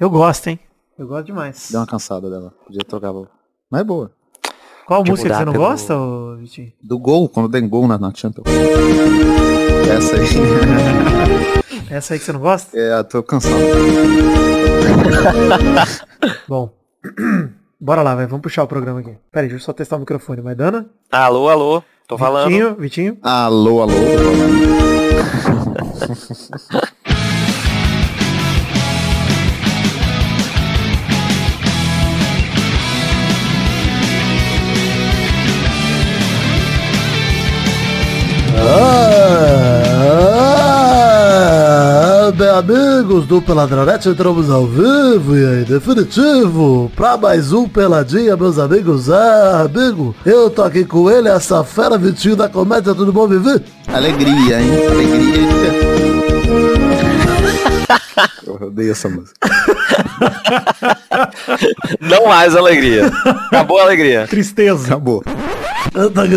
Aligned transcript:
Eu 0.00 0.08
gosto, 0.10 0.48
hein? 0.48 0.58
Eu 0.98 1.06
gosto 1.06 1.26
demais. 1.26 1.68
Deu 1.70 1.78
uma 1.80 1.86
cansada 1.86 2.28
dela. 2.30 2.52
Podia 2.66 2.80
trocar. 2.86 3.12
Mas 3.70 3.80
é 3.82 3.84
boa. 3.84 4.10
Qual 4.86 5.02
De 5.04 5.10
música 5.10 5.28
que 5.28 5.34
você 5.36 5.44
não 5.44 5.52
pelo- 5.52 5.64
gosta, 5.66 5.94
ô, 5.96 6.36
Vitinho? 6.36 6.72
Do 6.82 6.98
gol, 6.98 7.28
quando 7.28 7.50
tem 7.50 7.68
gol 7.68 7.86
na, 7.86 7.98
na 7.98 8.10
Champions. 8.14 8.46
Essa 9.94 10.16
aí. 10.16 10.22
Essa 11.94 12.14
aí 12.14 12.18
que 12.18 12.24
você 12.24 12.32
não 12.32 12.40
gosta? 12.40 12.76
É, 12.78 13.02
tô 13.02 13.22
cansado. 13.22 13.54
Bom. 16.48 16.70
Bora 17.80 18.02
lá, 18.02 18.14
vai. 18.14 18.26
Vamos 18.26 18.42
puxar 18.42 18.62
o 18.62 18.66
programa 18.68 19.00
aqui. 19.00 19.14
Pera 19.30 19.44
aí, 19.46 19.50
deixa 19.50 19.62
eu 19.62 19.66
só 19.66 19.72
testar 19.72 19.96
o 19.96 20.00
microfone. 20.00 20.42
Maidana? 20.42 20.86
Alô, 21.10 21.48
alô. 21.48 21.82
Tô 22.08 22.18
falando. 22.18 22.48
Vitinho? 22.48 22.74
Vitinho? 22.74 23.18
Alô, 23.22 23.82
alô. 23.82 23.92
amigos 42.60 43.26
do 43.26 43.40
Peladronete, 43.40 44.10
entramos 44.10 44.50
ao 44.50 44.66
vivo 44.66 45.34
e 45.34 45.46
aí, 45.46 45.64
definitivo, 45.64 46.92
pra 46.94 47.16
mais 47.16 47.54
um 47.54 47.66
Peladinha, 47.66 48.36
meus 48.36 48.58
amigos. 48.58 49.10
Ah, 49.10 49.62
amigo, 49.62 50.14
eu 50.26 50.50
tô 50.50 50.62
aqui 50.62 50.84
com 50.84 51.10
ele, 51.10 51.28
essa 51.28 51.64
fera 51.64 51.96
Vitinho 51.96 52.36
da 52.36 52.50
comédia, 52.50 52.94
tudo 52.94 53.14
bom, 53.14 53.26
Vivi? 53.26 53.64
Alegria, 53.88 54.60
hein? 54.60 54.70
Alegria. 54.90 55.40
Eu 58.46 58.66
odeio 58.66 58.92
essa 58.92 59.08
música. 59.08 59.34
Não 62.00 62.26
mais 62.26 62.54
alegria. 62.54 63.10
Acabou 63.46 63.78
a 63.78 63.82
alegria. 63.84 64.26
Tristeza. 64.28 64.86
Acabou. 64.86 65.22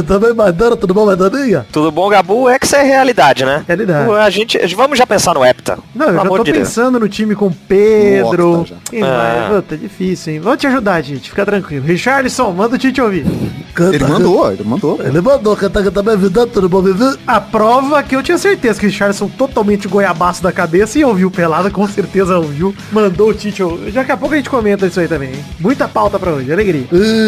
Também, 0.07 0.33
Maidana, 0.33 0.75
tudo 0.75 0.93
bom, 0.93 1.05
Maidaninha? 1.05 1.65
Tudo 1.71 1.91
bom, 1.91 2.09
Gabu? 2.09 2.49
É 2.49 2.57
que 2.57 2.65
isso 2.65 2.75
é 2.75 2.83
realidade, 2.83 3.45
né? 3.45 3.63
Realidade. 3.67 4.11
A 4.11 4.29
gente, 4.29 4.57
vamos 4.75 4.97
já 4.97 5.05
pensar 5.05 5.33
no 5.33 5.45
Hepta. 5.45 5.77
Não, 5.93 6.07
eu 6.07 6.13
já 6.15 6.25
tô 6.25 6.43
de 6.43 6.51
Deus. 6.51 6.67
pensando 6.67 6.99
no 6.99 7.07
time 7.07 7.35
com 7.35 7.51
Pedro. 7.51 8.65
Mais? 8.91 9.03
É. 9.03 9.49
Puta, 9.55 9.77
difícil, 9.77 10.33
hein? 10.33 10.39
Vou 10.39 10.57
te 10.57 10.65
ajudar, 10.67 11.01
gente. 11.01 11.29
Fica 11.29 11.45
tranquilo. 11.45 11.85
Richardson, 11.85 12.51
manda 12.51 12.75
o 12.75 12.77
Tite 12.79 13.01
ouvir. 13.01 13.25
Canta, 13.73 13.95
Ele 13.95 14.05
mandou, 14.05 14.51
ele 14.51 14.63
mandou. 14.63 14.99
Ele 15.01 15.21
mandou, 15.21 15.55
canta 15.55 15.79
aqui 15.79 15.89
também, 15.91 16.15
Vidão, 16.17 16.47
tudo 16.47 16.69
bom, 16.69 16.81
Vivi? 16.81 17.17
A 17.25 17.41
prova 17.41 18.03
que 18.03 18.15
eu 18.15 18.21
tinha 18.21 18.37
certeza 18.37 18.79
que 18.79 18.85
o 18.85 18.89
Richardson 18.89 19.27
totalmente 19.29 19.87
goiabaço 19.87 20.43
da 20.43 20.51
cabeça 20.51 20.99
e 20.99 21.05
ouviu 21.05 21.31
pelada, 21.31 21.69
com 21.71 21.87
certeza 21.87 22.37
ouviu. 22.37 22.73
Mandou 22.91 23.29
o 23.29 23.33
Tite 23.33 23.63
ouvir. 23.63 23.91
Daqui 23.91 24.11
a 24.11 24.17
pouco 24.17 24.33
a 24.33 24.37
gente 24.37 24.49
comenta 24.49 24.85
isso 24.85 24.99
aí 24.99 25.07
também, 25.07 25.29
hein? 25.29 25.45
Muita 25.59 25.87
pauta 25.87 26.19
pra 26.19 26.31
hoje, 26.31 26.51
alegria. 26.51 26.85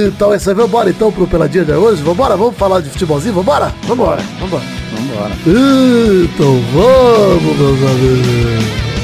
Então 0.08 0.34
é 0.34 0.38
isso 0.38 0.50
aí, 0.50 0.56
vambora 0.56 0.89
então 0.89 1.12
pro 1.12 1.26
Peladinha 1.28 1.66
de 1.66 1.72
hoje, 1.72 2.04
vambora, 2.16 2.38
vamos 2.38 2.55
falar 2.55 2.80
de 2.80 2.89
futebolzinho, 2.89 3.33
vambora? 3.33 3.73
Vambora, 3.83 4.23
vambora. 4.39 4.63
Vambora. 4.95 5.35
Então 5.45 6.61
vamos, 6.73 7.58
meus 7.58 7.91
amigos. 7.91 8.95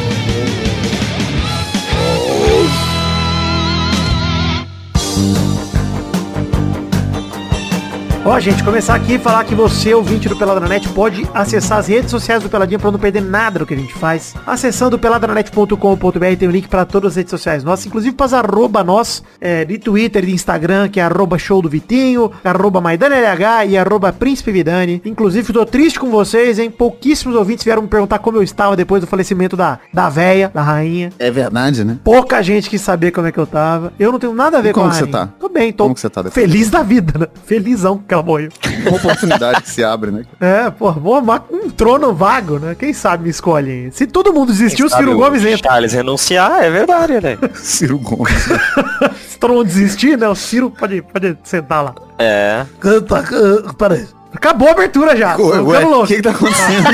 Ó, 8.31 8.39
gente, 8.39 8.63
começar 8.63 8.95
aqui 8.95 9.15
e 9.15 9.19
falar 9.19 9.43
que 9.43 9.53
você, 9.53 9.93
ouvinte 9.93 10.29
do 10.29 10.37
Peladranet, 10.37 10.87
pode 10.87 11.27
acessar 11.33 11.79
as 11.79 11.87
redes 11.87 12.09
sociais 12.09 12.41
do 12.41 12.47
Peladinha 12.47 12.79
pra 12.79 12.89
não 12.89 12.97
perder 12.97 13.21
nada 13.21 13.59
do 13.59 13.65
que 13.65 13.73
a 13.73 13.77
gente 13.77 13.93
faz. 13.93 14.33
Acessando 14.47 14.97
peladranet.com.br 14.97 16.37
tem 16.39 16.47
o 16.47 16.51
link 16.51 16.69
pra 16.69 16.85
todas 16.85 17.11
as 17.11 17.15
redes 17.17 17.29
sociais 17.29 17.61
nossas, 17.61 17.87
inclusive 17.87 18.15
pras 18.15 18.33
arroba 18.33 18.85
nós, 18.85 19.21
é, 19.41 19.65
de 19.65 19.77
Twitter 19.77 20.23
e 20.23 20.27
de 20.27 20.33
Instagram, 20.33 20.87
que 20.87 21.01
é 21.01 21.03
arroba 21.03 21.37
show 21.37 21.61
do 21.61 21.67
Vitinho, 21.67 22.31
arroba 22.41 22.79
MaidaneLH 22.79 23.65
e 23.67 23.77
arroba 23.77 24.13
Príncipe 24.13 24.49
Vidani. 24.49 25.01
Inclusive, 25.03 25.51
tô 25.51 25.65
triste 25.65 25.99
com 25.99 26.09
vocês, 26.09 26.57
hein? 26.57 26.71
Pouquíssimos 26.71 27.35
ouvintes 27.35 27.65
vieram 27.65 27.81
me 27.81 27.89
perguntar 27.89 28.19
como 28.19 28.37
eu 28.37 28.43
estava 28.43 28.77
depois 28.77 29.01
do 29.01 29.07
falecimento 29.07 29.57
da, 29.57 29.77
da 29.93 30.07
véia, 30.07 30.49
da 30.53 30.61
rainha. 30.61 31.11
É 31.19 31.29
verdade, 31.29 31.83
né? 31.83 31.97
Pouca 32.01 32.41
gente 32.41 32.69
quis 32.69 32.79
saber 32.79 33.11
como 33.11 33.27
é 33.27 33.31
que 33.33 33.39
eu 33.39 33.45
tava. 33.45 33.91
Eu 33.99 34.09
não 34.09 34.19
tenho 34.19 34.33
nada 34.33 34.59
a 34.59 34.61
ver 34.61 34.69
E 34.69 34.73
com 34.73 34.79
como 34.79 34.93
a 34.93 34.95
que 34.97 34.99
você 35.03 35.07
tá? 35.07 35.27
Tô 35.37 35.49
bem, 35.49 35.73
tô 35.73 35.83
Como 35.83 35.95
que 35.95 35.99
você 35.99 36.09
tá 36.09 36.21
depois? 36.21 36.33
feliz 36.33 36.69
da 36.69 36.81
vida, 36.81 37.19
né? 37.19 37.27
Felizão 37.45 37.97
que 37.97 38.20
morreu. 38.21 38.49
Uma 38.87 38.97
oportunidade 38.97 39.61
que 39.61 39.69
se 39.69 39.83
abre, 39.83 40.11
né? 40.11 40.23
É, 40.39 40.69
pô, 40.71 40.91
vou 40.91 41.15
amar 41.15 41.45
um 41.51 41.69
trono 41.69 42.13
vago, 42.13 42.57
né? 42.59 42.75
Quem 42.77 42.93
sabe 42.93 43.23
me 43.25 43.29
escolhe. 43.29 43.71
hein? 43.71 43.91
Se 43.91 44.07
todo 44.07 44.33
mundo 44.33 44.51
desistir, 44.51 44.83
o 44.83 44.89
Ciro 44.89 45.15
Gomes 45.15 45.43
entra. 45.45 45.69
Charles 45.71 45.93
renunciar, 45.93 46.63
é 46.63 46.69
verdade, 46.69 47.19
né? 47.21 47.37
Ciro 47.55 47.97
Gomes. 47.99 48.47
Se 49.29 49.37
todo 49.39 49.53
mundo 49.53 49.65
desistir, 49.67 50.17
né? 50.17 50.27
O 50.27 50.35
Ciro 50.35 50.69
pode, 50.71 51.01
pode 51.01 51.37
sentar 51.43 51.83
lá. 51.83 51.95
É. 52.19 52.65
Canta, 52.79 53.23
canta, 53.23 53.73
peraí. 53.73 54.05
Acabou 54.33 54.69
a 54.69 54.71
abertura 54.71 55.15
já. 55.15 55.35
O 55.37 56.07
que 56.07 56.15
que 56.15 56.21
tá 56.21 56.31
acontecendo? 56.31 56.87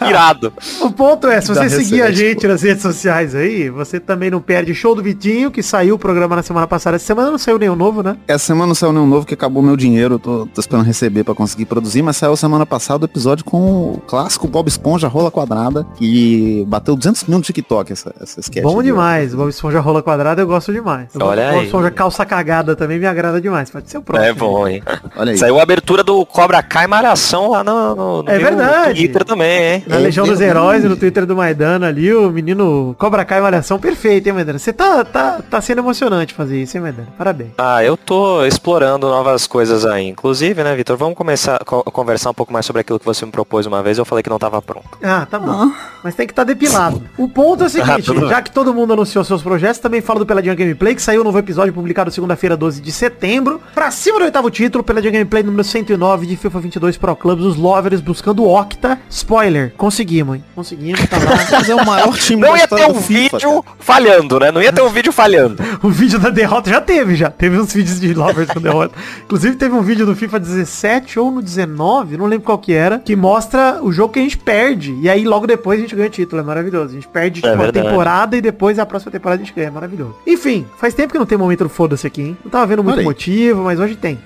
Irado. 0.08 0.52
O 0.80 0.90
ponto 0.90 1.26
é, 1.28 1.40
se 1.40 1.48
você 1.48 1.68
seguir 1.68 2.02
a 2.02 2.10
gente 2.10 2.46
nas 2.46 2.62
redes 2.62 2.82
sociais 2.82 3.34
aí, 3.34 3.68
você 3.68 4.00
também 4.00 4.30
não 4.30 4.40
perde 4.40 4.74
show 4.74 4.94
do 4.94 5.02
Vitinho, 5.02 5.50
que 5.50 5.62
saiu 5.62 5.94
o 5.94 5.98
programa 5.98 6.36
na 6.36 6.42
semana 6.42 6.66
passada. 6.66 6.96
Essa 6.96 7.06
semana 7.06 7.30
não 7.30 7.38
saiu 7.38 7.58
nenhum 7.58 7.76
novo, 7.76 8.02
né? 8.02 8.16
Essa 8.26 8.46
semana 8.46 8.68
não 8.68 8.74
saiu 8.74 8.92
nenhum 8.92 9.06
novo 9.06 9.26
que 9.26 9.34
acabou 9.34 9.62
meu 9.62 9.76
dinheiro. 9.76 10.14
eu 10.14 10.18
Tô, 10.18 10.46
tô 10.46 10.60
esperando 10.60 10.84
receber 10.86 11.24
pra 11.24 11.34
conseguir 11.34 11.66
produzir, 11.66 12.02
mas 12.02 12.16
saiu 12.16 12.36
semana 12.36 12.64
passada 12.66 13.04
o 13.04 13.06
episódio 13.06 13.44
com 13.44 13.92
o 13.92 14.02
clássico 14.06 14.48
Bob 14.48 14.66
Esponja 14.68 15.06
Rola 15.08 15.30
Quadrada, 15.30 15.86
que 15.96 16.64
bateu 16.66 16.96
200 16.96 17.24
mil 17.24 17.38
no 17.38 17.44
TikTok 17.44 17.92
essa, 17.92 18.14
essa 18.20 18.40
sketch. 18.40 18.62
Bom 18.62 18.82
demais. 18.82 19.34
Bob 19.34 19.48
Esponja 19.48 19.80
rola 19.80 20.02
quadrada 20.02 20.42
eu 20.42 20.46
gosto 20.46 20.72
demais. 20.72 21.08
O 21.14 21.22
Olha 21.22 21.50
Bob 21.50 21.58
aí. 21.60 21.66
Esponja 21.66 21.90
calça 21.90 22.24
cagada 22.24 22.74
também 22.74 22.98
me 22.98 23.06
agrada 23.06 23.40
demais. 23.40 23.70
Pode 23.70 23.90
ser 23.90 23.98
o 23.98 24.02
próximo. 24.02 24.28
É 24.28 24.32
bom, 24.32 24.66
hein? 24.66 24.82
Olha 25.16 25.32
aí. 25.32 25.38
Saiu 25.38 25.58
a 25.58 25.62
abertura 25.62 25.83
do 25.84 26.24
Cobra 26.26 26.62
Kai 26.62 26.86
Malhação 26.86 27.50
lá 27.50 27.62
no, 27.62 27.94
no, 27.94 28.22
no 28.22 28.30
É 28.30 28.38
meu 28.38 28.46
verdade. 28.46 28.94
Twitter 29.00 29.24
também, 29.24 29.74
hein? 29.74 29.84
Na 29.86 29.96
É 29.96 29.98
Legião 29.98 30.26
dos. 30.26 30.40
Heróis, 30.40 30.82
no 30.84 30.96
Twitter 30.96 31.26
do 31.26 31.36
Maidana 31.36 31.88
ali, 31.88 32.12
o 32.14 32.30
menino 32.30 32.94
Cobra 32.98 33.24
Kai 33.24 33.40
Malhação, 33.40 33.78
perfeito, 33.78 34.26
hein, 34.26 34.32
Maidana? 34.32 34.58
Você 34.58 34.72
tá, 34.72 35.04
tá, 35.04 35.40
tá 35.48 35.60
sendo 35.60 35.78
emocionante 35.78 36.32
fazer 36.34 36.62
isso, 36.62 36.76
hein, 36.76 36.82
Maidana? 36.82 37.08
Parabéns. 37.16 37.50
Ah, 37.58 37.82
eu 37.84 37.96
tô 37.96 38.44
explorando 38.44 39.08
novas 39.08 39.46
coisas 39.46 39.84
aí. 39.86 40.08
Inclusive, 40.08 40.62
né, 40.64 40.74
Vitor, 40.74 40.96
vamos 40.96 41.14
começar 41.16 41.56
a 41.56 41.64
co- 41.64 41.82
conversar 41.84 42.30
um 42.30 42.34
pouco 42.34 42.52
mais 42.52 42.64
sobre 42.66 42.80
aquilo 42.80 42.98
que 42.98 43.04
você 43.04 43.24
me 43.26 43.32
propôs 43.32 43.66
uma 43.66 43.82
vez. 43.82 43.98
Eu 43.98 44.04
falei 44.04 44.22
que 44.22 44.30
não 44.30 44.38
tava 44.38 44.60
pronto. 44.62 44.86
Ah, 45.02 45.26
tá 45.30 45.38
bom. 45.38 45.70
Mas 46.02 46.14
tem 46.14 46.26
que 46.26 46.32
estar 46.32 46.44
depilado. 46.44 47.02
O 47.16 47.28
ponto 47.28 47.62
é 47.62 47.66
o 47.66 47.70
seguinte, 47.70 48.10
Ah, 48.10 48.14
bem. 48.14 48.28
já 48.28 48.42
que 48.42 48.50
todo 48.50 48.72
mundo 48.74 48.92
anunciou 48.92 49.24
seus 49.24 49.42
projetos, 49.42 49.78
também 49.80 50.00
fala 50.00 50.18
do 50.20 50.26
Peladinha 50.26 50.54
Gameplay, 50.54 50.94
que 50.94 51.02
saiu 51.02 51.20
um 51.20 51.24
novo 51.24 51.38
episódio 51.38 51.72
publicado 51.72 52.10
segunda-feira, 52.10 52.56
12 52.56 52.80
de 52.80 52.92
setembro. 52.92 53.60
Pra 53.74 53.90
cima 53.90 54.18
do 54.18 54.24
oitavo 54.24 54.50
título, 54.50 54.84
Peladinha 54.84 55.12
Gameplay 55.12 55.42
número 55.42 55.64
109 55.74 56.26
de 56.26 56.36
FIFA 56.36 56.60
22 56.60 56.96
Pro 56.96 57.16
Clubs, 57.16 57.44
os 57.44 57.56
Lovers 57.56 58.00
buscando 58.00 58.44
o 58.44 58.56
Octa. 58.56 58.96
Spoiler, 59.10 59.72
conseguimos, 59.76 60.36
hein? 60.36 60.44
Conseguimos, 60.54 61.00
tá 61.08 61.16
lá. 61.18 61.24
Mas 61.50 61.68
é 61.68 61.74
o 61.74 61.84
maior 61.84 62.16
time 62.16 62.40
Não 62.42 62.52
da 62.52 62.58
ia 62.58 62.68
ter 62.68 62.88
um 62.88 62.94
FIFA, 62.94 63.38
vídeo 63.38 63.62
cara. 63.62 63.76
falhando, 63.80 64.38
né? 64.38 64.52
Não 64.52 64.62
ia 64.62 64.72
ter 64.72 64.82
um 64.82 64.88
vídeo 64.88 65.12
falhando. 65.12 65.62
O 65.82 65.90
vídeo 65.90 66.18
da 66.18 66.30
derrota 66.30 66.70
já 66.70 66.80
teve, 66.80 67.14
já. 67.16 67.28
Teve 67.28 67.58
uns 67.58 67.72
vídeos 67.72 68.00
de 68.00 68.14
Lovers 68.14 68.50
com 68.50 68.60
derrota. 68.60 68.94
Inclusive 69.24 69.56
teve 69.56 69.74
um 69.74 69.82
vídeo 69.82 70.06
do 70.06 70.14
FIFA 70.14 70.38
17 70.40 71.18
ou 71.18 71.30
no 71.30 71.42
19, 71.42 72.16
não 72.16 72.26
lembro 72.26 72.46
qual 72.46 72.56
que 72.58 72.72
era, 72.72 73.00
que 73.00 73.14
mostra 73.16 73.80
o 73.82 73.92
jogo 73.92 74.12
que 74.14 74.20
a 74.20 74.22
gente 74.22 74.38
perde. 74.38 74.96
E 75.02 75.10
aí 75.10 75.24
logo 75.24 75.46
depois 75.46 75.78
a 75.78 75.82
gente 75.82 75.94
ganha 75.94 76.06
o 76.06 76.10
título. 76.10 76.40
É 76.40 76.44
maravilhoso. 76.44 76.90
A 76.90 76.94
gente 76.94 77.08
perde 77.08 77.40
tipo, 77.40 77.52
uma 77.52 77.64
verdade. 77.64 77.86
temporada 77.86 78.36
e 78.36 78.40
depois 78.40 78.78
a 78.78 78.86
próxima 78.86 79.10
temporada 79.10 79.42
a 79.42 79.44
gente 79.44 79.54
ganha. 79.54 79.68
É 79.68 79.70
maravilhoso. 79.70 80.14
Enfim, 80.26 80.64
faz 80.78 80.94
tempo 80.94 81.12
que 81.12 81.18
não 81.18 81.26
tem 81.26 81.36
momento 81.36 81.64
do 81.64 81.68
foda-se 81.68 82.06
aqui, 82.06 82.22
hein? 82.22 82.36
Não 82.44 82.50
tava 82.50 82.66
vendo 82.66 82.82
muito 82.84 82.94
Olha 82.94 83.00
aí. 83.00 83.06
motivo, 83.06 83.64
mas 83.64 83.80
hoje 83.80 83.96
tem. 83.96 84.18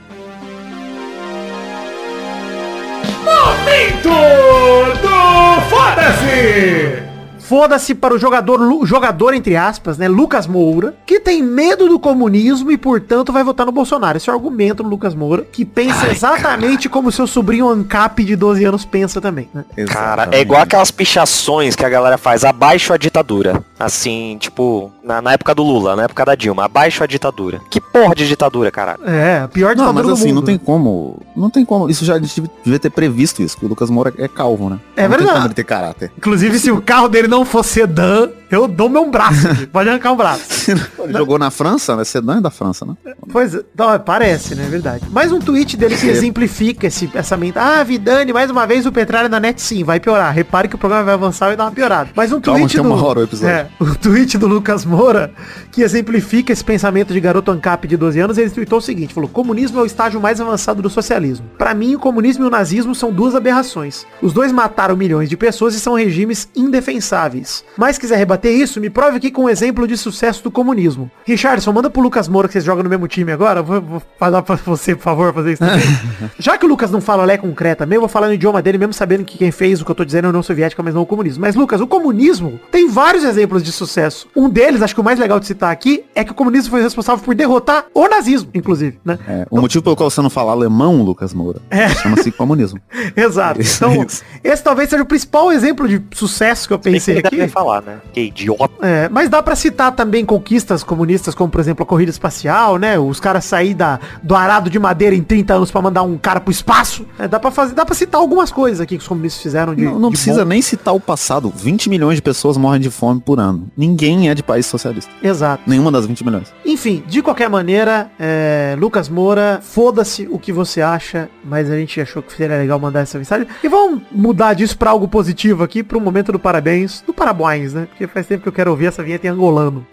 Momento 4.04 5.00
do 5.02 5.60
foda-se! 5.68 7.07
Foda-se 7.48 7.94
para 7.94 8.14
o 8.14 8.18
jogador, 8.18 8.84
jogador 8.86 9.32
entre 9.34 9.56
aspas, 9.56 9.96
né, 9.96 10.06
Lucas 10.06 10.46
Moura, 10.46 10.94
que 11.06 11.18
tem 11.18 11.42
medo 11.42 11.88
do 11.88 11.98
comunismo 11.98 12.70
e, 12.70 12.76
portanto, 12.76 13.32
vai 13.32 13.42
votar 13.42 13.64
no 13.64 13.72
Bolsonaro. 13.72 14.18
Esse 14.18 14.28
é 14.28 14.32
o 14.32 14.36
argumento 14.36 14.82
do 14.82 14.88
Lucas 14.88 15.14
Moura, 15.14 15.42
que 15.50 15.64
pensa 15.64 16.08
exatamente 16.10 16.88
como 16.88 17.10
seu 17.10 17.26
sobrinho 17.26 17.68
Ancap 17.68 18.22
de 18.22 18.36
12 18.36 18.64
anos 18.64 18.84
pensa 18.84 19.20
também. 19.20 19.48
né? 19.54 19.64
Cara, 19.86 20.28
é 20.30 20.40
igual 20.40 20.60
aquelas 20.62 20.90
pichações 20.90 21.74
que 21.74 21.84
a 21.84 21.88
galera 21.88 22.18
faz 22.18 22.44
abaixo 22.44 22.92
a 22.92 22.96
ditadura. 22.96 23.62
Assim, 23.78 24.36
tipo, 24.40 24.92
na, 25.02 25.22
na 25.22 25.32
época 25.32 25.54
do 25.54 25.62
Lula, 25.62 25.96
na 25.96 26.02
época 26.04 26.24
da 26.24 26.34
Dilma, 26.34 26.64
abaixo 26.64 27.02
a 27.02 27.06
ditadura. 27.06 27.60
Que 27.70 27.80
porra 27.80 28.14
de 28.14 28.26
ditadura, 28.28 28.70
caralho? 28.70 29.00
É, 29.06 29.46
pior 29.46 29.68
Não, 29.76 29.86
ditadura 29.86 29.92
mas 29.94 30.06
do 30.06 30.12
assim, 30.12 30.28
mundo. 30.28 30.34
não 30.36 30.42
tem 30.42 30.58
como. 30.58 31.22
Não 31.36 31.48
tem 31.50 31.64
como. 31.64 31.88
Isso 31.88 32.04
já 32.04 32.14
a 32.16 32.18
gente 32.18 32.42
devia 32.64 32.78
ter 32.78 32.90
previsto 32.90 33.42
isso, 33.42 33.56
que 33.56 33.64
o 33.64 33.68
Lucas 33.68 33.88
Moura 33.88 34.12
é 34.18 34.26
calvo, 34.28 34.68
né? 34.68 34.78
É 34.96 35.02
não 35.02 35.10
verdade. 35.10 35.24
Tem 35.28 35.34
como 35.36 35.46
ele 35.46 35.54
ter 35.54 35.64
caráter. 35.64 36.12
Inclusive, 36.18 36.58
se 36.58 36.70
o 36.70 36.82
carro 36.82 37.08
dele 37.08 37.28
não 37.28 37.37
fosse 37.44 37.80
sedã, 37.80 38.28
eu 38.50 38.66
dou 38.66 38.88
meu 38.88 39.10
braço. 39.10 39.66
Pode 39.72 39.88
arrancar 39.88 40.12
um 40.12 40.16
braço. 40.16 40.70
Ele 40.70 41.12
jogou 41.12 41.38
na 41.38 41.50
França, 41.50 41.96
né? 41.96 42.04
Sedan 42.04 42.38
é 42.38 42.40
da 42.40 42.50
França, 42.50 42.84
né? 42.84 42.94
Pois 43.30 43.54
é, 43.54 43.62
não, 43.76 43.98
parece, 44.00 44.54
né? 44.54 44.64
É 44.66 44.68
verdade. 44.68 45.04
Mais 45.10 45.32
um 45.32 45.38
tweet 45.38 45.76
dele 45.76 45.96
que 45.96 46.06
exemplifica 46.06 46.86
esse, 46.86 47.10
essa 47.14 47.36
mente. 47.36 47.58
Ah, 47.58 47.82
Vidani, 47.82 48.32
mais 48.32 48.50
uma 48.50 48.66
vez 48.66 48.86
o 48.86 48.92
Petralha 48.92 49.28
na 49.28 49.38
net 49.40 49.60
sim, 49.60 49.84
vai 49.84 50.00
piorar. 50.00 50.32
Repare 50.32 50.68
que 50.68 50.74
o 50.74 50.78
programa 50.78 51.04
vai 51.04 51.14
avançar 51.14 51.52
e 51.52 51.56
dar 51.56 51.64
uma 51.64 51.72
piorada. 51.72 52.10
Mas 52.14 52.32
um 52.32 52.40
Calma, 52.40 52.60
tweet 52.60 52.76
do. 52.76 52.82
uma 52.82 53.04
hora 53.04 53.20
o 53.20 53.22
episódio. 53.24 53.54
É, 53.54 53.68
o 53.80 53.94
tweet 53.94 54.38
do 54.38 54.46
Lucas 54.46 54.84
Moura, 54.84 55.32
que 55.70 55.82
exemplifica 55.82 56.52
esse 56.52 56.64
pensamento 56.64 57.12
de 57.12 57.20
garoto 57.20 57.50
ANCAP 57.50 57.86
de 57.86 57.96
12 57.96 58.20
anos, 58.20 58.38
ele 58.38 58.50
tweetou 58.50 58.78
o 58.78 58.82
seguinte: 58.82 59.14
falou, 59.14 59.28
comunismo 59.28 59.78
é 59.78 59.82
o 59.82 59.86
estágio 59.86 60.20
mais 60.20 60.40
avançado 60.40 60.82
do 60.82 60.90
socialismo. 60.90 61.46
Pra 61.58 61.74
mim, 61.74 61.94
o 61.94 61.98
comunismo 61.98 62.44
e 62.44 62.46
o 62.46 62.50
nazismo 62.50 62.94
são 62.94 63.12
duas 63.12 63.34
aberrações. 63.34 64.06
Os 64.22 64.32
dois 64.32 64.52
mataram 64.52 64.96
milhões 64.96 65.28
de 65.28 65.36
pessoas 65.36 65.74
e 65.74 65.80
são 65.80 65.94
regimes 65.94 66.48
indefensáveis. 66.56 67.64
Mas 67.76 67.98
quiser 67.98 68.16
rebater 68.16 68.37
isso, 68.46 68.80
me 68.80 68.90
prove 68.90 69.16
aqui 69.16 69.30
com 69.30 69.44
um 69.44 69.48
exemplo 69.48 69.86
de 69.88 69.96
sucesso 69.96 70.42
do 70.44 70.50
comunismo. 70.50 71.10
Richardson, 71.24 71.72
manda 71.72 71.88
pro 71.90 72.02
Lucas 72.02 72.28
Moura 72.28 72.46
que 72.48 72.52
vocês 72.52 72.64
jogam 72.64 72.84
no 72.84 72.90
mesmo 72.90 73.08
time 73.08 73.32
agora. 73.32 73.62
Vou, 73.62 73.80
vou 73.80 74.02
falar 74.18 74.42
pra 74.42 74.56
você, 74.56 74.94
por 74.94 75.02
favor, 75.02 75.32
fazer 75.34 75.52
isso 75.54 75.64
também. 75.64 75.84
Já 76.38 76.56
que 76.58 76.66
o 76.66 76.68
Lucas 76.68 76.90
não 76.90 77.00
fala 77.00 77.24
lé 77.24 77.36
concreta 77.38 77.84
mesmo, 77.86 77.96
eu 77.96 78.00
vou 78.02 78.08
falar 78.08 78.28
no 78.28 78.34
idioma 78.34 78.60
dele, 78.62 78.78
mesmo 78.78 78.92
sabendo 78.92 79.24
que 79.24 79.38
quem 79.38 79.50
fez 79.50 79.80
o 79.80 79.84
que 79.84 79.90
eu 79.90 79.94
tô 79.94 80.04
dizendo 80.04 80.24
é 80.24 80.26
a 80.26 80.30
União 80.30 80.42
Soviética, 80.42 80.82
mas 80.82 80.94
não 80.94 81.02
o 81.02 81.06
comunismo. 81.06 81.40
Mas, 81.40 81.54
Lucas, 81.56 81.80
o 81.80 81.86
comunismo 81.86 82.60
tem 82.70 82.88
vários 82.88 83.24
exemplos 83.24 83.62
de 83.62 83.72
sucesso. 83.72 84.28
Um 84.36 84.48
deles, 84.48 84.82
acho 84.82 84.94
que 84.94 85.00
o 85.00 85.04
mais 85.04 85.18
legal 85.18 85.40
de 85.40 85.46
citar 85.46 85.70
aqui, 85.72 86.04
é 86.14 86.22
que 86.24 86.30
o 86.32 86.34
comunismo 86.34 86.70
foi 86.70 86.82
responsável 86.82 87.24
por 87.24 87.34
derrotar 87.34 87.86
o 87.94 88.06
nazismo, 88.08 88.50
inclusive, 88.54 88.98
né? 89.04 89.18
É, 89.26 89.46
o 89.50 89.60
motivo 89.60 89.82
pelo 89.82 89.96
qual 89.96 90.10
você 90.10 90.20
não 90.20 90.30
fala 90.30 90.52
alemão, 90.52 91.02
Lucas 91.02 91.32
Moura, 91.34 91.60
É. 91.70 91.88
chama-se 91.88 92.30
comunismo. 92.30 92.80
Exato. 93.16 93.60
Isso, 93.60 93.84
Então, 93.84 94.06
esse 94.44 94.62
talvez 94.62 94.88
seja 94.90 95.02
o 95.02 95.06
principal 95.06 95.50
exemplo 95.52 95.88
de 95.88 96.02
sucesso 96.14 96.68
que 96.68 96.74
eu 96.74 96.78
que 96.78 96.90
pensei 96.90 97.22
deve 97.22 97.42
aqui. 97.42 97.48
falar, 97.52 97.82
né? 97.82 97.98
Que 98.12 98.27
idiota. 98.28 98.74
É, 98.80 99.08
mas 99.08 99.28
dá 99.28 99.42
pra 99.42 99.54
citar 99.56 99.92
também 99.92 100.24
conquistas 100.24 100.82
comunistas, 100.82 101.34
como 101.34 101.50
por 101.50 101.60
exemplo 101.60 101.82
a 101.82 101.86
corrida 101.86 102.10
espacial, 102.10 102.78
né? 102.78 102.98
Os 102.98 103.20
caras 103.20 103.44
sair 103.44 103.74
da, 103.74 103.98
do 104.22 104.34
arado 104.34 104.70
de 104.70 104.78
madeira 104.78 105.14
em 105.14 105.22
30 105.22 105.54
anos 105.54 105.70
pra 105.70 105.80
mandar 105.82 106.02
um 106.02 106.16
cara 106.16 106.40
pro 106.40 106.50
espaço. 106.52 107.06
É, 107.18 107.26
dá 107.28 107.38
para 107.40 107.50
fazer, 107.50 107.74
dá 107.74 107.84
para 107.84 107.94
citar 107.94 108.20
algumas 108.20 108.50
coisas 108.50 108.80
aqui 108.80 108.96
que 108.96 109.02
os 109.02 109.08
comunistas 109.08 109.42
fizeram 109.42 109.74
de 109.74 109.84
Não, 109.84 109.98
não 109.98 110.08
de 110.10 110.14
precisa 110.16 110.42
bom. 110.44 110.48
nem 110.50 110.62
citar 110.62 110.94
o 110.94 111.00
passado. 111.00 111.52
20 111.54 111.88
milhões 111.90 112.16
de 112.16 112.22
pessoas 112.22 112.56
morrem 112.56 112.80
de 112.80 112.90
fome 112.90 113.20
por 113.20 113.38
ano. 113.40 113.68
Ninguém 113.76 114.28
é 114.30 114.34
de 114.34 114.42
país 114.42 114.66
socialista. 114.66 115.10
Exato. 115.22 115.62
Nenhuma 115.66 115.90
das 115.90 116.06
20 116.06 116.24
milhões. 116.24 116.52
Enfim, 116.64 117.02
de 117.06 117.22
qualquer 117.22 117.48
maneira, 117.48 118.10
é, 118.18 118.76
Lucas 118.78 119.08
Moura, 119.08 119.60
foda-se 119.62 120.28
o 120.30 120.38
que 120.38 120.52
você 120.52 120.80
acha, 120.82 121.28
mas 121.44 121.70
a 121.70 121.76
gente 121.76 122.00
achou 122.00 122.22
que 122.22 122.32
seria 122.32 122.56
legal 122.58 122.78
mandar 122.78 123.00
essa 123.00 123.18
mensagem. 123.18 123.46
E 123.62 123.68
vamos 123.68 124.02
mudar 124.12 124.54
disso 124.54 124.76
pra 124.76 124.90
algo 124.90 125.08
positivo 125.08 125.62
aqui, 125.64 125.82
pro 125.82 126.00
momento 126.00 126.32
do 126.32 126.38
parabéns, 126.38 127.02
do 127.06 127.12
parabéns, 127.14 127.72
né? 127.74 127.86
Porque 127.90 128.06
faz 128.18 128.26
tempo 128.26 128.42
que 128.42 128.48
eu 128.48 128.52
quero 128.52 128.70
ouvir 128.72 128.86
essa 128.86 129.00
vinheta 129.00 129.28
em 129.28 129.30
angolano. 129.30 129.86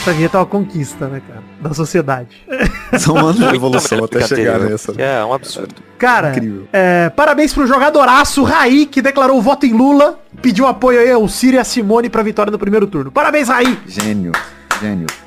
Essa 0.00 0.12
vinheta 0.12 0.36
é 0.36 0.40
uma 0.40 0.46
conquista, 0.46 1.08
né, 1.08 1.20
cara? 1.26 1.42
Da 1.60 1.74
sociedade. 1.74 2.28
São 2.98 3.16
anos 3.16 3.36
de 3.36 3.54
evolução 3.54 4.04
até 4.04 4.26
chegar 4.26 4.54
anterior, 4.54 4.70
nessa. 4.70 4.92
que 4.92 5.02
É 5.02 5.24
um 5.24 5.32
absurdo. 5.32 5.74
Cara, 5.98 6.30
Incrível. 6.30 6.68
é, 6.72 7.08
parabéns 7.10 7.52
pro 7.52 7.66
jogadoraço 7.66 8.42
Raí, 8.44 8.86
que 8.86 9.02
declarou 9.02 9.40
voto 9.42 9.66
em 9.66 9.72
Lula, 9.72 10.20
pediu 10.40 10.66
apoio 10.66 11.00
aí 11.00 11.10
ao 11.10 11.28
Ciro 11.28 11.56
e 11.56 11.58
a 11.58 11.64
Simone 11.64 12.08
pra 12.08 12.22
vitória 12.22 12.50
no 12.50 12.58
primeiro 12.58 12.86
turno. 12.86 13.10
Parabéns, 13.10 13.48
Raí! 13.48 13.78
Gênio. 13.86 14.32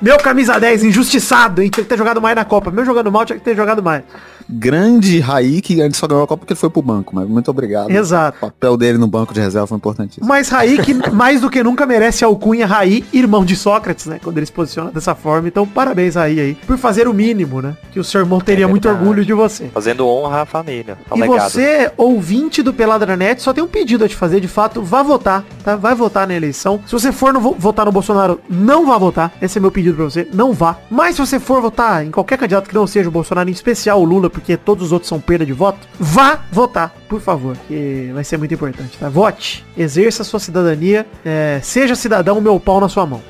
Meu 0.00 0.18
camisa 0.18 0.58
10, 0.58 0.84
injustiçado, 0.84 1.62
hein? 1.62 1.70
Tinha 1.70 1.84
que 1.84 1.88
ter 1.88 1.96
jogado 1.98 2.20
mais 2.20 2.36
na 2.36 2.44
Copa. 2.44 2.70
Meu 2.70 2.84
jogando 2.84 3.10
mal, 3.10 3.24
tinha 3.24 3.38
que 3.38 3.44
ter 3.44 3.56
jogado 3.56 3.82
mais. 3.82 4.02
Grande 4.48 5.18
Raí, 5.20 5.60
que 5.60 5.80
ele 5.80 5.94
só 5.94 6.06
ganhou 6.06 6.24
a 6.24 6.26
Copa 6.26 6.40
porque 6.40 6.52
ele 6.52 6.60
foi 6.60 6.70
pro 6.70 6.82
banco, 6.82 7.14
mas 7.14 7.28
muito 7.28 7.50
obrigado. 7.50 7.90
Exato. 7.90 8.38
O 8.38 8.40
papel 8.50 8.76
dele 8.76 8.98
no 8.98 9.06
banco 9.06 9.34
de 9.34 9.40
reserva 9.40 9.66
foi 9.66 9.76
importantíssimo. 9.76 10.26
Mas 10.26 10.48
Raí, 10.48 10.78
que 10.78 10.94
mais 11.10 11.40
do 11.40 11.50
que 11.50 11.62
nunca 11.62 11.84
merece 11.86 12.24
a 12.24 12.28
alcunha 12.28 12.66
Raí, 12.66 13.04
irmão 13.12 13.44
de 13.44 13.56
Sócrates, 13.56 14.06
né? 14.06 14.20
Quando 14.22 14.36
ele 14.38 14.46
se 14.46 14.52
posiciona 14.52 14.90
dessa 14.90 15.14
forma. 15.14 15.48
Então, 15.48 15.66
parabéns, 15.66 16.14
Raí, 16.14 16.38
aí, 16.40 16.54
por 16.66 16.78
fazer 16.78 17.08
o 17.08 17.12
mínimo, 17.14 17.60
né? 17.60 17.76
Que 17.92 17.98
o 18.00 18.04
seu 18.04 18.20
irmão 18.20 18.40
teria 18.40 18.64
É 18.64 18.68
muito 18.68 18.88
orgulho 18.88 19.24
de 19.24 19.32
você. 19.32 19.68
Fazendo 19.74 20.06
honra 20.06 20.42
à 20.42 20.46
família, 20.46 20.96
ao 21.10 21.16
E 21.18 21.20
legado. 21.22 21.50
você, 21.50 21.90
ouvinte 21.96 22.62
do 22.62 22.72
Peladranet, 22.72 23.42
só 23.42 23.52
tem 23.52 23.62
um 23.64 23.68
pedido 23.68 24.04
a 24.04 24.08
te 24.08 24.14
fazer, 24.16 24.40
de 24.40 24.48
fato, 24.48 24.80
vá 24.82 25.02
votar, 25.02 25.44
tá? 25.64 25.76
Vai 25.76 25.94
votar 25.94 26.26
na 26.26 26.34
eleição. 26.34 26.80
Se 26.86 26.92
você 26.92 27.10
for 27.12 27.32
no 27.32 27.40
vo- 27.40 27.56
votar 27.58 27.84
no 27.86 27.92
Bolsonaro, 27.92 28.40
não 28.48 28.86
vá 28.86 28.96
votar. 28.98 29.32
Esse 29.42 29.58
é 29.58 29.60
meu 29.60 29.70
pedido 29.70 29.96
pra 29.96 30.04
você, 30.04 30.28
não 30.32 30.52
vá. 30.52 30.76
Mas 30.90 31.16
se 31.16 31.20
você 31.26 31.38
for 31.40 31.60
votar 31.60 32.04
em 32.04 32.10
qualquer 32.10 32.38
candidato 32.38 32.68
que 32.68 32.74
não 32.74 32.86
seja 32.86 33.08
o 33.08 33.12
Bolsonaro, 33.12 33.48
em 33.48 33.52
especial 33.52 34.00
o 34.00 34.04
Lula, 34.04 34.30
porque 34.36 34.54
todos 34.54 34.84
os 34.84 34.92
outros 34.92 35.08
são 35.08 35.18
perda 35.18 35.46
de 35.46 35.54
voto, 35.54 35.88
vá 35.98 36.44
votar, 36.52 36.94
por 37.08 37.22
favor, 37.22 37.56
que 37.66 38.10
vai 38.12 38.22
ser 38.22 38.36
muito 38.36 38.52
importante, 38.52 38.98
tá? 38.98 39.08
Vote, 39.08 39.64
exerça 39.74 40.20
a 40.20 40.24
sua 40.26 40.38
cidadania, 40.38 41.06
é, 41.24 41.58
seja 41.62 41.94
cidadão, 41.94 42.38
meu 42.38 42.60
pau 42.60 42.78
na 42.78 42.86
sua 42.86 43.06
mão. 43.06 43.22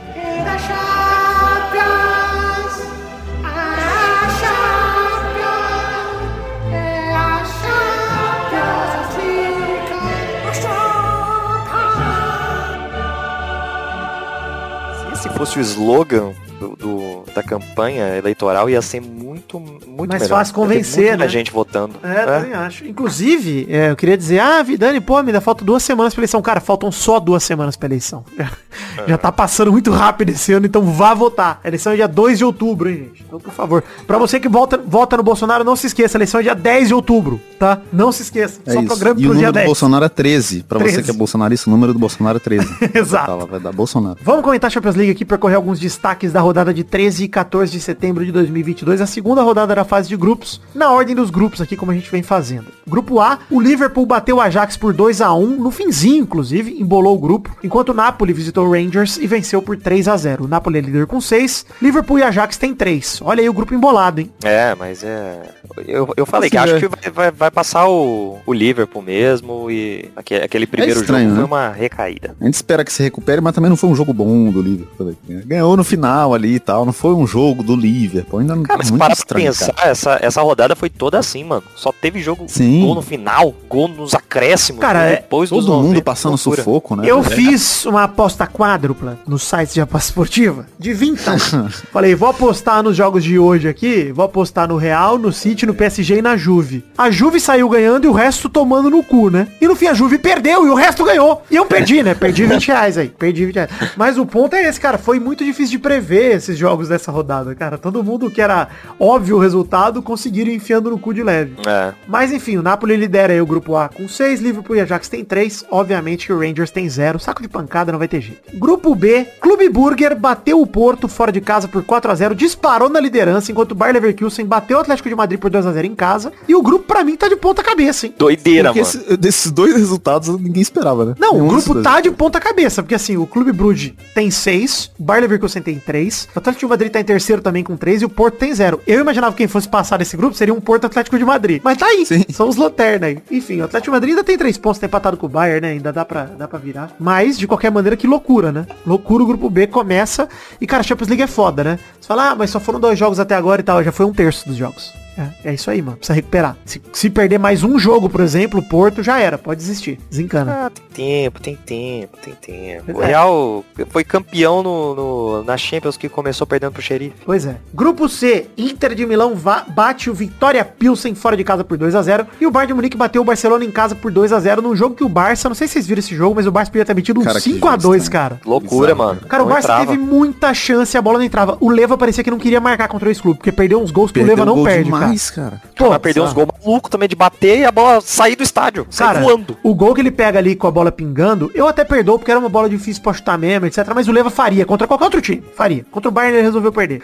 Fosse 15.36 15.58
o 15.58 15.60
slogan 15.60 16.32
do, 16.58 16.76
do- 16.76 17.24
da 17.34 17.42
campanha 17.42 18.16
eleitoral, 18.16 18.68
ia 18.70 18.80
ser 18.82 19.00
muito, 19.00 19.58
muito 19.60 20.08
Mais 20.10 20.22
melhor. 20.22 20.38
fácil 20.38 20.54
convencer, 20.54 21.04
muito 21.08 21.18
mais 21.18 21.32
né? 21.32 21.38
gente 21.38 21.52
votando. 21.52 21.94
É, 22.02 22.24
também 22.24 22.52
acho. 22.54 22.86
Inclusive, 22.86 23.66
é, 23.70 23.90
eu 23.90 23.96
queria 23.96 24.16
dizer, 24.16 24.38
ah, 24.40 24.62
Vidani, 24.62 25.00
pô, 25.00 25.22
me 25.22 25.32
dá 25.32 25.40
falta 25.40 25.64
duas 25.64 25.82
semanas 25.82 26.14
pra 26.14 26.20
eleição. 26.20 26.40
Cara, 26.42 26.60
faltam 26.60 26.90
só 26.90 27.20
duas 27.20 27.42
semanas 27.42 27.76
pra 27.76 27.86
eleição. 27.86 28.24
Já, 28.36 28.50
já 29.06 29.18
tá 29.18 29.30
passando 29.30 29.70
muito 29.72 29.90
rápido 29.90 30.30
esse 30.30 30.52
ano, 30.52 30.66
então 30.66 30.82
vá 30.82 31.12
votar. 31.14 31.60
A 31.62 31.68
eleição 31.68 31.92
é 31.92 31.96
dia 31.96 32.08
2 32.08 32.38
de 32.38 32.44
outubro, 32.44 32.88
hein, 32.88 32.96
gente? 33.08 33.24
Então, 33.26 33.38
por 33.40 33.52
favor. 33.52 33.82
Pra 34.06 34.18
você 34.18 34.40
que 34.40 34.48
volta, 34.48 34.76
vota 34.78 35.16
no 35.16 35.22
Bolsonaro, 35.22 35.64
não 35.64 35.76
se 35.76 35.86
esqueça, 35.86 36.16
a 36.16 36.18
eleição 36.18 36.40
é 36.40 36.44
dia 36.44 36.54
10 36.54 36.88
de 36.88 36.94
outubro, 36.94 37.40
tá? 37.58 37.80
Não 37.92 38.10
se 38.12 38.22
esqueça. 38.22 38.60
É 38.66 38.72
só 38.72 38.78
isso. 38.80 38.88
programa 38.88 39.20
E 39.20 39.24
o 39.24 39.28
pro 39.30 39.38
dia 39.38 39.46
número 39.48 39.52
do 39.52 39.54
10. 39.56 39.66
Bolsonaro 39.66 40.04
é 40.04 40.08
13. 40.08 40.62
Pra 40.62 40.78
13. 40.78 40.96
você 40.96 41.02
que 41.02 41.10
é 41.10 41.14
bolsonarista, 41.14 41.68
o 41.68 41.72
número 41.72 41.92
do 41.92 41.98
Bolsonaro 41.98 42.36
é 42.36 42.40
13. 42.40 42.66
Exato. 42.94 43.26
Tá 43.26 43.34
lá, 43.34 43.44
vai 43.44 43.60
dar 43.60 43.72
Bolsonaro. 43.72 44.18
Vamos 44.22 44.42
comentar 44.42 44.68
a 44.68 44.70
Champions 44.70 44.94
League 44.96 45.12
aqui, 45.12 45.24
percorrer 45.24 45.56
alguns 45.56 45.78
destaques 45.78 46.32
da 46.32 46.40
rodada 46.46 46.72
de 46.72 46.84
13 46.84 47.24
e 47.24 47.28
14 47.28 47.72
de 47.72 47.80
setembro 47.80 48.24
de 48.24 48.30
2022. 48.32 49.00
A 49.00 49.06
segunda 49.06 49.42
rodada 49.42 49.74
da 49.74 49.84
fase 49.84 50.08
de 50.08 50.16
grupos, 50.16 50.60
na 50.74 50.90
ordem 50.92 51.14
dos 51.14 51.28
grupos 51.30 51.60
aqui, 51.60 51.76
como 51.76 51.90
a 51.92 51.94
gente 51.94 52.10
vem 52.10 52.22
fazendo. 52.22 52.66
Grupo 52.86 53.20
A, 53.20 53.38
o 53.50 53.60
Liverpool 53.60 54.06
bateu 54.06 54.36
o 54.36 54.40
Ajax 54.40 54.76
por 54.76 54.92
2 54.92 55.20
a 55.20 55.34
1 55.34 55.46
no 55.60 55.70
finzinho, 55.70 56.22
inclusive, 56.22 56.80
embolou 56.80 57.16
o 57.16 57.18
grupo, 57.18 57.50
enquanto 57.64 57.88
o 57.90 57.94
Napoli 57.94 58.32
visitou 58.32 58.66
o 58.66 58.70
Rangers 58.72 59.16
e 59.16 59.26
venceu 59.26 59.60
por 59.60 59.76
3 59.76 60.06
a 60.08 60.16
0 60.16 60.44
O 60.44 60.48
Napoli 60.48 60.78
é 60.78 60.80
líder 60.80 61.06
com 61.06 61.20
6, 61.20 61.66
Liverpool 61.82 62.18
e 62.18 62.22
Ajax 62.22 62.56
tem 62.56 62.74
3. 62.74 63.20
Olha 63.22 63.40
aí 63.40 63.48
o 63.48 63.52
grupo 63.52 63.74
embolado, 63.74 64.20
hein? 64.20 64.30
É, 64.44 64.74
mas 64.76 65.02
é. 65.02 65.42
Eu, 65.86 66.08
eu 66.16 66.24
falei 66.24 66.48
que 66.48 66.56
Assim, 66.56 66.70
acho 66.74 66.76
é. 66.76 66.88
que 66.88 66.88
vai, 66.88 67.10
vai, 67.12 67.30
vai 67.32 67.50
passar 67.50 67.88
o, 67.88 68.38
o 68.46 68.52
Liverpool 68.52 69.02
mesmo 69.02 69.70
e 69.70 70.08
aque- 70.14 70.36
aquele 70.36 70.66
primeiro 70.66 71.00
estranho, 71.00 71.30
jogo 71.30 71.40
né? 71.42 71.48
foi 71.48 71.58
uma 71.58 71.68
recaída. 71.70 72.36
A 72.40 72.44
gente 72.44 72.54
espera 72.54 72.84
que 72.84 72.92
se 72.92 73.02
recupere, 73.02 73.40
mas 73.40 73.54
também 73.54 73.68
não 73.68 73.76
foi 73.76 73.90
um 73.90 73.94
jogo 73.96 74.12
bom 74.12 74.50
do 74.50 74.62
Liverpool. 74.62 75.14
Ganhou 75.44 75.76
no 75.76 75.82
final 75.84 76.34
ali 76.36 76.54
e 76.54 76.60
tal. 76.60 76.86
Não 76.86 76.92
foi 76.92 77.12
um 77.14 77.26
jogo 77.26 77.62
do 77.62 77.74
Liverpool. 77.74 78.40
Ainda 78.40 78.54
não 78.54 78.62
Cara, 78.62 78.78
tá 78.78 78.78
mas 78.84 78.90
muito 78.90 79.00
parar 79.00 79.14
pra 79.16 79.20
estranho, 79.20 79.46
pensar, 79.46 79.72
cara. 79.74 79.90
essa, 79.90 80.18
essa 80.22 80.42
rodada 80.42 80.76
foi 80.76 80.88
toda 80.88 81.18
assim, 81.18 81.42
mano. 81.44 81.62
Só 81.74 81.90
teve 81.92 82.20
jogo, 82.20 82.44
Sim. 82.48 82.82
gol 82.82 82.94
no 82.94 83.02
final, 83.02 83.54
gol 83.68 83.88
nos 83.88 84.14
acréscimos, 84.14 84.80
Cara, 84.80 85.04
é- 85.04 85.16
depois 85.16 85.50
dos 85.50 85.64
Todo 85.64 85.74
mundo 85.76 85.86
90, 85.88 86.02
passando 86.04 86.32
loucura. 86.32 86.56
sufoco, 86.62 86.96
né? 86.96 87.04
Eu 87.06 87.20
É. 87.20 87.22
fiz 87.24 87.84
uma 87.86 88.04
aposta 88.04 88.46
quádrupla 88.46 89.18
no 89.26 89.38
site 89.38 89.74
de 89.74 89.80
aposta 89.80 90.08
esportiva 90.10 90.66
de 90.78 90.92
20. 90.94 91.20
Falei, 91.92 92.14
vou 92.14 92.28
apostar 92.28 92.82
nos 92.82 92.96
jogos 92.96 93.24
de 93.24 93.38
hoje 93.38 93.68
aqui, 93.68 94.12
vou 94.12 94.24
apostar 94.24 94.68
no 94.68 94.76
Real, 94.76 95.18
no 95.18 95.32
City, 95.32 95.66
no 95.66 95.74
PSG 95.74 96.18
e 96.18 96.22
na 96.22 96.36
Juve. 96.36 96.84
A 96.96 97.10
Juve 97.10 97.40
saiu 97.40 97.68
ganhando 97.68 98.04
e 98.04 98.08
o 98.08 98.12
resto 98.12 98.48
tomando 98.48 98.90
no 98.90 99.02
cu, 99.02 99.30
né? 99.30 99.48
E 99.60 99.66
no 99.66 99.74
fim 99.74 99.86
a 99.86 99.94
Juve 99.94 100.18
perdeu 100.18 100.66
e 100.66 100.70
o 100.70 100.74
resto 100.74 101.04
ganhou. 101.04 101.42
E 101.50 101.56
eu 101.56 101.64
perdi, 101.66 102.02
né? 102.02 102.14
Perdi 102.14 102.44
20 102.46 102.66
reais 102.68 102.98
aí. 102.98 103.08
Perdi 103.08 103.46
20 103.46 103.54
reais. 103.56 103.70
Mas 103.96 104.18
o 104.18 104.26
ponto 104.26 104.54
é 104.54 104.68
esse, 104.68 104.80
cara. 104.80 104.98
Foi 104.98 105.18
muito 105.18 105.44
difícil 105.44 105.72
de 105.72 105.78
prever 105.78 106.25
esses 106.32 106.56
jogos 106.58 106.88
dessa 106.88 107.10
rodada, 107.12 107.54
cara. 107.54 107.78
Todo 107.78 108.02
mundo 108.02 108.30
que 108.30 108.40
era 108.40 108.68
óbvio 108.98 109.36
o 109.36 109.40
resultado 109.40 110.02
conseguiram 110.02 110.50
ir 110.50 110.56
enfiando 110.56 110.90
no 110.90 110.98
cu 110.98 111.12
de 111.14 111.22
leve. 111.22 111.54
É. 111.66 111.92
Mas 112.06 112.32
enfim, 112.32 112.56
o 112.56 112.62
Napoli 112.62 112.96
lidera 112.96 113.32
aí 113.32 113.40
o 113.40 113.46
grupo 113.46 113.76
A 113.76 113.88
com 113.88 114.08
6, 114.08 114.40
Liverpool 114.40 114.76
e 114.76 114.80
Ajax 114.80 115.08
tem 115.08 115.24
3, 115.24 115.64
obviamente 115.70 116.26
que 116.26 116.32
o 116.32 116.38
Rangers 116.38 116.70
tem 116.70 116.88
0, 116.88 117.18
saco 117.18 117.42
de 117.42 117.48
pancada 117.48 117.92
não 117.92 117.98
vai 117.98 118.08
ter 118.08 118.20
jeito. 118.20 118.40
Grupo 118.56 118.94
B, 118.94 119.26
Clube 119.40 119.68
Burger 119.68 120.16
bateu 120.18 120.60
o 120.60 120.66
Porto 120.66 121.08
fora 121.08 121.30
de 121.32 121.40
casa 121.40 121.68
por 121.68 121.82
4 121.84 122.10
a 122.10 122.14
0, 122.14 122.34
disparou 122.34 122.88
na 122.88 123.00
liderança, 123.00 123.50
enquanto 123.52 123.72
o 123.72 123.74
Bayer 123.74 123.94
Leverkusen 123.94 124.44
bateu 124.46 124.78
o 124.78 124.80
Atlético 124.80 125.08
de 125.08 125.14
Madrid 125.14 125.38
por 125.40 125.50
2 125.50 125.66
a 125.66 125.72
0 125.72 125.86
em 125.86 125.94
casa, 125.94 126.32
e 126.48 126.54
o 126.54 126.62
grupo 126.62 126.86
pra 126.86 127.04
mim 127.04 127.16
tá 127.16 127.28
de 127.28 127.36
ponta 127.36 127.62
cabeça, 127.62 128.06
hein? 128.06 128.14
Doideira, 128.18 128.72
Porque 128.72 128.80
mano. 128.82 129.04
esse- 129.06 129.16
desses 129.16 129.50
dois 129.50 129.74
resultados 129.76 130.28
ninguém 130.40 130.62
esperava, 130.62 131.04
né? 131.04 131.14
Não, 131.18 131.30
o 131.30 131.34
Nenhum 131.34 131.48
grupo 131.48 131.74
desses 131.74 131.82
tá 131.82 132.00
de 132.00 132.10
ponta 132.10 132.40
cabeça, 132.40 132.82
porque 132.82 132.94
assim, 132.94 133.16
o 133.16 133.26
Clube 133.26 133.52
Brugge 133.52 133.94
tem 134.14 134.30
6, 134.30 134.90
o 134.98 135.02
Bayer 135.02 135.22
Leverkusen 135.22 135.62
tem 135.62 135.78
3, 135.78 136.15
o 136.34 136.38
Atlético 136.38 136.66
de 136.66 136.70
Madrid 136.70 136.92
tá 136.92 137.00
em 137.00 137.04
terceiro 137.04 137.42
também 137.42 137.62
com 137.62 137.76
3 137.76 138.02
e 138.02 138.04
o 138.04 138.08
Porto 138.08 138.38
tem 138.38 138.54
0. 138.54 138.80
Eu 138.86 139.00
imaginava 139.00 139.32
que 139.32 139.38
quem 139.38 139.48
fosse 139.48 139.68
passar 139.68 139.96
desse 139.96 140.16
grupo, 140.16 140.34
seria 140.34 140.54
um 140.54 140.60
Porto 140.60 140.86
Atlético 140.86 141.18
de 141.18 141.24
Madrid. 141.24 141.60
Mas 141.62 141.78
tá 141.78 141.86
aí, 141.86 142.04
Sim. 142.06 142.24
são 142.32 142.48
os 142.48 142.56
Lanterna 142.56 143.06
aí. 143.06 143.18
Enfim, 143.30 143.60
o 143.60 143.64
Atlético 143.64 143.90
de 143.90 143.96
Madrid 143.96 144.10
ainda 144.10 144.24
tem 144.24 144.38
três 144.38 144.56
pontos, 144.56 144.80
tá 144.80 144.86
empatado 144.86 145.16
com 145.16 145.26
o 145.26 145.28
Bayern, 145.28 145.60
né? 145.60 145.72
Ainda 145.72 145.92
dá 145.92 146.04
pra, 146.04 146.24
dá 146.24 146.48
pra 146.48 146.58
virar. 146.58 146.90
Mas, 146.98 147.38
de 147.38 147.46
qualquer 147.46 147.70
maneira, 147.70 147.96
que 147.96 148.06
loucura, 148.06 148.50
né? 148.50 148.66
Loucura, 148.86 149.22
o 149.22 149.26
grupo 149.26 149.50
B 149.50 149.66
começa. 149.66 150.28
E, 150.60 150.66
cara, 150.66 150.80
a 150.80 150.84
Champions 150.84 151.08
League 151.08 151.22
é 151.22 151.26
foda, 151.26 151.62
né? 151.62 151.78
Você 152.00 152.08
fala, 152.08 152.30
ah, 152.30 152.34
mas 152.34 152.50
só 152.50 152.60
foram 152.60 152.80
dois 152.80 152.98
jogos 152.98 153.20
até 153.20 153.34
agora 153.34 153.60
e 153.60 153.64
tal. 153.64 153.82
Já 153.82 153.92
foi 153.92 154.06
um 154.06 154.12
terço 154.12 154.48
dos 154.48 154.56
jogos. 154.56 155.05
É, 155.18 155.50
é 155.50 155.54
isso 155.54 155.70
aí, 155.70 155.80
mano. 155.80 155.96
Precisa 155.96 156.14
recuperar. 156.14 156.56
Se, 156.64 156.80
se 156.92 157.08
perder 157.10 157.38
mais 157.38 157.62
um 157.64 157.78
jogo, 157.78 158.08
por 158.08 158.20
exemplo, 158.20 158.60
o 158.60 158.62
Porto 158.62 159.02
já 159.02 159.18
era. 159.18 159.38
Pode 159.38 159.58
desistir. 159.60 159.98
Desencana. 160.10 160.66
Ah, 160.66 160.70
tem 160.70 160.84
tempo, 161.24 161.40
tem 161.40 161.56
tempo, 161.56 162.16
tem 162.22 162.34
tempo. 162.34 162.98
O 162.98 163.02
É. 163.02 163.06
Real 163.06 163.64
foi 163.88 164.04
campeão 164.04 164.62
no, 164.62 164.94
no- 164.94 165.44
na 165.44 165.56
Champions 165.56 165.96
que 165.96 166.08
começou 166.08 166.46
perdendo 166.46 166.72
pro 166.72 166.82
xerife. 166.82 167.14
Pois 167.24 167.46
é. 167.46 167.56
Grupo 167.74 168.08
C, 168.08 168.46
Inter 168.56 168.94
de 168.94 169.06
Milão 169.06 169.34
va- 169.34 169.64
bate 169.68 170.10
o 170.10 170.14
Vitória 170.14 170.64
Pilsen 170.64 171.14
fora 171.14 171.36
de 171.36 171.44
casa 171.44 171.64
por 171.64 171.76
2 171.78 171.94
a 171.94 172.02
0 172.02 172.26
E 172.40 172.46
o 172.46 172.50
Bayern 172.50 172.68
de 172.68 172.74
Munique 172.74 172.96
bateu 172.96 173.22
o 173.22 173.24
Barcelona 173.24 173.64
em 173.64 173.70
casa 173.70 173.94
por 173.94 174.10
2 174.12 174.32
a 174.32 174.40
0 174.40 174.60
num 174.62 174.76
jogo 174.76 174.94
que 174.94 175.04
o 175.04 175.08
Barça, 175.08 175.48
não 175.48 175.54
sei 175.54 175.66
se 175.66 175.74
vocês 175.74 175.86
viram 175.86 175.98
esse 176.00 176.14
jogo, 176.14 176.34
mas 176.34 176.46
o 176.46 176.52
Barça 176.52 176.70
podia 176.70 176.84
ter 176.84 176.94
metido 176.94 177.20
um 177.20 177.24
Cara, 177.24 177.36
que 177.40 177.42
5 177.50 177.66
a 177.68 177.70
jogo 177.72 177.82
2 177.82 178.02
estranho. 178.02 178.22
cara. 178.22 178.40
Loucura, 178.44 178.94
Bizarro. 178.94 179.08
mano. 179.14 179.20
Cara, 179.28 179.42
o 179.42 179.46
Não 179.46 179.52
Barça 179.52 179.68
entrava. 179.68 179.86
teve 179.86 179.98
muita 180.02 180.52
chance 180.54 180.96
e 180.96 180.98
a 180.98 181.02
bola 181.02 181.18
não 181.18 181.24
entrava. 181.24 181.56
O 181.60 181.70
Leva 181.70 181.96
parecia 181.96 182.22
que 182.24 182.30
não 182.30 182.38
queria 182.38 182.60
marcar 182.60 182.88
contra 182.88 183.10
esse 183.10 183.20
clube, 183.22 183.38
porque 183.38 183.52
perdeu 183.52 183.80
uns 183.80 183.90
gols 183.90 184.10
que 184.10 184.18
o 184.20 184.22
Perdeu 184.24 184.36
Leva 184.36 184.44
não 184.46 184.62
perde, 184.64 184.84
demais, 184.84 185.04
cara. 185.04 185.05
Cara. 185.30 185.60
Pô, 185.76 185.90
Mas 185.90 185.98
perdeu 185.98 186.24
uns 186.24 186.32
gols 186.32 186.48
malucos 186.64 186.90
também 186.90 187.08
de 187.08 187.16
bater 187.16 187.58
e 187.58 187.64
a 187.64 187.72
bola 187.72 188.00
sair 188.00 188.36
do 188.36 188.42
estádio. 188.42 188.86
Cara, 188.96 189.20
voando. 189.20 189.56
o 189.62 189.74
gol 189.74 189.94
que 189.94 190.00
ele 190.00 190.10
pega 190.10 190.38
ali 190.38 190.54
com 190.56 190.66
a 190.66 190.70
bola 190.70 190.90
pingando, 190.92 191.50
eu 191.54 191.66
até 191.66 191.84
perdoo 191.84 192.18
porque 192.18 192.30
era 192.30 192.40
uma 192.40 192.48
bola 192.48 192.68
difícil 192.68 193.02
pra 193.02 193.12
chutar 193.12 193.38
mesmo, 193.38 193.66
etc. 193.66 193.86
Mas 193.94 194.08
o 194.08 194.12
Leva 194.12 194.30
faria 194.30 194.64
contra 194.64 194.86
qualquer 194.86 195.04
outro 195.04 195.20
time. 195.20 195.42
Faria. 195.54 195.84
Contra 195.90 196.08
o 196.08 196.12
Bayern 196.12 196.36
ele 196.36 196.46
resolveu 196.46 196.72
perder. 196.72 197.02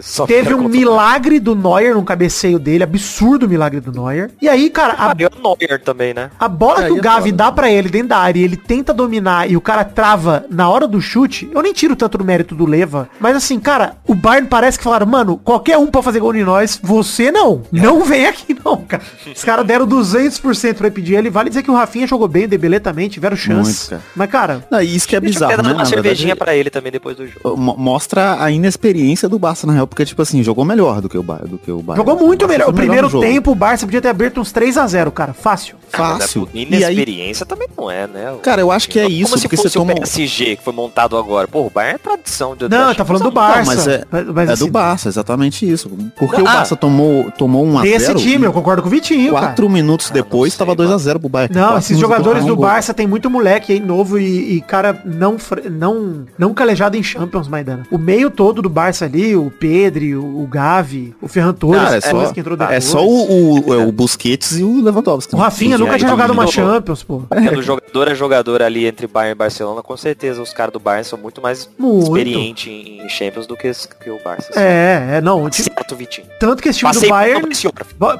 Só 0.00 0.26
Teve 0.26 0.54
um 0.54 0.68
milagre 0.68 1.40
do 1.40 1.54
Neuer 1.54 1.94
num 1.94 2.04
cabeceio 2.04 2.58
dele, 2.58 2.84
absurdo 2.84 3.48
milagre 3.48 3.80
do 3.80 3.92
Neuer. 3.92 4.30
E 4.40 4.48
aí, 4.48 4.68
cara, 4.68 4.94
a, 4.98 5.14
Neuer 5.14 5.82
também, 5.82 6.12
né? 6.12 6.30
a 6.38 6.48
bola 6.48 6.80
Aí 6.80 6.86
que 6.86 6.92
o 6.92 6.98
é 6.98 7.00
Gavi 7.00 7.32
dá 7.32 7.50
pra 7.50 7.70
ele 7.70 7.88
dentro 7.88 8.08
da 8.08 8.18
área 8.18 8.38
e 8.38 8.44
ele 8.44 8.56
tenta 8.56 8.92
dominar 8.92 9.50
e 9.50 9.56
o 9.56 9.60
cara 9.60 9.84
trava 9.84 10.44
na 10.50 10.68
hora 10.68 10.86
do 10.86 11.00
chute, 11.00 11.48
eu 11.52 11.62
nem 11.62 11.72
tiro 11.72 11.96
tanto 11.96 12.18
do 12.18 12.24
mérito 12.24 12.54
do 12.54 12.66
Leva. 12.66 13.08
Mas 13.18 13.36
assim, 13.36 13.58
cara, 13.58 13.96
o 14.06 14.14
Bayern 14.14 14.48
parece 14.48 14.78
que 14.78 14.84
falaram, 14.84 15.06
mano, 15.06 15.38
qualquer 15.38 15.78
um 15.78 15.86
pode 15.86 16.04
fazer 16.04 16.20
gol 16.20 16.34
em 16.34 16.44
nós, 16.44 16.78
você 16.82 17.30
não. 17.36 17.62
Não 17.70 18.04
vem 18.04 18.26
aqui 18.26 18.56
não, 18.64 18.78
cara. 18.78 19.02
Os 19.34 19.44
caras 19.44 19.66
deram 19.66 19.86
200% 19.86 20.74
pra 20.74 20.88
impedir 20.88 21.14
ele. 21.14 21.30
Vale 21.30 21.48
dizer 21.48 21.62
que 21.62 21.70
o 21.70 21.74
Rafinha 21.74 22.06
jogou 22.06 22.26
bem, 22.28 22.44
o 22.44 22.48
Dembélé 22.48 22.78
também, 22.78 23.08
tiveram 23.08 23.36
chance. 23.36 23.90
Muito, 23.90 23.90
cara. 23.90 24.02
Mas, 24.14 24.30
cara, 24.30 24.64
Não, 24.70 24.80
isso 24.80 25.06
que 25.06 25.14
é 25.16 25.20
bizarro, 25.20 25.62
né? 25.62 25.68
uma 25.70 25.74
Na 25.74 25.84
cervejinha 25.84 26.28
verdade, 26.34 26.38
pra 26.38 26.56
ele 26.56 26.70
também 26.70 26.90
depois 26.92 27.16
do 27.16 27.26
jogo. 27.26 27.56
mo- 27.56 27.76
mostra 27.76 28.42
a 28.42 28.50
inexperiência 28.50 29.28
do 29.28 29.38
Barça, 29.38 29.66
na 29.66 29.72
real, 29.72 29.86
porque, 29.86 30.04
tipo 30.04 30.20
assim, 30.22 30.42
jogou 30.42 30.64
melhor 30.64 31.00
do 31.00 31.08
que 31.08 31.18
o 31.18 31.22
Bayern. 31.22 31.48
Do 31.48 31.58
que 31.58 31.70
o 31.70 31.82
Bayern. 31.82 31.96
jogou 31.96 32.26
muito 32.26 32.48
melhor. 32.48 32.68
O 32.68 32.72
primeiro 32.72 33.08
jogo. 33.08 33.24
tempo, 33.24 33.52
o 33.52 33.54
Barça 33.54 33.86
podia 33.86 34.00
ter 34.00 34.08
aberto 34.08 34.40
uns 34.40 34.52
3 34.52 34.76
a 34.78 34.86
0 34.86 35.10
cara. 35.12 35.32
Fácil. 35.32 35.76
Fácil. 35.88 36.48
Mas 36.52 36.54
a 36.54 36.58
E 36.76 36.84
aí, 36.84 36.94
Inexperiência 36.94 37.46
também 37.46 37.68
não 37.76 37.90
é, 37.90 38.06
né? 38.06 38.34
Cara, 38.42 38.60
eu 38.60 38.70
acho 38.70 38.88
que 38.88 38.98
é 38.98 39.04
Como 39.04 39.14
isso, 39.14 39.36
se 39.38 39.42
porque 39.42 39.56
fosse 39.56 39.68
você 39.70 39.78
toma- 39.78 39.92
o 39.92 39.96
PSG 39.96 40.56
que 40.56 40.62
foi 40.64 40.72
montado 40.72 41.16
agora. 41.16 41.46
Pô, 41.46 41.66
o 41.66 41.70
Bayern 41.70 41.94
é 41.94 41.98
tradição 41.98 42.56
de 42.56 42.68
Não, 42.68 42.94
tá 42.94 43.04
falando 43.04 43.22
do 43.24 43.30
Barça. 43.30 43.64
mas 43.74 43.86
é- 43.86 44.04
Mas, 44.32 44.48
é 44.48 44.52
assim, 44.52 44.64
do 44.66 44.70
Barça, 44.70 45.08
exatamente 45.08 45.70
isso. 45.70 45.88
Porque 46.18 46.40
o 46.40 46.46
Ah. 46.46 46.54
Barça 46.54 46.76
tomou, 46.76 47.25
tomou 47.32 47.64
um 47.64 47.78
a 47.78 47.82
Desse 47.82 48.06
0 48.06 48.18
time, 48.18 48.44
eu 48.44 48.52
concordo 48.52 48.82
com 48.82 48.88
o 48.88 48.90
Vitinho, 48.90 49.34
cara. 49.34 49.46
Quatro 49.48 49.68
minutos 49.68 50.10
depois 50.10 50.52
sei, 50.52 50.58
tava 50.58 50.74
mano. 50.76 50.98
2x0 50.98 51.18
pro 51.18 51.28
Bayern. 51.28 51.54
Não, 51.54 51.62
Quatro 51.62 51.78
esses 51.78 51.98
jogadores 51.98 52.44
do 52.44 52.56
gol. 52.56 52.66
Barça 52.66 52.92
tem 52.92 53.06
muito 53.06 53.30
moleque 53.30 53.72
aí 53.72 53.80
novo 53.80 54.18
e, 54.18 54.56
e 54.56 54.60
cara 54.60 55.00
não, 55.04 55.36
não 55.70 56.26
não 56.38 56.54
calejado 56.54 56.96
em 56.96 57.02
Champions, 57.02 57.48
Maidana. 57.48 57.84
O 57.90 57.98
meio 57.98 58.30
todo 58.30 58.62
do 58.62 58.68
Barça 58.68 59.04
ali, 59.04 59.36
o 59.36 59.50
Pedri, 59.50 60.14
o, 60.14 60.46
Gavi, 60.50 61.14
o 61.20 61.28
Ferran 61.28 61.52
Torres, 61.52 61.82
Cara, 61.82 61.96
é 61.96 62.00
só, 62.00 62.32
que 62.32 62.40
entrou 62.40 62.58
é 62.70 62.80
só 62.80 63.06
o, 63.06 63.68
o, 63.68 63.74
é 63.74 63.84
o 63.84 63.92
Busquets 63.92 64.58
e 64.58 64.62
o 64.62 64.82
Lewandowski. 64.82 65.34
O 65.34 65.38
Rafinha 65.38 65.78
nunca 65.78 65.96
tinha 65.98 66.10
jogado 66.10 66.32
uma. 66.32 66.46
Champions, 66.46 67.02
pô. 67.02 67.22
Quando 67.28 67.62
jogador 67.62 68.08
é 68.08 68.14
jogador 68.14 68.62
ali 68.62 68.86
entre 68.86 69.06
Bayern 69.06 69.32
e 69.32 69.34
Barcelona, 69.34 69.82
com 69.82 69.96
certeza 69.96 70.40
os 70.40 70.52
caras 70.52 70.72
do 70.72 70.80
Bayern 70.80 71.04
são 71.04 71.18
muito 71.18 71.42
mais 71.42 71.68
Muito. 71.78 72.04
experientes 72.04 72.66
em, 72.66 73.08
Champions 73.08 73.46
do 73.46 73.56
que, 73.56 73.70
que 74.02 74.10
o 74.10 74.18
Barça. 74.22 74.50
É, 74.58 75.16
é, 75.16 75.20
não. 75.20 75.50
Certo, 75.50 75.96
Vitinho. 75.96 76.26
tanto 76.38 76.62
que 76.62 76.68
esse 76.68 76.78
time 76.78 76.92
Passei 76.92 77.05
do 77.06 77.10
Bayern... 77.10 77.48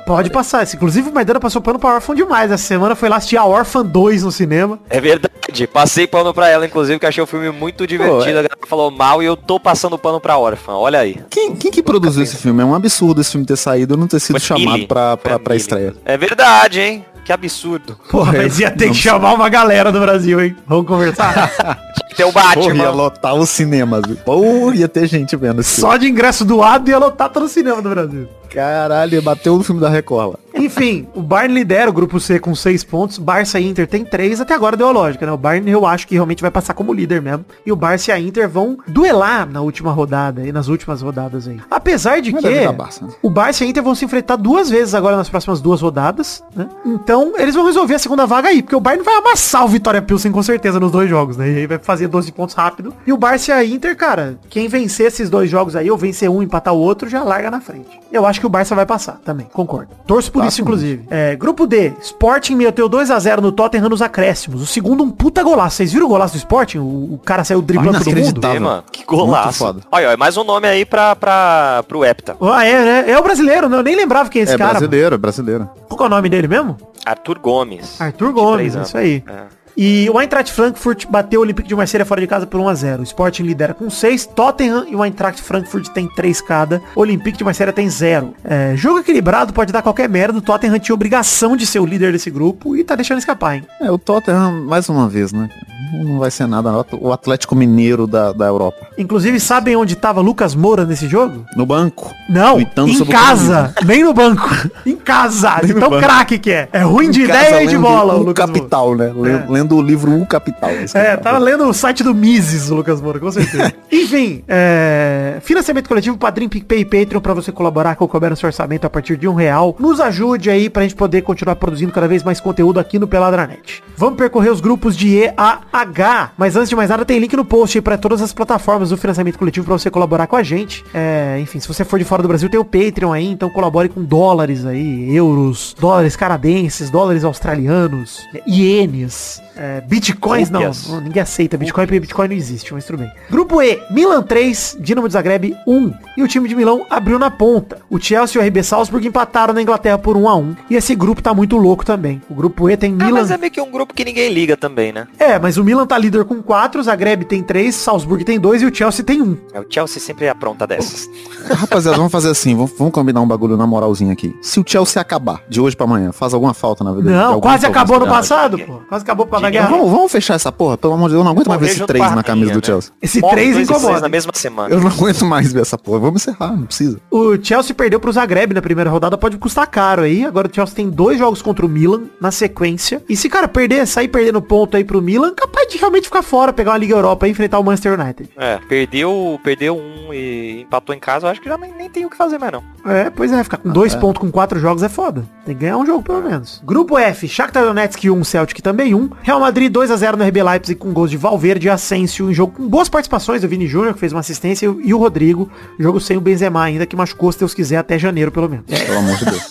Pode 0.07 0.31
passar. 0.31 0.66
Inclusive 0.75 1.09
o 1.11 1.12
Maidana 1.14 1.40
passou 1.40 1.61
pano 1.62 1.78
pra 1.78 1.95
Orphan 1.95 2.14
demais. 2.14 2.50
Essa 2.50 2.64
semana 2.64 2.95
foi 2.95 3.09
lá 3.09 3.16
assistir 3.16 3.37
a 3.37 3.45
Orphan 3.45 3.85
2 3.85 4.23
no 4.23 4.33
cinema. 4.33 4.78
É 4.88 5.00
verdade. 5.00 5.66
Passei 5.73 6.07
pano 6.07 6.35
pra 6.35 6.49
ela, 6.49 6.66
inclusive, 6.66 6.99
que 6.99 7.07
achei 7.07 7.23
o 7.23 7.26
filme 7.26 7.50
muito 7.50 7.87
divertido. 7.87 8.16
Pô, 8.19 8.25
é- 8.26 8.31
A 8.31 8.35
galera 8.35 8.57
falou 8.66 8.90
mal 8.90 9.23
e 9.23 9.26
eu 9.26 9.37
tô 9.37 9.59
passando 9.61 9.97
pano 9.99 10.21
pra 10.21 10.37
órfã. 10.38 10.73
Olha 10.73 10.99
aí. 10.99 11.19
Quem, 11.31 11.55
quem 11.55 11.71
que 11.71 11.83
produziu 11.83 12.23
esse 12.23 12.37
filme? 12.37 12.62
É 12.62 12.64
um 12.64 12.75
absurdo 12.75 13.21
esse 13.21 13.31
filme 13.33 13.47
ter 13.47 13.57
saído 13.57 13.95
e 13.95 13.97
não 13.97 14.07
ter 14.07 14.21
sido 14.21 14.38
Foi 14.38 14.47
chamado 14.59 14.73
Mili. 14.75 14.87
pra, 14.87 15.16
pra, 15.16 15.38
pra 15.38 15.55
estreia. 15.57 15.95
É 16.05 16.16
verdade, 16.16 16.81
hein? 16.81 17.05
Que 17.25 17.33
absurdo. 17.33 17.99
Porra, 18.11 18.35
mas 18.35 18.61
ia 18.61 18.71
ter 18.71 18.88
que 18.88 18.95
chamar 18.95 19.33
uma 19.35 19.49
galera 19.49 19.90
do 19.90 19.99
Brasil, 20.00 20.40
hein? 20.40 20.57
Vamos 20.66 20.87
conversar? 20.87 21.50
O 22.25 22.32
Porra, 22.32 22.54
ia 22.56 22.62
Batman. 22.64 22.90
lotar 22.90 23.35
os 23.35 23.50
cinemas. 23.50 24.02
viu? 24.06 24.16
Pô, 24.16 24.73
ia 24.73 24.88
ter 24.88 25.06
gente 25.06 25.37
vendo 25.37 25.61
esse 25.61 25.76
filme. 25.76 25.90
Só 25.92 25.96
de 25.96 26.08
ingresso 26.08 26.44
doado 26.44 26.88
ia 26.90 26.99
lotar 26.99 27.28
todo 27.30 27.44
o 27.44 27.49
cinema 27.49 27.82
do 27.82 27.90
Brasil. 27.90 28.28
Caralho, 28.50 29.20
bateu 29.20 29.56
no 29.56 29.62
filme 29.62 29.80
da 29.80 29.88
Record 29.88 30.30
lá. 30.32 30.38
Enfim, 30.54 31.06
o 31.14 31.20
Bayern 31.20 31.52
lidera 31.52 31.90
o 31.90 31.92
grupo 31.92 32.18
C 32.18 32.38
com 32.38 32.54
6 32.54 32.85
pontos, 32.85 33.18
Barça 33.18 33.61
e 33.61 33.66
Inter 33.68 33.87
tem 33.87 34.02
3, 34.02 34.40
até 34.40 34.54
agora 34.54 34.75
deu 34.76 34.88
a 34.88 34.92
lógica, 34.92 35.26
né? 35.26 35.32
O 35.32 35.37
Bayern 35.37 35.70
eu 35.70 35.85
acho 35.85 36.06
que 36.08 36.14
realmente 36.14 36.40
vai 36.40 36.50
passar 36.50 36.73
como 36.73 36.94
líder 36.94 37.20
mesmo. 37.20 37.44
E 37.66 37.70
o 37.73 37.76
Barça 37.76 38.11
e 38.11 38.14
a 38.14 38.18
Inter 38.18 38.49
vão 38.49 38.78
duelar 38.88 39.46
na 39.50 39.61
última 39.61 39.92
rodada 39.92 40.46
e 40.46 40.52
nas 40.52 40.68
últimas 40.68 41.02
rodadas 41.02 41.46
aí. 41.46 41.58
Apesar 41.70 42.23
de 42.23 42.32
Mas 42.32 42.42
que 42.42 42.68
Barça, 42.73 43.04
né? 43.04 43.12
o 43.20 43.28
Barça 43.28 43.62
e 43.62 43.66
a 43.66 43.70
Inter 43.70 43.82
vão 43.82 43.94
se 43.94 44.06
enfrentar 44.06 44.37
duas 44.37 44.70
vezes 44.70 44.94
agora 44.94 45.16
nas 45.16 45.28
próximas 45.28 45.61
duas 45.61 45.82
rodadas, 45.82 46.42
né? 46.54 46.66
Então, 46.87 47.35
eles 47.37 47.54
vão 47.54 47.66
resolver 47.66 47.94
a 47.96 47.99
segunda 47.99 48.25
vaga 48.25 48.49
aí, 48.49 48.62
porque 48.62 48.76
o 48.76 48.80
Bayern 48.80 49.04
vai 49.04 49.16
amassar 49.16 49.64
o 49.66 49.68
Vitória 49.68 50.00
Pilsen 50.00 50.32
com 50.32 50.42
certeza 50.42 50.80
nos 50.80 50.90
dois 50.92 51.11
jogos, 51.11 51.37
né? 51.37 51.50
E 51.50 51.56
aí 51.58 51.66
vai 51.66 51.78
fazer 51.78 52.05
12 52.08 52.32
pontos 52.32 52.54
rápido. 52.54 52.94
E 53.06 53.12
o 53.12 53.16
Barça 53.16 53.50
e 53.50 53.54
a 53.54 53.64
Inter, 53.64 53.96
cara, 53.96 54.38
quem 54.48 54.68
vencer 54.68 55.06
esses 55.06 55.28
dois 55.30 55.50
jogos 55.50 55.75
aí, 55.76 55.90
ou 55.90 55.96
vencer 55.96 56.28
um 56.30 56.42
e 56.42 56.44
empatar 56.44 56.75
o 56.75 56.78
outro, 56.78 57.08
já 57.08 57.22
larga 57.22 57.50
na 57.50 57.60
frente. 57.60 58.00
Eu 58.12 58.25
acho 58.26 58.40
que 58.40 58.46
o 58.46 58.48
Barça 58.48 58.75
vai 58.75 58.86
passar 58.86 59.20
também, 59.25 59.46
concordo. 59.52 59.90
Torço 60.06 60.30
por 60.32 60.44
isso, 60.44 60.60
inclusive. 60.62 61.04
É, 61.10 61.34
grupo 61.36 61.66
D, 61.66 61.92
Sporting 62.00 62.54
meteu 62.54 62.88
2x0 62.88 63.40
no 63.40 63.52
Tottenham 63.52 63.88
nos 63.88 64.00
acréscimos. 64.02 64.62
O 64.62 64.66
segundo, 64.66 65.02
um 65.02 65.10
puta 65.10 65.42
golaço. 65.42 65.76
Vocês 65.76 65.92
viram 65.92 66.06
o 66.06 66.08
golaço 66.08 66.34
do 66.34 66.38
Sporting? 66.38 66.78
O, 66.78 67.14
o 67.14 67.20
cara 67.25 67.44
saiu 67.44 67.60
driblando 67.60 68.02
todo 68.02 68.16
mundo? 68.16 68.46
É, 68.46 68.58
mano. 68.58 68.84
Que 68.90 69.04
golaço. 69.04 69.58
foda. 69.58 69.80
Olha, 69.90 70.06
é 70.06 70.16
mais 70.16 70.36
um 70.36 70.44
nome 70.44 70.66
aí 70.68 70.84
pra, 70.84 71.14
pra, 71.16 71.84
pro 71.86 72.04
Hepta. 72.04 72.36
Ah, 72.40 72.64
é, 72.64 72.84
né? 73.04 73.10
É 73.10 73.18
o 73.18 73.22
brasileiro, 73.22 73.68
né? 73.68 73.76
Eu 73.78 73.82
nem 73.82 73.96
lembrava 73.96 74.28
quem 74.30 74.40
é 74.40 74.44
esse 74.44 74.54
É 74.54 74.58
cara. 74.58 74.70
brasileiro, 74.70 75.14
é 75.14 75.18
brasileiro. 75.18 75.68
Qual 75.88 75.96
que 75.98 76.02
é 76.02 76.06
o 76.06 76.10
nome 76.10 76.28
dele 76.28 76.48
mesmo? 76.48 76.76
Arthur 77.04 77.38
Gomes. 77.38 78.00
Arthur 78.00 78.32
23 78.32 78.75
Gomes, 78.75 78.88
isso 78.88 78.96
aí. 78.98 79.22
É. 79.28 79.65
E 79.76 80.09
o 80.11 80.18
Eintracht 80.21 80.50
Frankfurt 80.52 81.04
bateu 81.09 81.40
o 81.40 81.42
Olympique 81.42 81.68
de 81.68 81.75
Marselha 81.75 82.04
fora 82.06 82.21
de 82.21 82.26
casa 82.26 82.47
por 82.47 82.61
1x0. 82.61 83.00
O 83.00 83.02
Sporting 83.02 83.42
lidera 83.42 83.75
com 83.75 83.90
6, 83.90 84.26
Tottenham 84.26 84.87
e 84.88 84.97
o 84.97 85.04
Eintracht 85.04 85.42
Frankfurt 85.42 85.88
tem 85.88 86.09
3 86.09 86.40
cada. 86.40 86.80
O 86.95 87.00
Olympique 87.00 87.37
de 87.37 87.45
Marselha 87.45 87.73
tem 87.73 87.88
0. 87.88 88.33
É, 88.45 88.73
jogo 88.76 89.00
equilibrado 89.00 89.52
pode 89.52 89.73
dar 89.73 89.83
qualquer 89.83 90.09
merda. 90.09 90.38
O 90.38 90.42
Tottenham 90.42 90.78
tinha 90.78 90.95
obrigação 90.95 91.56
de 91.56 91.66
ser 91.66 91.78
o 91.80 91.87
líder 91.87 92.12
desse 92.12 92.30
grupo 92.30 92.75
e 92.76 92.83
tá 92.85 92.95
deixando 92.97 93.18
escapar, 93.18 93.56
hein? 93.56 93.64
É, 93.80 93.90
o 93.90 93.99
Tottenham, 93.99 94.64
mais 94.64 94.88
uma 94.88 95.09
vez, 95.09 95.33
né? 95.33 95.49
Não 95.92 96.18
vai 96.18 96.30
ser 96.30 96.47
nada. 96.49 96.85
O 97.00 97.12
Atlético 97.12 97.54
Mineiro 97.54 98.06
da, 98.06 98.33
da 98.33 98.47
Europa. 98.47 98.88
Inclusive, 98.99 99.38
sabem 99.38 99.76
onde 99.76 99.95
tava 99.95 100.21
Lucas 100.21 100.54
Moura 100.54 100.85
nesse 100.85 101.06
jogo? 101.06 101.45
No 101.54 101.64
banco. 101.64 102.12
Não, 102.28 102.59
em 102.61 103.04
casa, 103.04 103.73
nem 103.85 104.02
no 104.02 104.12
banco. 104.12 104.49
em 104.85 104.97
casa, 104.97 105.61
de 105.62 105.73
no 105.75 105.80
tão 105.80 105.90
banco. 105.90 106.02
craque 106.02 106.38
que 106.38 106.50
é. 106.50 106.68
É 106.73 106.80
ruim 106.80 107.11
de 107.11 107.23
Em 107.23 107.26
casa, 107.26 107.40
ideia 107.49 107.62
e 107.62 107.66
de 107.68 107.75
lendo 107.75 107.83
bola, 107.83 108.14
o 108.14 108.21
o 108.21 108.23
Lucas 108.25 108.47
Moura. 108.47 108.61
Capital, 108.61 108.95
né? 108.97 109.12
Le- 109.14 109.45
Lendo 109.66 109.76
o 109.76 109.82
livro 109.82 110.20
O 110.20 110.25
Capital. 110.25 110.70
É, 110.70 110.87
cara. 110.87 111.16
tava 111.16 111.38
lendo 111.38 111.68
o 111.68 111.75
site 111.75 112.04
do 112.04 112.14
Mises, 112.14 112.68
Lucas 112.68 113.00
Moura, 113.00 113.18
com 113.18 113.30
certeza. 113.32 113.75
Enfim, 113.90 114.44
é, 114.46 115.38
financiamento 115.42 115.88
coletivo, 115.88 116.16
Padrim, 116.16 116.49
PicPay 116.49 116.80
e 116.80 116.85
Patreon 116.85 117.20
pra 117.20 117.35
você 117.35 117.50
colaborar 117.50 117.96
com 117.96 118.04
o 118.04 118.37
seu 118.37 118.46
orçamento 118.46 118.87
a 118.87 118.90
partir 118.90 119.16
de 119.16 119.26
um 119.26 119.35
real. 119.35 119.75
Nos 119.80 120.00
ajude 120.00 120.50
aí 120.50 120.70
pra 120.70 120.82
gente 120.82 120.94
poder 120.94 121.23
continuar 121.23 121.56
produzindo 121.56 121.90
cada 121.90 122.06
vez 122.06 122.23
mais 122.23 122.40
conteúdo 122.40 122.78
aqui 122.78 122.96
no 122.96 123.08
Peladranet. 123.08 123.82
Vamos 123.96 124.16
percorrer 124.16 124.50
os 124.50 124.61
grupos 124.61 124.96
de 124.96 125.08
E 125.08 125.32
a 125.37 125.62
H. 125.73 126.32
Mas 126.38 126.54
antes 126.54 126.68
de 126.68 126.76
mais 126.76 126.90
nada, 126.90 127.04
tem 127.04 127.18
link 127.18 127.35
no 127.35 127.44
post 127.44 127.76
aí 127.76 127.82
pra 127.82 127.99
todas 127.99 128.23
as 128.23 128.32
plataformas 128.32 128.90
do 128.90 128.96
financiamento 128.96 129.38
coletivo 129.38 129.66
pra 129.66 129.76
você 129.76 129.90
colaborar 129.90 130.28
com 130.28 130.37
a 130.37 130.42
gente. 130.44 130.85
É, 130.94 131.38
enfim, 131.40 131.58
se 131.58 131.66
você 131.66 131.85
for 131.85 131.99
de 131.99 132.04
fora 132.04 132.23
do 132.23 132.28
Brasil, 132.28 132.49
tem 132.49 132.61
o 132.61 132.64
Patreon 132.64 133.12
aí, 133.12 133.26
então 133.26 133.50
colabore 133.50 133.88
com 133.88 134.04
dólares 134.04 134.64
aí, 134.64 135.12
euros, 135.14 135.75
dólares 135.78 136.14
canadenses, 136.14 136.88
dólares 136.88 137.25
australianos, 137.25 138.20
é, 138.32 138.42
ienes, 138.46 139.40
é, 139.56 139.80
bitcoins, 139.80 140.50
não, 140.50 140.60
Rúpias. 140.60 140.88
não, 140.88 141.00
ninguém 141.00 141.22
aceita 141.22 141.56
Bitcoin, 141.56 141.86
porque 141.86 142.00
Bitcoin 142.00 142.28
não 142.28 142.34
existe, 142.36 142.72
mas 142.75 142.84
tudo 142.84 142.98
bem. 142.98 143.10
Grupo 143.30 143.62
E, 143.62 143.80
Milan 143.90 144.22
3, 144.22 144.76
Dinamo 144.80 145.08
de 145.08 145.14
Zagreb 145.14 145.54
1. 145.66 145.92
E 146.16 146.22
o 146.22 146.28
time 146.28 146.48
de 146.48 146.54
Milão 146.54 146.84
abriu 146.90 147.18
na 147.18 147.30
ponta. 147.30 147.78
O 147.90 147.98
Chelsea 147.98 148.40
e 148.40 148.44
o 148.44 148.46
RB 148.48 148.62
Salzburg 148.62 149.06
empataram 149.06 149.54
na 149.54 149.62
Inglaterra 149.62 149.98
por 149.98 150.16
1 150.16 150.28
a 150.28 150.36
1 150.36 150.56
E 150.70 150.76
esse 150.76 150.94
grupo 150.94 151.22
tá 151.22 151.32
muito 151.34 151.56
louco 151.56 151.84
também. 151.84 152.20
O 152.28 152.34
grupo 152.34 152.68
E 152.68 152.76
tem 152.76 152.92
Ah, 153.00 153.04
Milan... 153.04 153.20
mas 153.20 153.30
é 153.30 153.38
meio 153.38 153.50
que 153.52 153.60
um 153.60 153.70
grupo 153.70 153.94
que 153.94 154.04
ninguém 154.04 154.32
liga 154.32 154.56
também, 154.56 154.92
né? 154.92 155.06
É, 155.18 155.38
mas 155.38 155.56
o, 155.56 155.64
Milan 155.64 155.86
tá 155.86 155.96
líder 155.98 156.25
com 156.25 156.42
4, 156.42 156.80
o 156.80 156.84
Zagreb 156.84 157.25
tem 157.25 157.42
3, 157.42 157.75
Salzburg 157.75 158.25
tem 158.25 158.38
2 158.38 158.62
e 158.62 158.66
o 158.66 158.75
Chelsea 158.75 159.04
tem 159.04 159.22
1. 159.22 159.36
É, 159.54 159.60
O 159.60 159.66
Chelsea 159.68 160.00
sempre 160.00 160.28
apronta 160.28 160.66
dessas. 160.66 161.08
Rapaziada, 161.48 161.96
vamos 161.96 162.12
fazer 162.12 162.30
assim, 162.30 162.54
vamos, 162.54 162.72
vamos 162.76 162.92
combinar 162.92 163.20
um 163.20 163.26
bagulho 163.26 163.56
na 163.56 163.66
moralzinha 163.66 164.12
aqui. 164.12 164.34
Se 164.42 164.58
o 164.60 164.64
Chelsea 164.66 165.00
acabar 165.00 165.40
de 165.48 165.60
hoje 165.60 165.76
pra 165.76 165.84
amanhã, 165.86 166.12
faz 166.12 166.34
alguma 166.34 166.52
falta 166.54 166.82
na 166.84 166.92
vida 166.92 167.10
Não, 167.10 167.40
quase 167.40 167.64
acabou 167.66 167.98
no 168.00 168.06
passado, 168.06 168.58
pô. 168.58 168.80
Quase 168.88 169.02
acabou 169.04 169.26
por 169.26 169.46
Ninguém. 169.47 169.62
guerra. 169.62 169.76
Vamos, 169.76 169.91
vamos 169.91 170.12
fechar 170.12 170.35
essa 170.35 170.53
porra, 170.53 170.76
pelo 170.79 170.93
amor 170.95 171.09
de 171.09 171.15
Deus, 171.15 171.21
eu 171.21 171.25
não 171.25 171.33
aguento 171.33 171.49
mais 171.49 171.61
ver 171.61 171.67
Morrer 171.67 171.71
esse 171.73 171.79
junto 171.81 171.88
3 171.88 172.05
com 172.05 172.12
a 172.12 172.17
na 172.17 172.23
camisa 172.23 172.53
do 172.53 172.57
né? 172.57 172.62
Chelsea. 172.65 172.93
Esse 173.03 173.21
Morre 173.21 173.35
3 173.35 173.55
dois 173.55 173.62
e 173.62 173.67
seis 173.67 173.81
incomoda. 173.81 174.00
na 174.00 174.09
mesma 174.09 174.33
semana. 174.35 174.75
Eu 174.75 174.81
não 174.81 174.88
aguento 174.88 175.25
mais 175.25 175.53
ver 175.53 175.62
essa 175.62 175.79
porra. 175.79 175.99
Vamos 176.00 176.23
encerrar, 176.23 176.57
não 176.57 176.67
precisa. 176.67 176.99
O 177.11 177.37
Chelsea 177.43 177.75
perdeu 177.75 178.00
pro 178.00 178.12
Zagreb 178.12 178.53
na 178.55 178.62
primeira 178.62 178.91
rodada, 178.91 179.17
pode 179.19 179.37
custar 179.38 179.67
caro 179.67 180.03
aí. 180.03 180.25
Agora 180.25 180.49
o 180.49 180.55
Chelsea 180.55 180.75
tem 180.76 180.88
dois 180.91 181.19
jogos 181.19 181.43
contra 181.43 181.65
o 181.65 181.69
Milan 181.69 182.05
na 182.21 182.31
sequência. 182.31 183.03
E 183.09 183.17
se, 183.17 183.29
cara, 183.29 183.49
perder, 183.49 183.87
sair 183.87 184.09
perdendo 184.09 184.41
ponto 184.43 184.76
aí 184.76 184.85
pro 184.85 185.00
Milan, 185.03 185.33
capaz 185.35 185.69
de 185.69 185.79
realmente 185.79 186.05
ficar 186.05 186.23
fora, 186.23 186.53
pegar 186.53 186.73
uma 186.73 186.79
Liga 186.79 186.95
Europa 186.95 187.26
e 187.26 187.31
enfrentar 187.31 187.59
o 187.59 187.65
Manchester 187.65 187.99
United. 187.99 188.31
É, 188.37 188.59
perdeu, 188.69 189.41
perdeu 189.43 189.76
um 189.76 190.12
e 190.12 190.62
empatou 190.62 190.95
em 190.95 190.99
casa, 190.99 191.26
eu 191.26 191.31
acho 191.31 191.41
que 191.41 191.49
já 191.49 191.57
nem, 191.59 191.73
nem 191.73 191.91
tem 191.91 192.05
o 192.05 192.11
que 192.11 192.17
fazer 192.17 192.38
mais 192.38 192.53
não. 192.53 192.62
É, 192.85 193.11
pois 193.11 193.33
é, 193.33 193.43
ficar 193.43 193.57
com 193.59 193.69
dois 193.71 193.95
pontos 193.95 194.21
com 194.21 194.31
quatro 194.31 194.59
jogos 194.61 194.83
é 194.83 194.88
foda. 194.88 195.25
Tem 195.45 195.55
que 195.55 195.61
ganhar 195.62 195.76
um 195.76 195.87
jogo 195.87 196.03
pelo 196.03 196.23
menos. 196.23 196.62
Grupo 196.65 196.99
F, 196.99 197.29
Shakhtar 197.29 197.65
Donetsk 197.65 198.05
1, 198.11 198.25
Celtic 198.25 198.61
também 198.61 198.95
1. 198.95 199.11
Real 199.23 199.36
Madrid 199.40 199.71
2 199.71 199.90
a 199.90 199.97
0 199.97 200.16
no 200.16 200.25
RB 200.25 200.43
Leipzig 200.43 200.78
com 200.78 200.93
gols 200.93 201.11
de 201.11 201.16
Valverde 201.16 201.66
e 201.66 201.71
Asensio, 201.71 202.26
um 202.26 202.33
jogo 202.33 202.55
com 202.55 202.69
boas 202.69 202.88
participações 202.88 203.43
do 203.43 203.49
Vini 203.49 203.66
Júnior, 203.66 203.95
que 203.95 204.00
fez 204.00 204.12
uma 204.12 204.21
assistência, 204.21 204.66
e 204.83 204.95
o 204.95 204.99
Rodrigo, 204.99 205.50
jogo 205.78 206.00
sem 206.00 206.16
o 206.16 206.21
Benzema 206.21 206.62
ainda, 206.62 206.87
que 206.87 206.97
machucou, 206.97 207.31
se 207.33 207.38
Deus 207.38 207.55
quiser, 207.55 207.76
até 207.76 207.99
janeiro 207.99 208.31
pelo 208.31 208.49
menos. 208.49 208.66
Pelo 208.66 208.99
amor 208.99 209.16
de 209.16 209.25
Deus. 209.25 209.49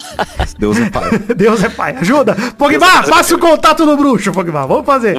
Deus 0.58 0.78
é 0.78 0.90
pai. 0.90 1.10
Deus 1.36 1.64
é 1.64 1.70
pai, 1.70 1.96
ajuda! 2.00 2.36
Pogba, 2.58 3.04
passa 3.04 3.36
o 3.36 3.40
contato 3.40 3.86
do 3.86 3.98
bruxo, 3.98 4.32
Pogba, 4.32 4.66
vamos 4.66 4.86
fazer. 4.86 5.16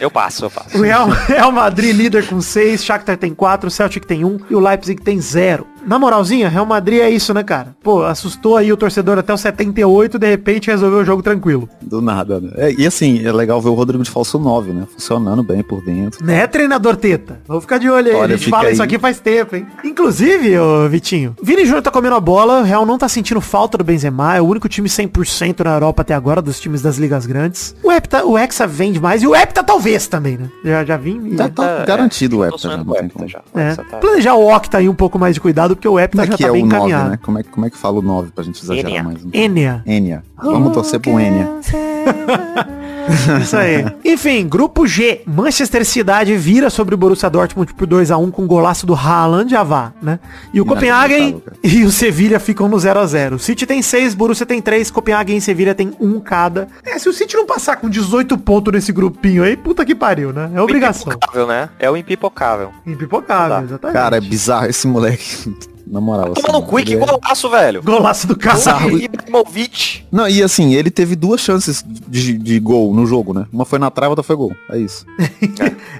Eu 0.00 0.10
passo, 0.10 0.44
eu 0.44 0.50
passo. 0.50 0.76
O 0.78 0.82
Real, 0.82 1.08
Real 1.08 1.52
Madrid 1.52 1.94
líder 1.94 2.26
com 2.26 2.40
6, 2.40 2.84
Shakhtar 2.84 3.16
tem 3.16 3.34
4, 3.34 3.70
Celtic 3.70 4.04
tem 4.04 4.24
1 4.24 4.40
e 4.50 4.54
o 4.54 4.60
Leipzig 4.60 5.00
tem 5.02 5.20
0. 5.20 5.73
Na 5.86 5.98
moralzinha, 5.98 6.48
Real 6.48 6.66
Madrid 6.66 7.00
é 7.00 7.10
isso, 7.10 7.32
né, 7.34 7.42
cara? 7.42 7.74
Pô, 7.82 8.04
assustou 8.04 8.56
aí 8.56 8.72
o 8.72 8.76
torcedor 8.76 9.18
até 9.18 9.32
o 9.32 9.36
78, 9.36 10.18
de 10.18 10.28
repente 10.28 10.70
resolveu 10.70 11.00
o 11.00 11.04
jogo 11.04 11.22
tranquilo. 11.22 11.68
Do 11.82 12.00
nada, 12.00 12.40
né? 12.40 12.50
É, 12.56 12.72
e 12.72 12.86
assim, 12.86 13.24
é 13.24 13.32
legal 13.32 13.60
ver 13.60 13.68
o 13.68 13.74
Rodrigo 13.74 14.02
de 14.02 14.10
falso 14.10 14.38
9, 14.38 14.72
né? 14.72 14.86
Funcionando 14.92 15.42
bem 15.42 15.62
por 15.62 15.82
dentro. 15.84 16.24
Né, 16.24 16.46
treinador 16.46 16.96
Teta? 16.96 17.40
Vamos 17.46 17.64
ficar 17.64 17.78
de 17.78 17.88
olho 17.90 18.10
aí. 18.10 18.16
Olha, 18.16 18.34
a 18.34 18.38
gente 18.38 18.50
fala 18.50 18.68
aí. 18.68 18.72
isso 18.72 18.82
aqui 18.82 18.98
faz 18.98 19.20
tempo, 19.20 19.56
hein? 19.56 19.66
Inclusive, 19.84 20.58
ô 20.58 20.88
Vitinho, 20.88 21.36
Vini 21.42 21.64
Júnior 21.64 21.82
tá 21.82 21.90
comendo 21.90 22.14
a 22.14 22.20
bola, 22.20 22.60
o 22.60 22.64
Real 22.64 22.84
não 22.86 22.98
tá 22.98 23.08
sentindo 23.08 23.40
falta 23.40 23.76
do 23.78 23.84
Benzema, 23.84 24.36
é 24.36 24.40
o 24.40 24.44
único 24.46 24.68
time 24.68 24.88
100% 24.88 25.64
na 25.64 25.74
Europa 25.74 26.02
até 26.02 26.14
agora, 26.14 26.40
dos 26.42 26.58
times 26.60 26.82
das 26.82 26.96
ligas 26.98 27.26
grandes. 27.26 27.74
O 27.82 27.90
Hepta, 27.92 28.24
o 28.24 28.36
Hexa 28.38 28.66
vende 28.66 29.00
mais 29.00 29.22
e 29.22 29.26
o 29.26 29.34
Hepta 29.34 29.62
talvez 29.62 30.06
também, 30.06 30.36
né? 30.38 30.48
Já, 30.64 30.84
já 30.84 30.96
vim 30.96 31.20
e... 31.32 31.36
Já 31.36 31.48
tá 31.48 31.80
É, 31.82 31.86
garantido 31.86 32.36
o 32.36 32.38
tô 32.40 32.44
Hepta, 32.46 32.68
já, 32.68 32.78
com 32.84 32.90
o 32.90 32.96
Hepta 32.96 33.28
já. 33.28 33.40
É. 33.54 33.74
Tá- 33.74 33.84
Planejar 33.98 34.34
o 34.34 34.54
Octa 34.54 34.78
aí 34.78 34.88
um 34.88 34.94
pouco 34.94 35.18
mais 35.18 35.34
de 35.34 35.40
cuidado, 35.40 35.73
porque 35.74 35.88
o 35.88 35.98
Hepta 35.98 36.18
Como 36.18 36.22
é 36.22 36.36
já 36.36 36.38
tá 36.38 36.48
é 36.48 36.52
bem 36.52 36.62
o 36.62 36.66
9, 36.66 36.76
encaminhado. 36.76 37.10
né? 37.10 37.18
Como 37.22 37.38
é, 37.38 37.42
como 37.42 37.66
é 37.66 37.70
que 37.70 37.76
fala 37.76 37.98
o 37.98 38.02
9 38.02 38.30
pra 38.32 38.44
gente 38.44 38.62
exagerar 38.62 38.90
Enia. 38.90 39.02
mais? 39.02 39.18
Enia. 39.32 39.82
Enia. 39.86 40.22
Vamos 40.36 40.72
torcer 40.72 41.00
pro 41.00 41.18
Enia. 41.18 41.48
Isso 43.42 43.56
aí. 43.56 43.84
Enfim, 44.04 44.46
grupo 44.48 44.86
G. 44.86 45.22
Manchester 45.26 45.84
Cidade 45.84 46.36
vira 46.36 46.70
sobre 46.70 46.94
o 46.94 46.98
Borussia 46.98 47.28
Dortmund 47.30 47.72
por 47.74 47.86
2x1 47.86 48.30
com 48.30 48.46
golaço 48.46 48.86
do 48.86 48.94
Haaland 48.94 49.54
Avá, 49.54 49.92
né? 50.02 50.18
E 50.52 50.60
o 50.60 50.64
Copenhagen 50.64 51.28
Inacreditável, 51.30 51.60
e 51.62 51.84
o 51.84 51.90
Sevilha 51.90 52.40
ficam 52.40 52.68
no 52.68 52.76
0x0. 52.76 53.34
O 53.34 53.38
City 53.38 53.66
tem 53.66 53.82
6, 53.82 54.14
Borussia 54.14 54.46
tem 54.46 54.60
3, 54.60 54.90
Copenhagen 54.90 55.36
e 55.36 55.40
Sevilha 55.40 55.74
tem 55.74 55.92
1 56.00 56.20
cada. 56.20 56.68
É, 56.84 56.98
se 56.98 57.08
o 57.08 57.12
City 57.12 57.36
não 57.36 57.46
passar 57.46 57.76
com 57.76 57.88
18 57.88 58.36
pontos 58.38 58.72
nesse 58.72 58.92
grupinho 58.92 59.42
aí, 59.44 59.56
puta 59.56 59.84
que 59.84 59.94
pariu, 59.94 60.32
né? 60.32 60.50
É 60.54 60.60
obrigação. 60.60 61.12
Impipocável, 61.12 61.46
né? 61.46 61.68
É 61.78 61.90
o 61.90 61.96
impipocável. 61.96 62.70
Impipocável, 62.86 63.56
Tá. 63.56 63.62
exatamente. 63.64 63.94
Cara, 63.96 64.16
é 64.16 64.20
bizarro 64.20 64.66
esse 64.66 64.86
moleque. 64.86 65.54
Na 65.86 66.00
moral. 66.00 66.32
Toma 66.34 66.48
assim, 66.48 66.52
no 66.58 66.62
cu, 66.62 66.76
que 66.82 66.94
é- 66.94 66.96
golaço, 66.96 67.50
velho. 67.50 67.82
Golaço 67.82 68.26
do 68.26 68.36
cara. 68.36 68.58
Ibrahimovic. 68.90 70.04
Não, 70.10 70.28
e 70.28 70.42
assim, 70.42 70.74
ele 70.74 70.90
teve 70.90 71.14
duas 71.14 71.40
chances 71.40 71.84
de, 72.08 72.38
de 72.38 72.58
gol 72.58 72.94
no 72.94 73.06
jogo, 73.06 73.34
né? 73.34 73.46
Uma 73.52 73.64
foi 73.64 73.78
na 73.78 73.90
trave, 73.90 74.10
outra 74.10 74.22
foi 74.22 74.36
gol. 74.36 74.52
É 74.70 74.78
isso. 74.78 75.04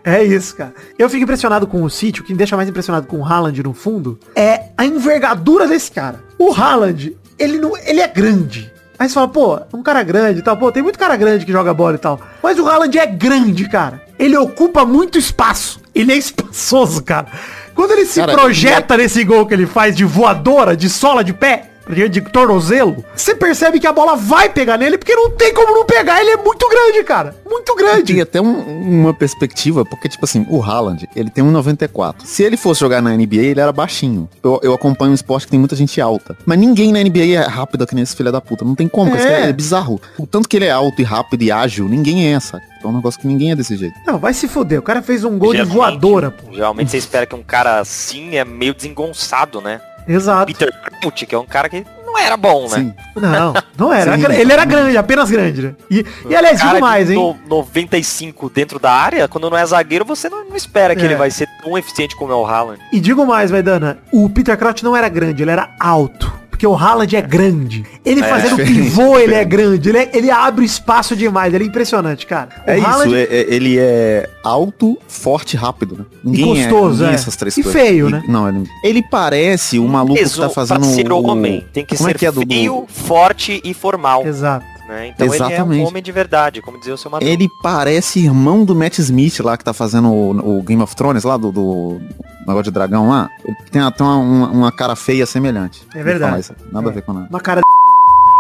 É 0.04 0.22
isso, 0.22 0.54
cara. 0.56 0.74
Eu 0.98 1.08
fico 1.08 1.22
impressionado 1.22 1.66
com 1.66 1.82
o 1.82 1.88
City, 1.90 2.20
o 2.20 2.24
que 2.24 2.32
me 2.32 2.38
deixa 2.38 2.56
mais 2.56 2.68
impressionado 2.68 3.06
com 3.06 3.18
o 3.18 3.24
Haaland 3.24 3.62
no 3.62 3.72
fundo 3.72 4.18
é 4.36 4.64
a 4.76 4.84
envergadura 4.84 5.66
desse 5.66 5.90
cara. 5.90 6.22
O 6.38 6.52
Haaland, 6.52 7.16
ele 7.38 7.58
não, 7.58 7.76
ele 7.78 8.00
é 8.00 8.08
grande. 8.08 8.70
Aí 8.98 9.08
você 9.08 9.14
fala, 9.14 9.28
pô, 9.28 9.58
um 9.72 9.82
cara 9.82 10.02
grande 10.02 10.40
e 10.40 10.42
tal, 10.42 10.56
pô, 10.56 10.70
tem 10.70 10.82
muito 10.82 10.98
cara 10.98 11.16
grande 11.16 11.44
que 11.46 11.52
joga 11.52 11.72
bola 11.74 11.94
e 11.94 11.98
tal. 11.98 12.20
Mas 12.42 12.58
o 12.58 12.66
Haaland 12.68 12.96
é 12.98 13.06
grande, 13.06 13.68
cara. 13.68 14.02
Ele 14.18 14.36
ocupa 14.36 14.84
muito 14.84 15.18
espaço. 15.18 15.80
Ele 15.94 16.12
é 16.12 16.16
espaçoso, 16.16 17.02
cara. 17.02 17.26
Quando 17.75 17.91
ele 17.93 18.06
se 18.06 18.21
Cara, 18.21 18.32
projeta 18.32 18.97
nesse 18.97 19.25
gol 19.25 19.47
que 19.47 19.54
ele 19.54 19.67
faz 19.67 19.97
de 19.97 20.04
voadora, 20.04 20.76
de 20.76 20.89
sola 20.89 21.25
de 21.25 21.32
pé, 21.32 21.71
de 22.10 22.20
tornozelo, 22.23 23.04
você 23.14 23.34
percebe 23.34 23.78
que 23.78 23.86
a 23.86 23.92
bola 23.92 24.16
vai 24.16 24.49
pegar 24.49 24.76
nele, 24.78 24.97
porque 24.99 25.14
não 25.14 25.30
tem 25.30 25.52
como 25.52 25.75
não 25.75 25.84
pegar. 25.84 26.20
Ele 26.20 26.30
é 26.30 26.36
muito 26.36 26.68
grande, 26.68 27.04
cara. 27.04 27.34
Muito 27.49 27.75
grande. 27.75 28.04
Tinha 28.12 28.23
até 28.23 28.40
um- 28.40 29.00
uma 29.00 29.12
perspectiva, 29.14 29.84
porque, 29.84 30.08
tipo 30.08 30.25
assim, 30.25 30.47
o 30.49 30.62
Haaland, 30.62 31.08
ele 31.14 31.30
tem 31.30 31.44
1,94. 31.44 32.26
Se 32.26 32.42
ele 32.42 32.56
fosse 32.56 32.80
jogar 32.80 33.00
na 33.02 33.14
NBA, 33.14 33.42
ele 33.42 33.60
era 33.60 33.73
baixinho. 33.73 34.28
Eu, 34.42 34.60
eu 34.62 34.75
acompanho 34.75 35.10
um 35.12 35.14
esporte 35.14 35.47
que 35.47 35.50
tem 35.50 35.60
muita 35.60 35.76
gente 35.76 36.00
alta. 36.00 36.36
Mas 36.47 36.58
ninguém 36.58 36.92
na 36.92 37.00
NBA 37.00 37.34
é 37.36 37.47
rápido 37.47 37.86
que 37.86 37.94
nem 37.94 38.02
esse 38.02 38.16
filho 38.16 38.32
da 38.32 38.40
puta. 38.40 38.64
Não 38.64 38.75
tem 38.75 38.88
como, 38.88 39.12
É. 39.14 39.18
esse 39.18 39.26
cara 39.26 39.47
é 39.47 39.52
bizarro. 39.52 40.00
O 40.18 40.26
tanto 40.26 40.49
que 40.49 40.56
ele 40.56 40.64
é 40.66 40.70
alto 40.70 41.00
e 41.00 41.04
rápido 41.04 41.42
e 41.42 41.52
ágil, 41.52 41.88
ninguém 41.88 42.32
é, 42.34 42.40
sabe? 42.40 42.64
É 42.82 42.86
um 42.86 42.92
negócio 42.92 43.18
que 43.20 43.26
ninguém 43.26 43.50
é 43.52 43.56
desse 43.56 43.76
jeito. 43.76 43.94
Não, 44.06 44.18
vai 44.18 44.34
se 44.34 44.47
fuder. 44.47 44.78
O 44.78 44.82
cara 44.82 45.00
fez 45.00 45.25
um 45.25 45.38
gol 45.38 45.52
de 45.52 45.58
Geralmente- 45.58 45.75
voadora, 45.76 46.30
pô. 46.30 46.52
Geralmente 46.52 46.90
você 46.90 46.99
espera 46.99 47.25
que 47.25 47.34
um 47.34 47.42
cara 47.42 47.80
assim 47.80 48.36
é 48.36 48.44
meio 48.44 48.75
desengonçado, 48.75 49.60
né? 49.60 49.80
Exato. 50.06 50.47
Peter 50.47 50.73
Crouch, 51.00 51.26
que 51.26 51.34
é 51.34 51.38
um 51.38 51.47
cara 51.47 51.69
que 51.69 51.84
não 52.06 52.19
era 52.19 52.36
bom, 52.36 52.62
né? 52.62 52.76
Sim. 52.76 52.95
Não, 53.17 53.54
não 53.76 53.93
era. 53.93 54.14
Sim. 54.19 54.25
Ele 54.40 54.52
era 54.52 54.64
grande, 54.64 54.97
apenas 54.97 55.30
grande, 55.30 55.62
né? 55.62 55.75
E, 55.90 56.04
e 56.28 56.36
aliás, 56.36 56.60
digo 56.60 56.80
mais, 56.80 57.10
hein? 57.10 57.17
no- 57.17 57.36
95 57.49 58.49
dentro 58.50 58.78
da 58.78 58.93
área, 58.93 59.26
quando 59.28 59.50
não 59.50 59.56
é 59.58 59.64
zagueiro, 59.67 60.04
você 60.04 60.28
não, 60.28 60.45
não 60.49 60.56
espera 60.56 60.95
que 60.95 61.02
É. 61.02 61.04
ele 61.06 61.17
vai 61.17 61.30
ser 61.30 61.49
tão 61.62 61.76
eficiente 61.76 62.14
como 62.17 62.32
é 62.32 62.36
o 62.36 62.47
Haaland. 62.47 62.80
E 62.93 63.00
digo 63.00 63.26
mais, 63.26 63.50
Maidana. 63.50 63.99
O 64.12 64.28
Peter 64.28 64.56
Crouch 64.56 64.84
não 64.84 64.97
era 64.97 65.08
grande, 65.08 65.43
ele 65.43 65.50
era 65.50 65.71
alto. 65.80 66.32
Porque 66.54 66.69
o 66.69 66.76
Haaland 66.76 67.17
é 67.17 67.21
grande. 67.21 67.84
Ele 68.04 68.21
É, 68.21 68.28
fazendo 68.28 68.50
diferente, 68.56 68.82
pivô, 68.84 69.19
ele 69.19 69.34
é 69.34 69.45
grande. 69.45 69.88
Ele, 69.88 69.99
é- 69.99 70.10
ele 70.14 70.30
abre 70.30 70.64
espaço 70.64 71.17
demais. 71.17 71.52
Ele 71.52 71.64
é 71.64 71.67
impressionante, 71.67 72.25
cara. 72.28 72.49
O 72.64 72.71
É 72.71 72.78
Haaland- 72.78 73.06
isso, 73.08 73.17
é- 73.17 73.23
é- 73.25 73.47
ele 73.52 73.76
é 73.76 74.30
alto, 74.45 74.97
forte 75.08 75.54
e 75.54 75.56
rápido, 75.56 75.97
né? 75.99 76.04
Ninguém 76.23 76.62
é, 76.62 76.69
gostoso, 76.69 77.04
é. 77.06 77.12
essas 77.12 77.34
três 77.34 77.56
E 77.58 77.62
coisas. 77.64 77.82
feio, 77.82 78.08
E- 78.08 78.12
né? 78.12 78.23
Não, 78.28 78.49
ele, 78.49 78.69
ele 78.84 79.02
parece 79.02 79.80
o 79.80 79.88
maluco 79.88 80.14
Peso 80.14 80.34
que 80.36 80.40
tá 80.43 80.49
fazendo 80.49 80.84
ser 80.84 81.12
homem. 81.12 81.67
Tem 81.73 81.84
que 81.84 81.97
Como 81.97 82.08
é 82.08 82.12
ser 82.12 82.19
que 82.21 82.26
é, 82.26 82.30
Dudu? 82.30 82.47
feio, 82.54 82.86
forte 82.88 83.60
e 83.64 83.75
formal. 83.75 84.25
Exato. 84.25 84.64
Né? 84.88 85.08
Então 85.08 85.26
ele 85.26 85.34
é 85.34 85.36
Exatamente. 85.36 85.82
um 85.82 85.86
homem 85.86 86.02
de 86.02 86.12
verdade, 86.12 86.62
como 86.62 86.78
dizia 86.78 86.94
o 86.94 86.99
seu 86.99 87.10
Madruga. 87.10 87.32
Ele 87.32 87.49
parece 87.62 88.20
irmão 88.20 88.64
do 88.64 88.75
Matt 88.75 88.99
Smith 88.99 89.40
lá, 89.40 89.56
que 89.56 89.64
tá 89.64 89.73
fazendo 89.73 90.08
o, 90.08 90.58
o 90.58 90.62
Game 90.62 90.82
of 90.82 90.94
Thrones 90.94 91.25
lá, 91.25 91.36
do, 91.36 91.50
do 91.50 92.00
negócio 92.40 92.64
de 92.64 92.70
dragão 92.70 93.08
lá. 93.08 93.30
Ele 93.44 93.56
tem 93.70 93.82
até 93.82 94.02
uma, 94.02 94.16
uma, 94.16 94.49
uma 94.50 94.73
cara 94.73 94.94
feia 94.94 95.26
semelhante. 95.26 95.86
É 95.94 96.02
verdade. 96.02 96.50
Nada 96.70 96.90
a 96.90 96.92
ver 96.92 97.02
com 97.02 97.12
nada. 97.12 97.26
Uma 97.28 97.40
cara 97.40 97.60
de... 97.60 97.66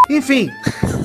Enfim. 0.16 0.50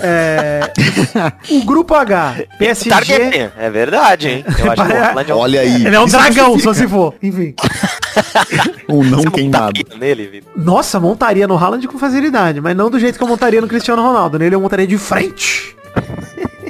é, 0.02 0.74
O 1.52 1.64
grupo 1.64 1.94
H. 1.96 2.44
PSG... 2.58 3.52
É 3.58 3.70
verdade, 3.70 4.28
hein? 4.28 4.46
Eu 4.58 4.72
acho 4.72 4.82
é. 4.84 5.34
Olha 5.34 5.62
aí. 5.62 5.86
Ele 5.86 5.96
é 5.96 6.00
um 6.00 6.06
dragão, 6.06 6.60
só 6.60 6.74
se 6.74 6.88
for. 6.88 7.16
Enfim. 7.22 7.56
Um 8.90 9.04
não 9.04 9.20
Você 9.22 9.30
queimado. 9.32 9.82
nele, 10.00 10.28
Vitor. 10.28 10.52
Nossa, 10.56 11.00
montaria 11.00 11.48
no 11.48 11.56
Haaland 11.58 11.88
com 11.88 11.98
facilidade, 12.00 12.60
mas 12.62 12.76
não 12.76 12.90
do 12.90 13.00
jeito 13.00 13.18
que 13.18 13.24
eu 13.24 13.28
montaria 13.28 13.62
no 13.62 13.68
Cristiano 13.68 14.02
Ronaldo. 14.02 14.40
Nele 14.40 14.56
eu 14.56 14.62
montaria 14.62 14.88
de 14.88 14.98
frente. 14.98 15.76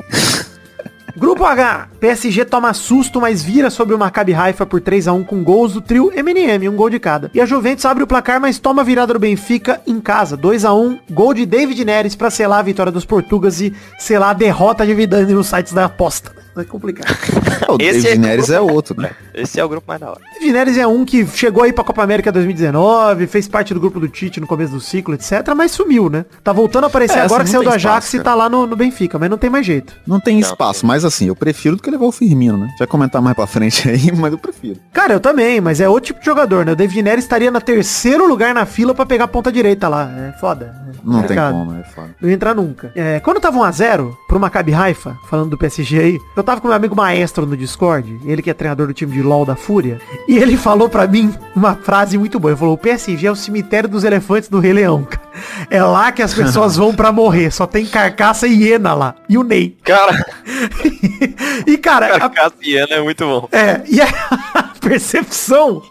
Grupo 1.17 1.43
H, 1.43 1.89
PSG 1.99 2.45
toma 2.45 2.73
susto, 2.73 3.19
mas 3.19 3.43
vira 3.43 3.69
sobre 3.69 3.93
o 3.93 3.99
Maccabi 3.99 4.33
Haifa 4.33 4.65
por 4.65 4.79
3x1 4.79 5.25
com 5.25 5.43
gols 5.43 5.73
do 5.73 5.81
trio 5.81 6.09
MNM, 6.15 6.69
um 6.69 6.75
gol 6.77 6.89
de 6.89 6.97
cada. 6.97 7.29
E 7.33 7.41
a 7.41 7.45
Juventus 7.45 7.83
abre 7.83 8.03
o 8.03 8.07
placar, 8.07 8.39
mas 8.39 8.57
toma 8.57 8.83
a 8.83 8.85
virada 8.85 9.11
do 9.13 9.19
Benfica 9.19 9.81
em 9.85 9.99
casa, 9.99 10.37
2x1, 10.37 10.99
gol 11.11 11.33
de 11.33 11.45
David 11.45 11.83
Neres 11.83 12.15
pra 12.15 12.29
selar 12.29 12.59
a 12.59 12.63
vitória 12.63 12.89
dos 12.91 13.03
portugueses 13.03 13.59
e 13.59 13.73
selar 14.01 14.29
a 14.29 14.33
derrota 14.33 14.85
de 14.85 14.93
Vidane 14.93 15.33
nos 15.33 15.47
sites 15.47 15.73
da 15.73 15.85
aposta. 15.85 16.31
É 16.55 16.63
complicado. 16.63 17.13
O 17.69 17.75
Esse 17.79 18.01
David 18.01 18.07
é- 18.07 18.17
Neres 18.17 18.49
é 18.49 18.59
outro, 18.59 18.99
né? 18.99 19.11
Esse 19.31 19.59
é 19.59 19.63
o 19.63 19.69
grupo 19.69 19.85
mais 19.87 19.99
da 20.01 20.09
hora. 20.09 20.21
David 20.39 20.53
Neres 20.53 20.77
é 20.77 20.87
um 20.87 21.03
que 21.03 21.27
chegou 21.27 21.63
aí 21.63 21.73
pra 21.73 21.83
Copa 21.83 22.01
América 22.01 22.31
2019, 22.31 23.27
fez 23.27 23.45
parte 23.45 23.73
do 23.73 23.79
grupo 23.79 23.99
do 23.99 24.07
Tite 24.07 24.39
no 24.39 24.47
começo 24.47 24.71
do 24.71 24.79
ciclo, 24.79 25.13
etc, 25.13 25.31
mas 25.55 25.71
sumiu, 25.71 26.09
né? 26.09 26.23
Tá 26.41 26.53
voltando 26.53 26.85
a 26.85 26.87
aparecer 26.87 27.17
É, 27.17 27.21
agora 27.23 27.43
assim, 27.43 27.51
que 27.51 27.57
saiu 27.57 27.63
do 27.63 27.69
Ajax 27.75 28.05
espaço, 28.05 28.17
e 28.17 28.19
tá 28.21 28.33
lá 28.33 28.47
no, 28.47 28.65
no 28.65 28.75
Benfica, 28.75 29.19
mas 29.19 29.29
não 29.29 29.37
tem 29.37 29.49
mais 29.49 29.65
jeito. 29.65 29.93
Não 30.07 30.17
tem 30.17 30.35
Não, 30.35 30.41
espaço, 30.47 30.85
mas 30.85 31.03
assim, 31.03 31.27
eu 31.27 31.35
prefiro 31.35 31.75
do 31.75 31.81
que 31.83 31.91
levar 31.91 32.05
o 32.05 32.11
Firmino, 32.11 32.57
né? 32.57 32.69
Vai 32.79 32.87
comentar 32.87 33.21
mais 33.21 33.35
pra 33.35 33.45
frente 33.45 33.87
aí, 33.91 34.11
mas 34.15 34.31
eu 34.31 34.37
prefiro. 34.37 34.79
Cara, 34.93 35.11
eu 35.13 35.19
também, 35.19 35.59
mas 35.59 35.81
é 35.81 35.89
outro 35.89 36.05
tipo 36.07 36.19
de 36.21 36.25
jogador, 36.25 36.65
né? 36.65 36.71
O 36.71 36.75
David 36.75 37.03
Neres 37.03 37.25
estaria 37.25 37.51
na 37.51 37.59
terceiro 37.59 38.25
lugar 38.25 38.53
na 38.55 38.65
fila 38.65 38.95
pra 38.95 39.05
pegar 39.05 39.25
a 39.25 39.27
ponta 39.27 39.51
direita 39.51 39.89
lá. 39.89 40.09
É 40.09 40.39
foda. 40.39 40.73
É 40.87 40.91
Não 41.03 41.23
tem 41.23 41.35
como, 41.35 41.73
é 41.73 41.83
foda. 41.83 42.15
Não 42.21 42.29
ia 42.29 42.35
entrar 42.35 42.55
nunca. 42.55 42.93
É, 42.95 43.19
quando 43.19 43.41
tava 43.41 43.57
1x0 43.59 44.13
pro 44.27 44.39
Maccabi 44.39 44.73
Haifa, 44.73 45.17
falando 45.29 45.49
do 45.49 45.57
PSG 45.57 45.99
aí, 45.99 46.19
eu 46.35 46.43
tava 46.43 46.61
com 46.61 46.67
meu 46.67 46.77
amigo 46.77 46.95
maestro 46.95 47.45
no 47.45 47.57
Discord, 47.57 48.21
ele 48.25 48.41
que 48.41 48.49
é 48.49 48.53
treinador 48.53 48.87
do 48.87 48.93
time 48.93 49.11
de 49.11 49.21
LoL 49.21 49.45
da 49.45 49.55
Fúria, 49.57 49.99
e 50.29 50.37
ele 50.37 50.55
falou 50.55 50.87
pra 50.87 51.07
mim 51.07 51.33
uma 51.55 51.75
frase 51.75 52.17
muito 52.17 52.39
boa. 52.39 52.51
Ele 52.51 52.59
falou, 52.59 52.75
o 52.75 52.77
PSG 52.77 53.25
é 53.27 53.31
o 53.31 53.35
cemitério 53.35 53.89
dos 53.89 54.03
elefantes 54.03 54.47
do 54.47 54.59
Rei 54.59 54.73
Leão, 54.73 55.03
cara. 55.03 55.27
É 55.69 55.81
lá 55.83 56.11
que 56.11 56.21
as 56.21 56.33
pessoas 56.33 56.75
vão 56.75 56.93
pra 56.93 57.11
morrer, 57.11 57.49
só 57.51 57.65
tem 57.65 57.85
carcaça 57.85 58.47
e 58.47 58.63
hiena 58.63 58.93
lá. 58.93 59.15
E 59.27 59.37
o 59.37 59.43
Ney. 59.43 59.75
Cara, 59.83 60.25
e 61.65 61.77
cara, 61.77 62.15
a- 62.17 62.29
Cassiano 62.29 62.93
é 62.93 63.01
muito 63.01 63.25
bom. 63.25 63.47
é, 63.51 63.81
e 63.87 63.99
a 64.01 64.07
percepção 64.79 65.81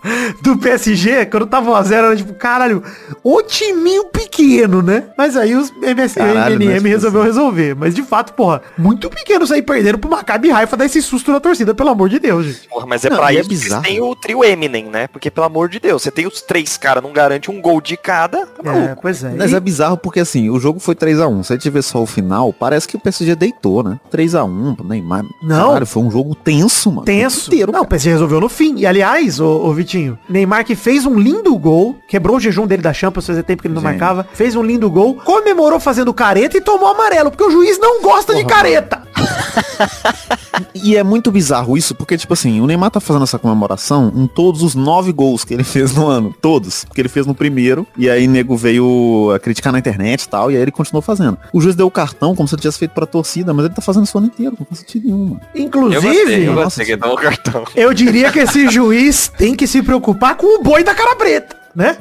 do 0.43 0.57
PSG, 0.57 1.27
quando 1.27 1.47
tava 1.47 1.71
1x0, 1.71 1.93
era 1.93 2.17
tipo, 2.17 2.35
caralho, 2.35 2.83
o 3.23 3.43
timinho 3.43 4.05
pequeno, 4.07 4.83
né? 4.83 5.05
Mas 5.17 5.37
aí 5.37 5.55
os 5.55 5.71
MSN 5.71 6.21
e 6.21 6.35
né, 6.35 6.53
MM 6.53 6.77
tipo 6.79 6.89
resolveu 6.89 7.23
resolver. 7.23 7.75
Mas 7.75 7.95
de 7.95 8.03
fato, 8.03 8.33
porra, 8.35 8.63
muito 8.77 9.09
pequeno 9.11 9.47
sair 9.47 9.63
perdendo 9.63 9.99
pro 9.99 10.11
Maccabi 10.11 10.51
Raifa 10.51 10.77
dar 10.77 10.85
esse 10.87 11.01
susto 11.03 11.31
na 11.33 11.41
torcida, 11.41 11.75
pelo 11.75 11.91
amor 11.91 12.09
de 12.09 12.19
Deus, 12.19 12.47
gente. 12.47 12.69
Porra, 12.69 12.87
mas 12.87 13.05
é 13.05 13.11
Não, 13.11 13.17
pra 13.17 13.33
é 13.33 13.37
isso 13.41 13.49
que 13.49 13.55
bizarro. 13.57 13.83
tem 13.83 14.01
o 14.01 14.15
trio 14.15 14.45
Eminem, 14.45 14.85
né? 14.87 15.07
Porque, 15.09 15.31
pelo 15.31 15.47
amor 15.47 15.69
de 15.69 15.79
Deus, 15.81 16.03
você 16.03 16.11
tem 16.11 16.27
os 16.27 16.41
três 16.43 16.77
caras, 16.77 17.03
não 17.03 17.13
garante 17.13 17.51
um 17.51 17.61
gol 17.61 17.81
de 17.81 17.97
cada. 17.97 18.47
Tá 18.47 18.75
É, 18.75 18.95
pois 19.01 19.23
é. 19.25 19.35
Mas 19.37 19.53
E- 19.53 19.57
é 19.57 19.61
bizarro 19.61 19.97
porque 19.97 20.21
assim, 20.21 20.49
o 20.51 20.59
jogo 20.59 20.79
foi 20.81 20.95
3x1. 20.95 21.43
Se 21.43 21.53
a 21.53 21.57
gente 21.57 21.71
ver 21.71 21.83
só 21.83 22.03
o 22.03 22.07
final, 22.07 22.53
parece 22.53 22.87
que 22.87 22.97
o 22.97 23.01
PSG 23.01 23.35
deitou, 23.35 23.83
né? 23.83 23.99
3x1 24.11 24.77
pro 24.77 24.87
Neymar. 24.87 25.25
Não. 25.43 25.69
Caralho, 25.69 25.87
foi 25.87 26.03
um 26.03 26.11
jogo 26.11 26.35
tenso, 26.35 26.91
mano. 26.91 27.05
Tenso. 27.05 27.49
Inteiro, 27.49 27.73
não, 27.73 27.83
o 27.83 27.87
PSG 27.87 28.11
resolveu 28.11 28.41
no 28.41 28.49
fim. 28.49 28.78
E 28.79 28.87
aliás, 28.87 29.41
ô, 29.41 29.67
ô 29.67 29.73
Vitinho, 29.73 30.17
Neymar 30.29 30.65
que 30.65 30.77
fez 30.77 31.05
um 31.05 31.19
lindo 31.19 31.57
gol, 31.59 31.97
quebrou 32.07 32.37
o 32.37 32.41
jejum 32.41 32.65
dele 32.65 32.81
da 32.81 32.93
Champions, 32.93 33.27
fazia 33.27 33.43
tempo 33.43 33.63
que 33.63 33.67
ele 33.67 33.75
não 33.75 33.83
marcava, 33.83 34.27
fez 34.33 34.55
um 34.55 34.63
lindo 34.63 34.89
gol, 34.89 35.17
comemorou 35.17 35.81
fazendo 35.81 36.15
careta 36.15 36.57
e 36.57 36.61
tomou 36.61 36.89
amarelo, 36.89 37.31
porque 37.31 37.43
o 37.43 37.51
juiz 37.51 37.79
não 37.81 38.01
gosta 38.01 38.35
de 38.35 38.45
careta. 38.45 39.03
E 40.75 40.97
é 40.97 41.03
muito 41.03 41.31
bizarro 41.31 41.77
isso, 41.77 41.95
porque, 41.95 42.17
tipo 42.17 42.33
assim, 42.33 42.61
o 42.61 42.67
Neymar 42.67 42.91
tá 42.91 43.01
fazendo 43.01 43.23
essa 43.23 43.39
comemoração 43.39 44.13
em 44.15 44.27
todos 44.27 44.63
os 44.63 44.75
nove 44.75 45.13
gols 45.13 45.45
que 45.45 45.55
ele 45.55 45.65
fez 45.65 45.95
no 45.95 46.07
ano. 46.07 46.35
Todos. 46.41 46.85
Porque 46.85 47.01
ele 47.01 47.09
fez 47.09 47.27
no 47.27 47.35
primeiro, 47.35 47.87
e 47.97 48.09
aí 48.09 48.27
nego 48.27 48.57
veio 48.57 49.33
a 49.35 49.39
criticar 49.39 49.73
na 49.73 49.79
internet 49.79 50.23
e 50.23 50.29
tal, 50.29 50.51
e 50.51 50.57
aí 50.57 50.63
ele 50.63 50.71
continuou 50.71 51.03
fazendo. 51.03 51.39
O 51.53 51.61
juiz 51.61 51.75
deu 51.75 51.87
o 51.87 51.91
cartão 51.91 52.35
como 52.35 52.49
se 52.49 52.55
ele 52.55 52.63
tivesse 52.63 52.79
feito 52.79 52.93
pra 52.93 53.07
torcida, 53.07 53.53
mas 53.53 53.67
ele 53.67 53.75
tá 53.75 53.83
fazendo 53.83 54.05
isso 54.05 54.17
o 54.17 54.21
ano 54.21 54.29
inteiro, 54.29 54.57
não 54.59 54.67
faz 54.67 54.81
sentido 54.81 55.07
nenhum, 55.07 55.25
mano. 55.25 55.41
Eu 55.55 55.63
Inclusive, 55.63 56.09
gostei, 56.09 56.49
eu 56.49 56.55
nossa 56.55 56.85
gostei. 56.85 57.85
Eu 57.85 57.95
diria 57.95 58.31
que 58.33 58.39
esse 58.41 58.69
juiz 58.69 59.29
tem 59.37 59.55
que 59.55 59.67
se 59.67 59.83
preocupar 59.83 60.37
com 60.37 60.59
o 60.59 60.63
boi 60.63 60.83
da 60.83 60.95
cara 60.95 61.17
preta, 61.17 61.57
né? 61.79 61.97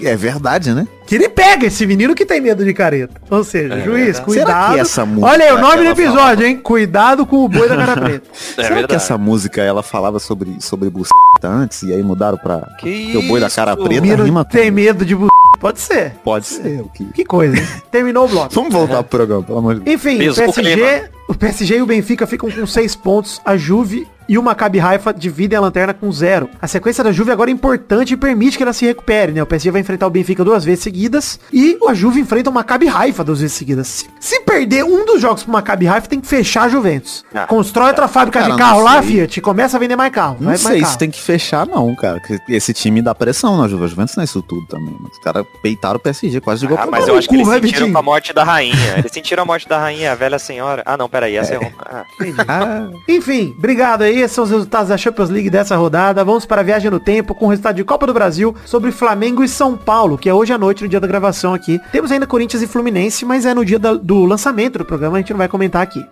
É 0.00 0.14
verdade, 0.14 0.72
né? 0.72 0.86
Que 1.06 1.16
ele 1.16 1.28
pega 1.28 1.66
esse 1.66 1.84
menino 1.84 2.14
que 2.14 2.24
tem 2.24 2.40
medo 2.40 2.64
de 2.64 2.72
careta. 2.72 3.20
Ou 3.28 3.42
seja, 3.42 3.74
É 3.74 3.80
juiz, 3.84 4.04
verdade. 4.04 4.24
cuidado. 4.24 4.46
Será 4.46 4.74
que 4.74 4.80
essa 4.80 5.04
música 5.04 5.26
Olha 5.32 5.44
aí 5.46 5.52
o 5.52 5.58
nome 5.58 5.76
do 5.82 5.88
episódio, 5.90 6.14
falava? 6.18 6.46
hein? 6.46 6.56
Cuidado 6.58 7.26
com 7.26 7.44
o 7.44 7.48
boi 7.48 7.68
da 7.68 7.76
cara 7.76 8.00
preta. 8.00 8.28
É 8.30 8.38
Será 8.54 8.68
que 8.68 8.74
verdade. 8.74 8.94
essa 8.94 9.18
música 9.18 9.60
ela 9.62 9.82
falava 9.82 10.20
sobre, 10.20 10.56
sobre 10.60 10.88
buceta 10.88 11.12
antes 11.48 11.82
e 11.82 11.92
aí 11.92 12.02
mudaram 12.02 12.38
pra 12.38 12.60
Que 12.78 13.10
que 13.12 13.16
o 13.16 13.22
boi 13.22 13.40
da 13.40 13.50
cara 13.50 13.76
preta 13.76 14.00
Menino 14.00 14.22
rima 14.24 14.44
tem 14.44 14.70
medo 14.70 15.04
de 15.04 15.16
bu... 15.16 15.26
Pode 15.58 15.80
ser. 15.80 16.12
Pode 16.22 16.46
ser. 16.46 16.80
o 16.80 16.88
que- 16.88 17.06
Que 17.06 17.24
coisa, 17.24 17.56
hein? 17.56 17.66
Terminou 17.90 18.26
o 18.26 18.28
bloco. 18.28 18.54
Vamos 18.54 18.72
voltar 18.72 19.02
pro 19.02 19.18
programa, 19.18 19.42
pelo 19.42 19.58
amor 19.58 19.74
de 19.74 19.80
Deus. 19.80 19.94
Enfim, 19.96 20.16
o 20.28 20.34
PSG, 20.52 21.10
o 21.28 21.34
PSG 21.34 21.76
e 21.78 21.82
o 21.82 21.86
Benfica 21.86 22.24
ficam 22.28 22.48
com 22.48 22.64
seis 22.66 22.94
pontos, 22.94 23.40
a 23.44 23.56
Juve 23.56 24.06
e 24.28 24.36
o 24.38 24.42
Maccabi 24.42 24.78
Haifa 24.80 25.12
dividem 25.12 25.56
a 25.56 25.60
lanterna 25.60 25.94
com 25.94 26.10
zero. 26.12 26.48
A 26.60 26.66
sequência 26.66 27.02
da 27.02 27.10
Juve 27.12 27.30
agora 27.30 27.50
é 27.50 27.52
importante 27.52 28.12
e 28.14 28.16
permite 28.16 28.56
que 28.56 28.62
ela 28.62 28.72
se 28.72 28.84
recupere, 28.84 29.32
né? 29.32 29.42
O 29.42 29.46
PSG 29.46 29.70
vai 29.70 29.80
enfrentar 29.80 30.06
o 30.06 30.10
Benfica 30.10 30.44
duas 30.44 30.64
vezes 30.64 30.84
seguidas 30.84 31.40
e 31.52 31.78
a 31.88 31.94
Juve 31.94 32.20
enfrenta 32.20 32.50
o 32.50 32.52
Maccabi 32.52 32.88
Haifa 32.88 33.24
duas 33.24 33.40
vezes 33.40 33.56
seguidas. 33.56 33.86
Se, 33.88 34.06
se 34.20 34.40
perder 34.40 34.84
um 34.84 35.06
dos 35.06 35.20
jogos 35.20 35.42
pro 35.42 35.52
Maccabi 35.52 35.88
Haifa, 35.88 36.08
tem 36.08 36.20
que 36.20 36.26
fechar 36.26 36.64
a 36.64 36.68
Juventus. 36.68 37.24
Ah, 37.34 37.46
Constrói 37.46 37.88
outra 37.88 38.06
fábrica 38.08 38.40
cara, 38.40 38.52
de 38.52 38.58
carro 38.58 38.82
lá. 38.82 39.02
Fiat, 39.02 39.38
e 39.38 39.40
começa 39.40 39.76
a 39.76 39.80
vender 39.80 39.96
mais 39.96 40.12
carro. 40.12 40.34
Não 40.40 40.46
vai 40.46 40.58
mais 40.58 40.60
sei 40.60 40.80
carro. 40.80 40.92
se 40.92 40.98
tem 40.98 41.10
que 41.10 41.20
fechar, 41.20 41.66
não, 41.66 41.94
cara. 41.94 42.20
Esse 42.48 42.74
time 42.74 43.00
dá 43.00 43.14
pressão 43.14 43.56
na 43.56 43.66
Juve. 43.66 43.84
A 43.84 43.86
Juventus 43.86 44.14
não 44.16 44.22
é 44.22 44.24
isso 44.24 44.42
tudo 44.42 44.66
também. 44.66 44.94
Mas 45.00 45.12
os 45.12 45.18
caras 45.18 45.46
peitaram 45.62 45.96
o 45.96 46.00
PSG, 46.00 46.40
quase 46.40 46.66
gol 46.66 46.76
Ah, 46.76 46.82
pra 46.82 46.90
mas 46.90 47.08
eu 47.08 47.16
acho 47.16 47.28
que 47.28 47.34
eles 47.34 47.48
sentiram 47.48 47.92
com 47.92 47.98
a 47.98 48.02
morte 48.02 48.32
da 48.32 48.44
rainha. 48.44 48.98
Eles 48.98 49.12
sentiram 49.12 49.42
a 49.44 49.46
morte 49.46 49.68
da 49.68 49.78
rainha, 49.78 50.12
a 50.12 50.14
velha 50.14 50.38
senhora. 50.38 50.82
Ah, 50.84 50.96
não, 50.96 51.08
peraí, 51.08 51.36
essa 51.36 51.54
é, 51.54 51.56
Roma. 51.56 51.72
Ah. 51.80 52.04
Ah, 52.46 52.88
Enfim, 53.08 53.54
obrigado 53.56 54.02
aí. 54.02 54.17
Esses 54.20 54.34
são 54.34 54.44
os 54.44 54.50
resultados 54.50 54.88
da 54.88 54.96
Champions 54.96 55.30
League 55.30 55.48
dessa 55.48 55.76
rodada. 55.76 56.24
Vamos 56.24 56.44
para 56.44 56.60
a 56.60 56.64
viagem 56.64 56.90
no 56.90 56.98
tempo 56.98 57.34
com 57.34 57.46
o 57.46 57.48
resultado 57.48 57.76
de 57.76 57.84
Copa 57.84 58.06
do 58.06 58.12
Brasil 58.12 58.54
sobre 58.64 58.90
Flamengo 58.90 59.44
e 59.44 59.48
São 59.48 59.76
Paulo, 59.76 60.18
que 60.18 60.28
é 60.28 60.34
hoje 60.34 60.52
à 60.52 60.58
noite, 60.58 60.82
no 60.82 60.88
dia 60.88 61.00
da 61.00 61.06
gravação 61.06 61.54
aqui. 61.54 61.80
Temos 61.92 62.10
ainda 62.10 62.26
Corinthians 62.26 62.62
e 62.62 62.66
Fluminense, 62.66 63.24
mas 63.24 63.46
é 63.46 63.54
no 63.54 63.64
dia 63.64 63.78
do 63.78 64.24
lançamento 64.24 64.78
do 64.78 64.84
programa, 64.84 65.16
a 65.16 65.20
gente 65.20 65.30
não 65.30 65.38
vai 65.38 65.48
comentar 65.48 65.82
aqui. 65.82 66.04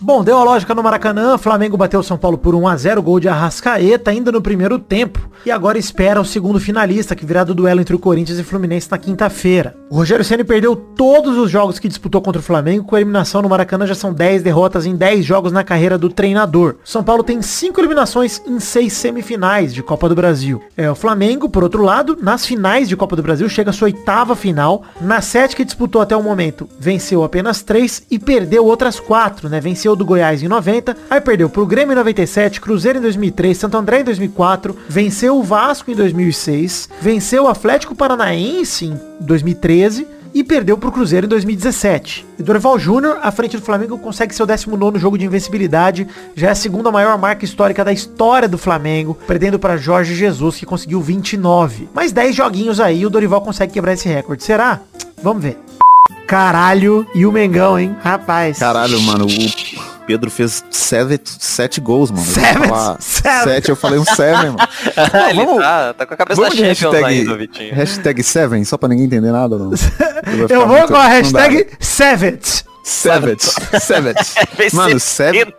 Bom, 0.00 0.24
deu 0.24 0.36
a 0.36 0.44
lógica 0.44 0.74
no 0.74 0.82
Maracanã, 0.82 1.38
Flamengo 1.38 1.76
bateu 1.76 2.02
São 2.02 2.18
Paulo 2.18 2.36
por 2.36 2.54
1 2.54 2.66
a 2.68 2.76
0 2.76 3.02
gol 3.02 3.20
de 3.20 3.28
Arrascaeta 3.28 4.10
ainda 4.10 4.32
no 4.32 4.42
primeiro 4.42 4.78
tempo. 4.78 5.30
E 5.46 5.50
agora 5.50 5.78
espera 5.78 6.20
o 6.20 6.24
segundo 6.24 6.58
finalista, 6.58 7.14
que 7.14 7.24
virá 7.24 7.44
do 7.44 7.54
duelo 7.54 7.80
entre 7.80 7.94
o 7.94 7.98
Corinthians 7.98 8.38
e 8.38 8.42
o 8.42 8.44
Fluminense 8.44 8.90
na 8.90 8.98
quinta-feira. 8.98 9.76
O 9.90 9.96
Rogério 9.96 10.24
Ceni 10.24 10.42
perdeu 10.42 10.74
todos 10.74 11.36
os 11.36 11.50
jogos 11.50 11.78
que 11.78 11.88
disputou 11.88 12.20
contra 12.20 12.40
o 12.40 12.44
Flamengo, 12.44 12.84
com 12.84 12.96
a 12.96 13.00
eliminação 13.00 13.40
no 13.40 13.48
Maracanã 13.48 13.86
já 13.86 13.94
são 13.94 14.12
10 14.12 14.42
derrotas 14.42 14.84
em 14.84 14.96
10 14.96 15.24
jogos 15.24 15.52
na 15.52 15.62
carreira 15.62 15.96
do 15.96 16.08
treinador. 16.08 16.76
São 16.82 17.04
Paulo 17.04 17.22
tem 17.22 17.40
5 17.40 17.80
eliminações 17.80 18.42
em 18.46 18.58
6 18.58 18.92
semifinais 18.92 19.72
de 19.72 19.82
Copa 19.82 20.08
do 20.08 20.14
Brasil. 20.14 20.60
É, 20.76 20.90
o 20.90 20.94
Flamengo, 20.94 21.48
por 21.48 21.62
outro 21.62 21.82
lado, 21.82 22.18
nas 22.20 22.44
finais 22.44 22.88
de 22.88 22.96
Copa 22.96 23.14
do 23.14 23.22
Brasil, 23.22 23.48
chega 23.48 23.70
à 23.70 23.72
sua 23.72 23.86
oitava 23.86 24.34
final. 24.34 24.82
Na 25.00 25.20
7 25.20 25.54
que 25.54 25.64
disputou 25.64 26.00
até 26.00 26.16
o 26.16 26.22
momento, 26.22 26.68
venceu 26.80 27.22
apenas 27.22 27.62
3 27.62 28.06
e 28.10 28.18
perdeu 28.18 28.64
outras 28.64 28.98
4, 28.98 29.48
né? 29.48 29.60
Venceu 29.60 29.83
do 29.92 30.06
Goiás 30.06 30.42
em 30.42 30.48
90, 30.48 30.96
aí 31.10 31.20
perdeu 31.20 31.50
pro 31.50 31.66
Grêmio 31.66 31.92
em 31.92 31.96
97, 31.96 32.62
Cruzeiro 32.62 32.98
em 32.98 33.02
2003, 33.02 33.58
Santo 33.58 33.76
André 33.76 34.00
em 34.00 34.04
2004, 34.04 34.74
venceu 34.88 35.36
o 35.36 35.42
Vasco 35.42 35.90
em 35.90 35.94
2006, 35.94 36.88
venceu 37.02 37.44
o 37.44 37.48
Atlético 37.48 37.94
Paranaense 37.94 38.86
em 38.86 38.98
2013 39.20 40.06
e 40.34 40.42
perdeu 40.42 40.76
pro 40.76 40.90
Cruzeiro 40.90 41.26
em 41.26 41.28
2017. 41.28 42.26
E 42.38 42.42
Dorival 42.42 42.76
Júnior, 42.78 43.18
à 43.22 43.30
frente 43.30 43.56
do 43.56 43.62
Flamengo, 43.62 43.96
consegue 43.98 44.34
seu 44.34 44.46
19º 44.46 44.98
jogo 44.98 45.16
de 45.16 45.24
invencibilidade, 45.24 46.08
já 46.34 46.48
é 46.48 46.50
a 46.50 46.56
segunda 46.56 46.90
maior 46.90 47.16
marca 47.16 47.44
histórica 47.44 47.84
da 47.84 47.92
história 47.92 48.48
do 48.48 48.58
Flamengo, 48.58 49.16
perdendo 49.26 49.58
para 49.58 49.76
Jorge 49.76 50.14
Jesus, 50.14 50.56
que 50.56 50.66
conseguiu 50.66 51.00
29. 51.00 51.88
Mais 51.94 52.10
10 52.10 52.34
joguinhos 52.34 52.80
aí, 52.80 53.06
o 53.06 53.10
Dorival 53.10 53.42
consegue 53.42 53.72
quebrar 53.72 53.92
esse 53.92 54.08
recorde. 54.08 54.42
Será? 54.42 54.80
Vamos 55.22 55.42
ver. 55.42 55.58
Caralho, 56.26 57.06
e 57.14 57.24
o 57.24 57.32
Mengão, 57.32 57.78
hein? 57.78 57.94
Rapaz. 58.02 58.58
caralho, 58.58 59.00
mano. 59.02 59.26
O 59.26 59.73
Pedro 60.06 60.30
fez 60.30 60.64
sete, 60.70 61.36
sete 61.38 61.80
gols, 61.80 62.10
mano. 62.10 62.22
Eu 62.26 62.32
Seven? 62.34 62.68
falar 62.68 62.96
Seven. 63.00 63.44
Sete, 63.44 63.68
eu 63.70 63.76
falei 63.76 63.98
um 63.98 64.04
seven, 64.04 64.50
mano. 64.50 64.58
Ele 65.30 65.44
vamos- 65.44 65.62
tá, 65.62 65.94
tá 65.94 66.06
com 66.06 66.14
a 66.14 66.16
cabeça 66.16 66.40
da 66.40 66.48
Vamos 66.48 66.56
de 66.58 66.64
hashtag, 66.64 67.04
ainda, 67.04 67.36
Vitinho. 67.36 67.74
hashtag 67.74 68.22
seven, 68.22 68.64
só 68.64 68.76
pra 68.76 68.88
ninguém 68.88 69.06
entender 69.06 69.32
nada, 69.32 69.56
não. 69.58 69.70
Eu 70.48 70.66
vou 70.68 70.86
com 70.86 70.96
a 70.96 71.06
hashtag 71.08 71.66
Savage. 71.80 72.64
Savage. 72.86 73.50
Savage. 73.80 74.18
Fez 74.56 74.74
Mano, 74.74 75.00
70. 75.00 75.54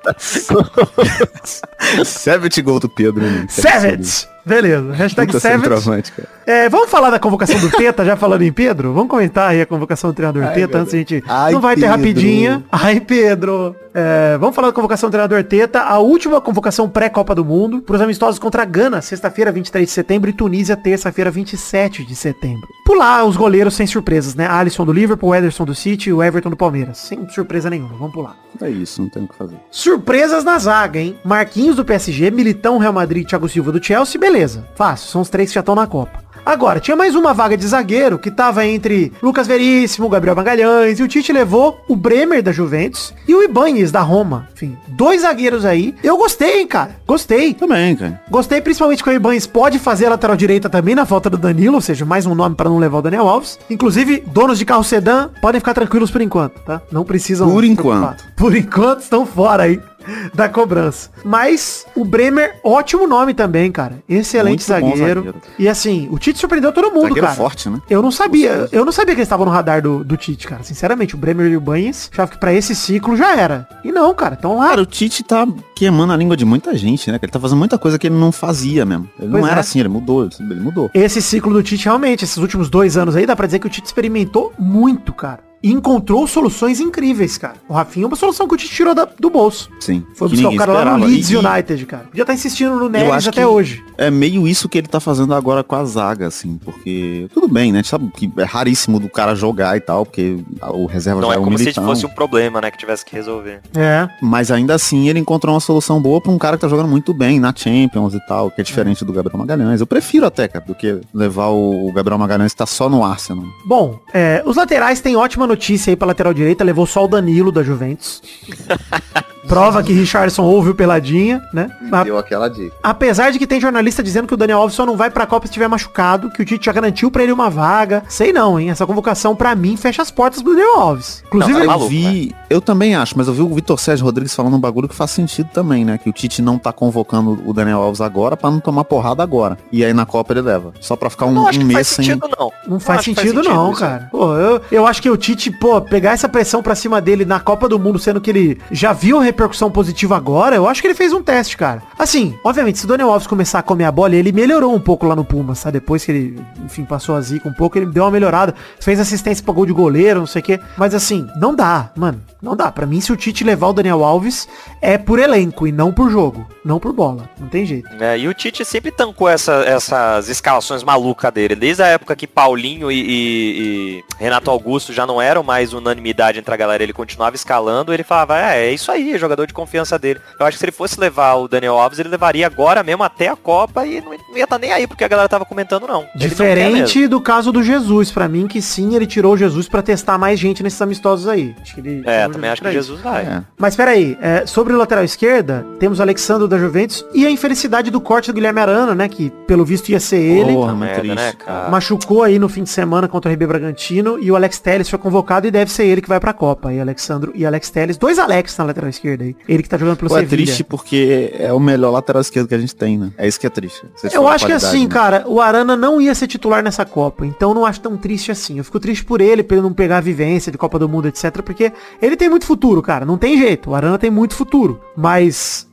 Savage 2.06 2.62
gol 2.62 2.80
do 2.80 2.88
Pedro. 2.90 3.22
né? 3.22 3.46
Savage. 3.50 4.28
Beleza, 4.46 4.94
hashtag 4.94 5.32
Puta 5.32 5.40
Savage. 5.40 6.14
É, 6.46 6.70
vamos 6.70 6.90
falar 6.92 7.10
da 7.10 7.18
convocação 7.18 7.60
do 7.60 7.70
Teta, 7.72 8.06
já 8.06 8.16
falando 8.16 8.44
em 8.44 8.52
Pedro? 8.54 8.94
Vamos 8.94 9.10
comentar 9.10 9.50
aí 9.50 9.62
a 9.62 9.66
convocação 9.66 10.12
do 10.12 10.14
treinador 10.14 10.44
Ai, 10.44 10.54
Teta, 10.54 10.78
antes 10.78 10.94
a 10.94 10.98
gente... 10.98 11.24
Ai, 11.28 11.52
não 11.52 11.60
vai 11.62 11.74
ter 11.76 11.82
Pedro. 11.82 11.98
rapidinha. 11.98 12.64
Ai, 12.72 13.00
Pedro. 13.00 13.76
É, 13.98 14.38
vamos 14.38 14.54
falar 14.54 14.68
da 14.68 14.74
convocação 14.74 15.08
do 15.08 15.14
treinador 15.14 15.42
Teta, 15.46 15.80
a 15.80 16.00
última 16.00 16.42
convocação 16.42 16.90
pré-Copa 16.90 17.34
do 17.34 17.46
Mundo, 17.46 17.82
para 17.82 17.96
os 17.96 18.02
amistosos 18.02 18.38
contra 18.38 18.64
a 18.64 18.66
Gana, 18.66 19.02
sexta-feira, 19.02 19.54
23 19.54 19.88
de 19.88 19.92
setembro, 19.94 20.30
e 20.30 20.34
Tunísia, 20.34 20.76
terça-feira, 20.76 21.32
27 21.32 22.04
de 22.04 22.14
setembro. 22.14 22.68
Pular 22.86 23.24
os 23.24 23.38
goleiros 23.38 23.74
sem 23.74 23.88
surpresas, 23.88 24.36
né? 24.36 24.48
Alisson 24.48 24.84
do 24.84 24.92
Liverpool, 24.92 25.34
Ederson 25.34 25.64
do 25.64 25.74
City 25.74 26.10
e 26.10 26.14
o 26.14 26.22
Everton 26.22 26.50
do 26.50 26.58
Palmeiras. 26.58 26.98
Sem 26.98 27.26
surpresa 27.30 27.70
nenhuma, 27.70 27.96
vamos 27.98 28.14
pular. 28.14 28.36
É 28.62 28.70
isso, 28.70 29.02
não 29.02 29.08
tem 29.08 29.24
o 29.24 29.30
que 29.30 29.36
fazer. 29.36 29.56
Surpresas 29.72 30.44
na 30.44 30.60
zaga, 30.60 31.00
hein? 31.00 31.18
Marquinhos 31.24 31.78
do 31.78 31.86
PSG, 31.86 32.32
Militão, 32.32 32.78
Real 32.78 32.92
Madrid, 32.92 33.26
Thiago 33.26 33.48
Silva 33.48 33.72
do 33.72 33.82
Chelsea, 33.82 34.20
beleza. 34.20 34.68
Fácil, 34.76 35.08
são 35.08 35.22
os 35.22 35.30
três 35.30 35.50
que 35.50 35.56
já 35.56 35.62
estão 35.62 35.74
na 35.74 35.88
Copa. 35.88 36.25
Agora, 36.46 36.80
tinha 36.80 36.96
mais 36.96 37.16
uma 37.16 37.34
vaga 37.34 37.58
de 37.58 37.66
zagueiro 37.66 38.20
que 38.20 38.30
tava 38.30 38.68
entre 38.68 39.12
Lucas 39.22 39.48
Veríssimo, 39.48 40.08
Gabriel 40.08 40.36
Magalhães, 40.36 41.00
e 41.00 41.04
o 41.04 41.08
Tite 41.08 41.34
levou 41.34 41.84
o 41.88 41.96
Bremer 41.96 42.44
da 42.44 42.52
Juventus 42.52 43.12
e 43.28 43.34
o 43.34 43.42
Ibanez 43.42 43.92
da 43.92 44.02
Roma. 44.02 44.48
Enfim, 44.54 44.78
dois 44.90 45.24
zagueiros 45.24 45.66
aí. 45.66 45.96
Eu 46.04 46.18
gostei, 46.18 46.62
hein, 46.62 46.68
cara. 46.68 46.98
Gostei. 47.08 47.56
Também, 47.56 47.96
cara. 47.96 48.22
Gostei 48.30 48.62
principalmente 48.62 49.04
que 49.04 49.10
o 49.10 49.14
Ibanez 49.14 49.48
pode 49.48 49.80
fazer 49.80 50.06
a 50.06 50.10
lateral 50.10 50.38
direita 50.38 50.70
também 50.70 50.94
na 50.94 51.06
falta 51.06 51.32
do 51.32 51.38
Danilo, 51.38 51.76
ou 51.76 51.82
seja, 51.82 52.06
mais 52.06 52.28
um 52.28 52.36
nome 52.36 52.56
para 52.56 52.70
não 52.70 52.78
levar 52.78 53.00
o 53.00 53.02
Daniel 53.02 53.28
Alves. 53.28 53.58
Inclusive, 53.68 54.24
donos 54.28 54.60
de 54.60 54.66
carro 54.66 54.84
sedã 54.84 55.30
podem 55.42 55.60
ficar 55.60 55.74
tranquilos 55.74 56.12
por 56.12 56.22
enquanto, 56.22 56.60
tá? 56.60 56.80
Não 56.92 57.04
precisam 57.04 57.50
Por 57.50 57.64
enquanto. 57.64 58.24
Por 58.36 58.56
enquanto 58.56 59.00
estão 59.00 59.26
fora 59.26 59.64
aí 59.64 59.82
da 60.34 60.50
cobrança. 60.50 61.10
Mas 61.24 61.86
o 61.96 62.04
Bremer, 62.06 62.60
ótimo 62.64 63.08
nome 63.08 63.34
também, 63.34 63.72
cara. 63.72 64.00
Excelente 64.08 64.64
zagueiro. 64.64 64.98
zagueiro. 64.98 65.36
E 65.58 65.68
assim, 65.68 66.08
o 66.12 66.18
Tite 66.18 66.40
surpreendeu 66.40 66.72
todo 66.72 66.92
mundo, 66.92 67.08
Zagueiro 67.10 67.28
cara. 67.28 67.36
forte, 67.36 67.70
né? 67.70 67.82
Eu 67.90 68.02
não 68.02 68.12
sabia, 68.12 68.68
eu 68.72 68.86
não 68.86 68.92
sabia 68.92 69.14
que 69.16 69.20
eles 69.22 69.28
estavam 69.28 69.46
no 69.46 69.52
radar 69.52 69.82
do, 69.82 70.04
do 70.04 70.18
Tite, 70.18 70.48
cara. 70.48 70.64
Sinceramente, 70.64 71.16
o 71.16 71.18
Bremer 71.18 71.48
e 71.48 71.58
o 71.58 71.62
Banhes, 71.62 72.10
achava 72.12 72.32
que 72.32 72.38
pra 72.40 72.54
esse 72.54 72.76
ciclo 72.76 73.16
já 73.16 73.36
era. 73.36 73.68
E 73.84 73.92
não, 73.92 74.14
cara, 74.14 74.36
então 74.38 74.58
lá. 74.58 74.70
Cara, 74.70 74.82
o 74.82 74.86
Tite 74.86 75.24
tá 75.24 75.48
queimando 75.76 76.14
a 76.14 76.18
língua 76.18 76.38
de 76.38 76.46
muita 76.46 76.76
gente, 76.78 77.12
né? 77.12 77.20
Que 77.20 77.26
ele 77.26 77.32
tá 77.32 77.40
fazendo 77.40 77.60
muita 77.60 77.78
coisa 77.78 78.00
que 78.00 78.08
ele 78.08 78.16
não 78.16 78.32
fazia 78.32 78.86
mesmo. 78.86 79.10
Ele 79.20 79.30
Pois 79.32 79.42
não 79.44 79.48
era 79.50 79.58
é. 79.58 79.62
assim, 79.62 79.80
ele 79.80 79.90
mudou, 79.90 80.28
ele 80.40 80.60
mudou. 80.62 80.90
Esse 80.94 81.22
ciclo 81.22 81.54
do 81.54 81.62
Tite, 81.62 81.86
realmente, 81.86 82.24
esses 82.24 82.38
últimos 82.38 82.70
dois 82.70 82.96
anos 82.98 83.16
aí, 83.16 83.26
dá 83.26 83.36
pra 83.36 83.46
dizer 83.46 83.60
que 83.60 83.68
o 83.68 83.70
Tite 83.70 83.86
experimentou 83.86 84.54
muito, 84.58 85.14
cara. 85.14 85.44
E 85.64 85.72
encontrou 85.72 86.28
soluções 86.28 86.80
incríveis, 86.80 87.40
cara. 87.40 87.56
O 87.68 87.74
Rafinha 87.74 88.06
é 88.06 88.08
uma 88.08 88.16
solução 88.16 88.48
que 88.48 88.54
o 88.54 88.58
Tite 88.58 88.72
tirou 88.72 88.94
da- 88.94 89.08
do 89.20 89.32
bolso. 89.32 89.68
Sim. 89.80 90.04
Foi 90.14 90.30
que 90.30 90.36
buscar 90.36 90.50
o 90.52 90.58
cara 90.58 90.74
lá 90.74 90.84
no 90.84 90.90
esperava. 90.92 91.06
Leeds 91.08 91.32
E- 91.32 91.38
United, 91.38 91.86
cara. 91.88 92.06
Já 92.14 92.24
tá 92.26 92.34
insistindo 92.36 92.76
no 92.76 92.88
Neres 92.88 93.28
até 93.28 93.42
que 93.42 93.46
hoje. 93.48 93.84
É 93.98 94.12
meio 94.12 94.48
isso 94.48 94.70
que 94.70 94.78
ele 94.78 94.88
tá 94.88 95.00
fazendo 95.00 95.34
agora 95.34 95.64
com 95.64 95.76
a 95.76 95.84
zaga, 95.84 96.28
assim, 96.28 96.60
porque 96.64 97.28
tudo 97.34 97.48
bem, 97.48 97.72
né? 97.72 97.80
A 97.80 97.82
gente 97.82 97.90
sabe 97.90 98.12
que 98.16 98.32
é 98.38 98.44
raríssimo 98.44 99.00
do 99.00 99.10
cara 99.10 99.34
jogar 99.34 99.76
e 99.76 99.80
tal, 99.80 100.06
porque 100.06 100.38
o 100.62 100.86
reserva 100.86 101.20
Não 101.22 101.30
já 101.30 101.34
é 101.36 101.38
é 101.40 101.44
como 101.44 101.58
se 101.58 101.64
militão. 101.64 101.84
fosse 101.86 102.06
um 102.06 102.10
problema, 102.10 102.62
né, 102.62 102.70
que 102.70 102.78
tivesse 102.78 103.04
que 103.04 103.16
resolver. 103.16 103.62
É. 103.76 104.08
Mas 104.22 104.52
ainda 104.52 104.76
assim 104.76 105.10
ele 105.10 105.18
encontrou 105.18 105.52
uma 105.56 105.60
solução 105.66 106.02
boa 106.02 106.22
pra 106.22 106.32
um 106.32 106.38
cara 106.38 106.58
que 106.58 106.62
tá 106.62 106.68
jogando 106.68 106.88
muito 106.88 107.14
bem 107.14 107.40
na 107.40 107.54
Champions 107.56 108.14
e 108.14 108.20
tal, 108.28 108.52
que 108.52 108.62
é 108.62 108.64
diferente 108.64 109.04
do 109.04 109.12
Gabriel 109.12 109.38
Magalhães. 109.38 109.82
Eu 109.82 109.88
prefiro 109.88 110.26
até, 110.26 110.48
cara, 110.48 110.64
do 110.66 110.76
que 110.76 111.02
levar 111.14 111.48
o 111.48 111.92
Gabriel 111.94 112.18
Magalhães 112.18 112.52
que 112.54 112.58
tá 112.58 112.66
só 112.66 112.90
no 112.90 113.04
Arsenal. 113.04 113.46
Bom, 113.66 114.00
é, 114.14 114.44
os 114.46 114.56
laterais 114.56 115.02
têm 115.02 115.16
ótima 115.16 115.46
notícia 115.48 115.92
aí 115.92 115.96
pra 115.96 116.08
lateral 116.08 116.34
direita. 116.34 116.64
Levou 116.64 116.86
só 116.86 117.06
o 117.06 117.08
Danilo 117.08 117.52
da 117.52 117.64
Juventus. 117.64 118.22
Prova 119.48 119.84
que 119.84 119.94
Richardson 119.94 120.44
ouve 120.44 120.72
o 120.72 120.76
peladinha, 120.76 121.42
né? 121.54 121.70
Deu 122.04 122.18
aquela 122.18 122.50
dica. 122.50 122.76
Apesar 122.82 123.32
de 123.32 123.38
que 123.38 123.46
tem 123.46 123.62
jornalista 123.62 124.02
dizendo 124.02 124.28
que 124.28 124.34
o 124.34 124.38
Daniel 124.38 124.60
Alves 124.60 124.76
só 124.76 124.86
não 124.86 124.98
vai 124.98 125.10
pra 125.12 125.28
Copa 125.28 125.46
se 125.46 125.52
estiver 125.52 125.68
machucado, 125.68 126.32
que 126.32 126.42
o 126.42 126.46
Tite 126.46 126.66
já 126.66 126.72
garantiu 126.72 127.12
pra 127.12 127.22
ele 127.22 127.32
uma 127.32 127.50
vaga. 127.50 128.04
Sei 128.10 128.34
não, 128.34 128.60
hein? 128.60 128.72
Essa 128.72 128.88
convocação 128.88 129.36
pra 129.36 129.54
mim 129.56 129.78
fecha 129.78 130.02
as 130.02 130.10
portas 130.10 130.42
pro 130.42 130.54
Daniel 130.54 130.80
Alves. 130.80 131.24
Inclusive, 131.28 131.54
Não, 131.54 131.60
tá 131.60 131.66
eu 131.66 131.70
maluco, 131.70 131.90
vi, 131.90 132.36
eu 132.50 132.60
também 132.60 132.96
acho, 132.96 133.16
mas 133.18 133.28
eu 133.28 133.34
vi 133.34 133.42
o 133.42 133.54
Vitor 133.54 133.80
Sérgio 133.80 134.06
Rodrigues 134.06 134.34
falando 134.34 134.56
um 134.56 134.60
bagulho 134.60 134.90
que 134.90 134.96
faz 134.96 135.12
sentido 135.12 135.50
também, 135.56 135.86
né? 135.86 135.98
Que 135.98 136.10
o 136.10 136.14
Tite 136.14 136.42
não 136.42 136.60
tá 136.60 136.74
convocando 136.74 137.42
o 137.46 137.54
Daniel 137.54 137.82
Alves 137.82 138.02
agora 138.02 138.36
pra 138.36 138.52
não 138.52 138.60
tomar 138.60 138.84
porrada 138.84 139.24
agora. 139.24 139.58
E 139.72 139.86
aí 139.86 139.94
na 139.94 140.06
Copa 140.06 140.34
ele 140.34 140.42
leva. 140.42 140.74
Só 140.82 140.98
pra 140.98 141.10
ficar 141.10 141.28
um, 141.28 141.32
não 141.32 141.48
acho 141.48 141.62
um 141.62 141.64
mês 141.64 141.74
faz 141.76 141.88
sem. 141.88 142.06
sentido, 142.06 142.30
não. 142.38 142.52
Não 142.68 142.80
faz 142.80 143.00
acho 143.00 143.14
que 143.14 143.22
sentido, 143.22 143.42
não, 143.42 143.72
isso. 143.72 143.80
cara. 143.80 144.10
Pô, 144.12 144.36
eu, 144.36 144.62
eu 144.70 144.86
acho 144.86 145.02
que 145.02 145.10
o 145.10 145.16
Tite, 145.16 145.50
pô, 145.52 145.80
pegar 145.80 146.12
essa 146.12 146.28
pressão 146.28 146.62
pra 146.62 146.76
cima 146.76 147.00
dele 147.00 147.24
na 147.24 147.40
Copa 147.40 147.70
do 147.70 147.80
Mundo, 147.80 147.98
sendo 147.98 148.20
que 148.20 148.30
ele 148.30 148.60
já 148.70 148.92
viu 148.92 149.18
repercussão 149.20 149.72
positiva 149.72 150.18
agora, 150.18 150.58
eu 150.58 150.68
acho 150.68 150.82
que 150.82 150.88
ele 150.88 150.96
fez 150.96 151.14
um 151.14 151.24
teste, 151.24 151.56
cara. 151.56 151.82
Assim, 151.98 152.36
obviamente, 152.44 152.78
se 152.78 152.86
o 152.86 152.88
Daniel 152.88 153.12
Alves 153.12 153.28
começar 153.28 153.60
a 153.60 153.64
comer 153.64 153.86
a 153.86 153.92
bola, 153.92 154.16
ele 154.16 154.34
melhorou 154.34 154.76
um 154.76 154.80
pouco 154.80 155.06
lá 155.08 155.16
no 155.16 155.24
Pumas, 155.24 155.64
tá? 155.64 155.72
Depois 155.72 156.04
que 156.04 156.12
ele, 156.12 156.40
enfim, 156.66 156.84
passou 156.84 157.16
a 157.16 157.22
zica 157.22 157.48
um 157.48 157.54
pouco, 157.54 157.78
ele 157.78 157.86
deu 157.86 158.04
uma 158.04 158.12
melhorada. 158.12 158.54
Fez 158.80 159.00
assistência 159.00 159.44
pra 159.44 159.54
gol 159.54 159.66
de 159.66 159.74
goleiro, 159.74 160.20
não 160.20 160.28
sei 160.28 160.42
o 160.42 160.46
quê. 160.46 160.60
Mas 160.78 160.94
assim, 160.94 161.28
não 161.38 161.56
dá, 161.56 161.92
mano. 161.96 162.22
Não 162.42 162.56
dá. 162.56 162.72
Pra 162.72 162.86
mim, 162.86 163.00
se 163.00 163.12
o 163.12 163.16
Tite 163.16 163.44
levar 163.44 163.68
o 163.68 163.74
Daniel 163.74 164.04
Alves, 164.04 164.48
é 164.82 164.98
por 164.98 165.20
elenco 165.20 165.45
e 165.68 165.72
não 165.72 165.92
por 165.92 166.10
jogo. 166.10 166.48
Não 166.64 166.80
por 166.80 166.92
bola. 166.94 167.30
Não 167.40 167.48
tem 167.48 167.66
jeito. 167.66 167.90
É, 168.00 168.18
e 168.18 168.28
o 168.28 168.34
Tite 168.34 168.64
sempre 168.66 168.92
tancou 168.92 169.30
essa- 169.30 169.64
essas 169.66 170.30
escalações 170.30 170.84
malucas 170.84 171.32
dele. 171.32 171.56
Desde 171.56 171.84
a 171.84 171.88
época 171.88 172.16
que 172.16 172.26
Paulinho 172.28 172.92
e, 172.92 172.96
e- 173.00 173.60
e 174.00 174.04
Renato 174.18 174.50
Augusto 174.50 174.92
já 174.94 175.06
não 175.06 175.22
eram 175.22 175.44
mais 175.44 175.74
unanimidade 175.74 176.40
entre 176.40 176.54
a 176.54 176.58
galera, 176.58 176.82
ele 176.84 176.94
continuava 176.94 177.36
escalando, 177.36 177.94
ele 177.94 178.04
falava, 178.04 178.40
é, 178.40 178.68
é 178.68 178.72
isso 178.74 178.92
aí, 178.92 179.14
é 179.14 179.18
jogador 179.18 179.46
de 179.48 179.54
confiança 179.54 179.98
dele. 180.00 180.20
Eu 180.40 180.46
acho 180.46 180.56
que 180.56 180.60
se 180.60 180.66
ele 180.66 180.72
fosse 180.72 181.00
levar 181.00 181.36
o 181.36 181.48
Daniel 181.48 181.78
Alves, 181.78 182.00
ele 182.00 182.10
levaria 182.10 182.48
agora 182.48 182.84
mesmo 182.84 183.04
até 183.04 183.28
a 183.28 183.36
Copa 183.36 183.86
e 183.86 184.02
não, 184.02 184.12
não 184.12 184.38
ia 184.38 184.44
estar 184.46 184.58
nem 184.60 184.72
aí 184.72 184.88
porque 184.88 185.04
a 185.04 185.08
galera 185.08 185.30
tava 185.30 185.46
comentando, 185.46 185.88
não. 185.88 186.02
Ele 186.02 186.10
não. 186.14 186.28
Diferente 186.28 187.08
do 187.08 187.22
caso 187.22 187.52
do 187.52 187.62
Jesus, 187.62 188.12
pra 188.12 188.28
mim, 188.28 188.48
que 188.48 188.62
sim, 188.62 188.96
ele 188.96 189.06
tirou 189.06 189.34
o 189.34 189.38
Jesus 189.38 189.68
pra 189.68 189.82
testar 189.82 190.18
mais 190.18 190.40
gente 190.40 190.64
nesses 190.64 190.82
amistosos 190.82 191.28
aí. 191.28 191.56
Acho 191.62 191.74
que 191.76 191.82
ele 191.82 192.04
É, 192.06 192.28
o 192.28 192.32
também 192.32 192.50
acho 192.50 192.62
que 192.62 192.68
isso. 192.68 192.74
Jesus 192.74 193.02
vai. 193.02 193.24
É. 193.24 193.44
Mas 193.58 193.76
peraí, 193.76 194.18
é, 194.22 194.46
sobre 194.46 194.74
o 194.74 194.78
lateral 194.78 195.04
esquerda, 195.36 195.66
temos 195.80 196.00
o 196.00 196.02
Alexandre 196.02 196.48
da 196.48 196.58
Juventus 196.58 197.06
e 197.14 197.26
a 197.26 197.32
infelicidade 197.32 197.92
do 197.92 198.00
corte 198.00 198.32
do 198.32 198.34
Guilherme 198.36 198.60
Arana, 198.60 198.96
né? 198.96 199.10
Que 199.10 199.30
pelo 199.46 199.66
visto 199.66 199.90
ia 199.90 200.00
ser 200.00 200.18
ele. 200.18 200.54
Porra, 200.54 200.74
merda, 200.74 201.02
triste. 201.02 201.16
né, 201.16 201.34
cara? 201.34 201.70
Machucou 201.70 202.24
aí 202.24 202.40
no 202.40 202.48
fim 202.48 202.64
de 202.64 202.70
semana 202.70 203.08
contra 203.08 203.30
o 203.30 203.34
RB 203.34 203.46
Bragantino 203.46 204.18
e 204.20 204.32
o 204.32 204.36
Alex 204.36 204.60
Telles 204.60 204.90
foi 204.90 204.98
convocado 204.98 205.48
e 205.48 205.52
deve 205.52 205.72
ser 205.72 205.86
ele 205.86 206.02
que 206.02 206.08
vai 206.08 206.20
pra 206.20 206.34
Copa. 206.34 206.74
E 206.74 206.80
Alexandro 206.80 207.32
e 207.36 207.46
Alex 207.46 207.70
Telles, 207.70 207.98
dois 207.98 208.18
Alex 208.18 208.58
na 208.58 208.66
lateral 208.66 208.90
esquerda 208.90 209.24
aí. 209.24 209.36
Ele 209.48 209.64
que 209.64 209.70
tá 209.70 209.78
jogando 209.78 209.98
pelo 209.98 210.10
Pô, 210.10 210.18
é 210.18 210.24
triste 210.24 210.64
porque 210.64 211.34
é 211.38 211.52
o 211.52 211.60
melhor 211.60 211.92
lateral 211.92 212.22
esquerdo 212.22 212.48
que 212.48 212.56
a 212.56 212.60
gente 212.60 212.76
tem, 212.76 212.98
né? 212.98 213.12
É 213.18 213.28
isso 213.28 213.40
que 213.40 213.48
é 213.48 213.50
triste. 213.50 213.86
Eu 214.14 214.28
acho 214.28 214.46
que 214.46 214.54
assim, 214.54 214.84
né? 214.84 214.90
cara, 214.90 215.24
o 215.28 215.42
Arana 215.42 215.76
não 215.76 216.00
ia 216.00 216.16
ser 216.16 216.28
titular 216.28 216.64
nessa 216.64 216.86
Copa, 216.86 217.26
então 217.26 217.54
não 217.54 217.66
acho 217.66 217.82
tão 217.82 217.98
triste 217.98 218.32
assim. 218.32 218.58
Eu 218.58 218.64
fico 218.64 218.80
triste 218.80 219.04
por 219.04 219.20
ele, 219.20 219.44
por 219.44 219.56
ele 219.56 219.64
não 219.64 219.74
pegar 219.74 219.98
a 219.98 220.02
vivência 220.02 220.52
de 220.52 220.58
Copa 220.58 220.80
do 220.80 220.88
Mundo, 220.88 221.08
etc, 221.08 221.42
porque 221.42 221.72
ele 222.02 222.16
tem 222.16 222.30
muito 222.30 222.46
futuro, 222.46 222.82
cara, 222.82 223.06
não 223.06 223.18
tem 223.18 223.38
jeito. 223.38 223.72
O 223.72 223.76
Arana 223.76 223.98
tem 223.98 224.10
muito 224.10 224.36
futuro, 224.36 224.80
mas 224.96 225.25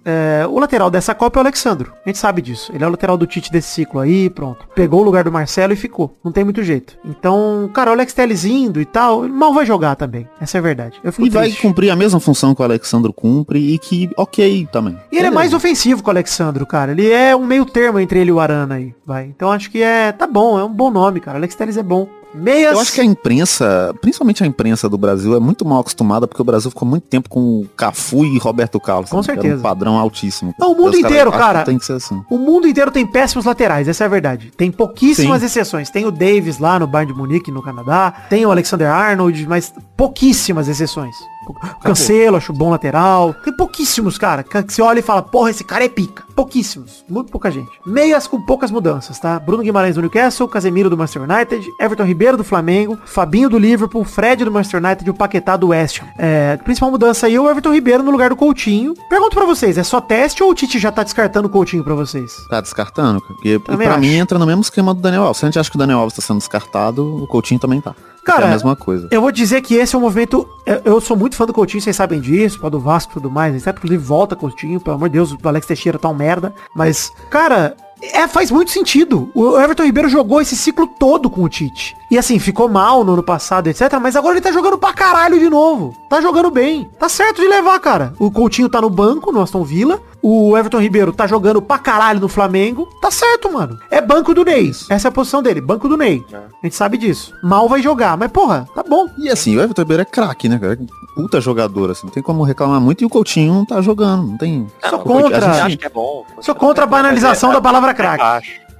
é, 0.04 0.46
o 0.48 0.58
lateral 0.58 0.90
dessa 0.90 1.14
Copa 1.14 1.38
é 1.38 1.40
o 1.40 1.44
Alexandro. 1.44 1.92
A 2.04 2.08
gente 2.08 2.18
sabe 2.18 2.42
disso. 2.42 2.72
Ele 2.74 2.82
é 2.82 2.86
o 2.86 2.90
lateral 2.90 3.16
do 3.16 3.26
Tite 3.26 3.50
desse 3.50 3.68
ciclo 3.68 4.00
aí, 4.00 4.28
pronto. 4.28 4.66
Pegou 4.74 5.00
o 5.00 5.04
lugar 5.04 5.24
do 5.24 5.32
Marcelo 5.32 5.72
e 5.72 5.76
ficou. 5.76 6.16
Não 6.24 6.32
tem 6.32 6.44
muito 6.44 6.62
jeito. 6.62 6.96
Então, 7.04 7.70
cara, 7.72 7.90
o 7.90 7.94
Alex 7.94 8.12
Telles 8.12 8.44
indo 8.44 8.80
e 8.80 8.84
tal, 8.84 9.28
mal 9.28 9.52
vai 9.52 9.64
jogar 9.66 9.96
também. 9.96 10.28
Essa 10.40 10.58
é 10.58 10.60
a 10.60 10.62
verdade. 10.62 11.00
E 11.04 11.30
vai 11.30 11.44
triste. 11.44 11.62
cumprir 11.62 11.90
a 11.90 11.96
mesma 11.96 12.20
função 12.20 12.54
que 12.54 12.62
o 12.62 12.64
Alexandro 12.64 13.12
cumpre 13.12 13.74
e 13.74 13.78
que, 13.78 14.10
ok, 14.16 14.68
também. 14.72 14.94
E 14.94 15.16
ele 15.16 15.26
é 15.26 15.30
Beleza. 15.30 15.34
mais 15.34 15.54
ofensivo 15.54 16.02
que 16.02 16.08
o 16.08 16.12
Alexandro, 16.12 16.66
cara. 16.66 16.92
Ele 16.92 17.10
é 17.10 17.34
um 17.34 17.46
meio 17.46 17.64
termo 17.64 17.98
entre 17.98 18.18
ele 18.18 18.30
e 18.30 18.32
o 18.32 18.40
Arana 18.40 18.76
aí, 18.76 18.94
vai. 19.06 19.24
Então 19.24 19.50
acho 19.50 19.70
que 19.70 19.82
é, 19.82 20.12
tá 20.12 20.26
bom, 20.26 20.58
é 20.58 20.64
um 20.64 20.72
bom 20.72 20.90
nome, 20.90 21.20
cara. 21.20 21.38
Alex 21.38 21.54
Telles 21.54 21.76
é 21.76 21.82
bom. 21.82 22.08
Meias. 22.34 22.72
Eu 22.72 22.80
acho 22.80 22.92
que 22.92 23.00
a 23.00 23.04
imprensa, 23.04 23.94
principalmente 24.00 24.42
a 24.42 24.46
imprensa 24.46 24.88
do 24.88 24.96
Brasil, 24.96 25.36
é 25.36 25.40
muito 25.40 25.64
mal 25.64 25.80
acostumada 25.80 26.26
porque 26.26 26.40
o 26.40 26.44
Brasil 26.44 26.70
ficou 26.70 26.86
muito 26.86 27.04
tempo 27.04 27.28
com 27.28 27.60
o 27.60 27.68
Cafu 27.76 28.24
e 28.24 28.38
Roberto 28.38 28.80
Carlos. 28.80 29.10
Com 29.10 29.18
né, 29.18 29.22
que 29.22 29.30
era 29.30 29.40
certeza. 29.42 29.60
um 29.60 29.62
padrão 29.62 29.98
altíssimo. 29.98 30.54
Não, 30.58 30.72
o 30.72 30.76
mundo 30.76 30.92
caras 30.92 30.98
inteiro, 31.00 31.32
cara. 31.32 31.58
que 31.60 31.66
Tem 31.66 31.78
que 31.78 31.84
ser 31.84 31.94
assim. 31.94 32.22
O 32.30 32.38
mundo 32.38 32.66
inteiro 32.66 32.90
tem 32.90 33.06
péssimos 33.06 33.44
laterais, 33.44 33.88
essa 33.88 34.04
é 34.04 34.06
a 34.06 34.10
verdade. 34.10 34.52
Tem 34.56 34.70
pouquíssimas 34.70 35.40
Sim. 35.40 35.46
exceções. 35.46 35.90
Tem 35.90 36.06
o 36.06 36.10
Davis 36.10 36.58
lá 36.58 36.78
no 36.78 36.86
Bayern 36.86 37.12
de 37.12 37.18
Munique, 37.18 37.50
no 37.50 37.62
Canadá. 37.62 38.12
Tem 38.28 38.44
o 38.46 38.50
Alexander 38.50 38.90
Arnold, 38.90 39.46
mas 39.46 39.72
pouquíssimas 39.96 40.68
exceções. 40.68 41.14
O 41.48 41.54
Cancelo, 41.80 42.36
acho 42.36 42.52
bom 42.52 42.70
lateral. 42.70 43.34
Tem 43.34 43.54
pouquíssimos, 43.54 44.16
cara. 44.16 44.42
Que 44.42 44.62
você 44.62 44.80
olha 44.80 45.00
e 45.00 45.02
fala, 45.02 45.22
porra, 45.22 45.50
esse 45.50 45.64
cara 45.64 45.84
é 45.84 45.88
pica. 45.88 46.22
Pouquíssimos. 46.34 47.04
Muito 47.08 47.30
pouca 47.30 47.50
gente. 47.50 47.70
Meias 47.86 48.26
com 48.26 48.40
poucas 48.40 48.70
mudanças, 48.70 49.18
tá? 49.18 49.38
Bruno 49.38 49.62
Guimarães 49.62 49.94
do 49.94 50.00
Newcastle, 50.00 50.48
Casemiro 50.48 50.88
do 50.90 50.96
Manchester 50.96 51.22
United, 51.22 51.66
Everton 51.80 52.04
Ribeiro 52.04 52.36
do 52.36 52.44
Flamengo, 52.44 52.98
Fabinho 53.04 53.48
do 53.48 53.58
Liverpool, 53.58 54.04
Fred 54.04 54.44
do 54.44 54.50
Manchester 54.50 54.82
United 54.84 55.06
e 55.06 55.10
o 55.10 55.14
Paquetá 55.14 55.56
do 55.56 55.68
West 55.68 56.00
Ham. 56.00 56.06
É, 56.18 56.56
principal 56.58 56.90
mudança 56.90 57.26
aí 57.26 57.34
é 57.34 57.40
o 57.40 57.48
Everton 57.48 57.72
Ribeiro 57.72 58.02
no 58.02 58.10
lugar 58.10 58.30
do 58.30 58.36
Coutinho. 58.36 58.94
Pergunto 59.08 59.36
pra 59.36 59.44
vocês, 59.44 59.76
é 59.78 59.82
só 59.82 60.00
teste 60.00 60.42
ou 60.42 60.50
o 60.50 60.54
Tite 60.54 60.78
já 60.78 60.90
tá 60.90 61.02
descartando 61.02 61.48
o 61.48 61.50
Coutinho 61.50 61.84
pra 61.84 61.94
vocês? 61.94 62.32
Tá 62.48 62.60
descartando, 62.60 63.20
cara. 63.20 63.34
Porque 63.34 63.58
Também 63.60 63.86
pra 63.86 63.96
acho. 63.96 64.00
mim 64.00 64.14
entra 64.14 64.38
no 64.38 64.46
mesmo 64.46 64.62
esquema 64.62 64.94
do 64.94 65.00
Daniel 65.00 65.22
Alves. 65.24 65.38
Se 65.38 65.44
a 65.44 65.48
gente 65.48 65.58
acha 65.58 65.70
que 65.70 65.76
o 65.76 65.78
Daniel 65.78 65.98
Alves 65.98 66.14
tá 66.16 66.22
sendo 66.22 66.38
descartado, 66.38 67.22
o 67.22 67.26
Coutinho 67.26 67.60
também 67.60 67.80
tá. 67.80 67.94
Cara, 68.24 68.44
é 68.44 68.48
a 68.48 68.50
mesma 68.52 68.76
coisa. 68.76 69.08
Eu 69.10 69.20
vou 69.20 69.32
dizer 69.32 69.62
que 69.62 69.74
esse 69.74 69.96
é 69.96 69.98
um 69.98 70.02
movimento. 70.02 70.48
eu- 70.84 71.00
sou 71.00 71.16
muito 71.16 71.34
fã 71.34 71.44
do 71.44 71.52
Coutinho, 71.52 71.82
vocês 71.82 71.96
sabem 71.96 72.20
disso, 72.20 72.60
do 72.70 72.78
Vasco 72.78 73.10
e 73.10 73.14
tudo 73.14 73.28
mais, 73.28 73.52
etc. 73.52 73.76
Inclusive 73.76 73.98
volta 74.00 74.36
Coutinho, 74.36 74.78
pelo 74.78 74.94
amor 74.94 75.08
de 75.08 75.14
Deus, 75.14 75.32
o 75.32 75.38
Alex 75.48 75.66
Teixeira 75.66 75.98
tá 75.98 76.08
um 76.08 76.14
merda. 76.14 76.31
Mas, 76.74 77.12
cara, 77.30 77.76
é, 78.02 78.26
faz 78.26 78.50
muito 78.50 78.72
sentido. 78.72 79.30
O 79.34 79.58
Everton 79.58 79.84
Ribeiro 79.84 80.08
jogou 80.08 80.40
esse 80.40 80.56
ciclo 80.56 80.86
todo 80.86 81.30
com 81.30 81.42
o 81.44 81.48
Tite. 81.48 81.96
E 82.10 82.18
assim, 82.18 82.38
ficou 82.38 82.68
mal 82.68 83.04
no 83.04 83.12
ano 83.12 83.22
passado, 83.22 83.68
etc. 83.68 83.92
Mas 84.00 84.16
agora 84.16 84.34
ele 84.34 84.40
tá 84.40 84.50
jogando 84.50 84.76
pra 84.76 84.92
caralho 84.92 85.38
de 85.38 85.48
novo. 85.48 85.96
Tá 86.10 86.20
jogando 86.20 86.50
bem. 86.50 86.90
Tá 86.98 87.08
certo 87.08 87.40
de 87.40 87.46
levar, 87.46 87.78
cara. 87.78 88.12
O 88.18 88.30
Coutinho 88.30 88.68
tá 88.68 88.80
no 88.80 88.90
banco, 88.90 89.30
no 89.30 89.40
Aston 89.40 89.62
Villa. 89.62 90.02
O 90.22 90.56
Everton 90.56 90.78
Ribeiro 90.80 91.12
tá 91.12 91.26
jogando 91.26 91.60
pra 91.60 91.78
caralho 91.78 92.20
no 92.20 92.28
Flamengo. 92.28 92.88
Tá 93.00 93.10
certo, 93.10 93.52
mano. 93.52 93.76
É 93.90 94.00
banco 94.00 94.32
do 94.32 94.44
Ney. 94.44 94.70
Essa 94.88 95.08
é 95.08 95.10
a 95.10 95.12
posição 95.12 95.42
dele, 95.42 95.60
banco 95.60 95.88
do 95.88 95.96
Ney. 95.96 96.24
A 96.32 96.64
gente 96.66 96.76
sabe 96.76 96.96
disso. 96.96 97.34
Mal 97.42 97.68
vai 97.68 97.82
jogar, 97.82 98.16
mas 98.16 98.30
porra, 98.30 98.68
tá 98.74 98.82
bom. 98.84 99.08
E 99.18 99.28
assim, 99.28 99.56
o 99.56 99.60
Everton 99.60 99.82
Ribeiro 99.82 100.02
é 100.02 100.04
craque, 100.06 100.48
né, 100.48 100.58
cara? 100.58 100.78
Puta 101.16 101.40
jogador, 101.40 101.90
assim. 101.90 102.06
Não 102.06 102.12
tem 102.14 102.22
como 102.22 102.44
reclamar 102.44 102.80
muito. 102.80 103.02
E 103.02 103.04
o 103.04 103.08
Coutinho 103.10 103.52
não 103.52 103.66
tá 103.66 103.80
jogando. 103.82 104.28
Não 104.28 104.38
tem... 104.38 104.66
Sou 104.88 105.00
contra. 105.00 105.36
a 105.38 105.40
gente- 105.40 105.60
acho 105.66 105.78
que 105.78 105.86
é 105.86 105.90
bom. 105.90 106.24
Sou 106.40 106.54
contra 106.54 106.84
a 106.84 106.86
banalização 106.86 107.50
é- 107.50 107.54
da 107.54 107.60
palavra 107.60 107.90
é 107.90 107.94
craque. 107.94 108.22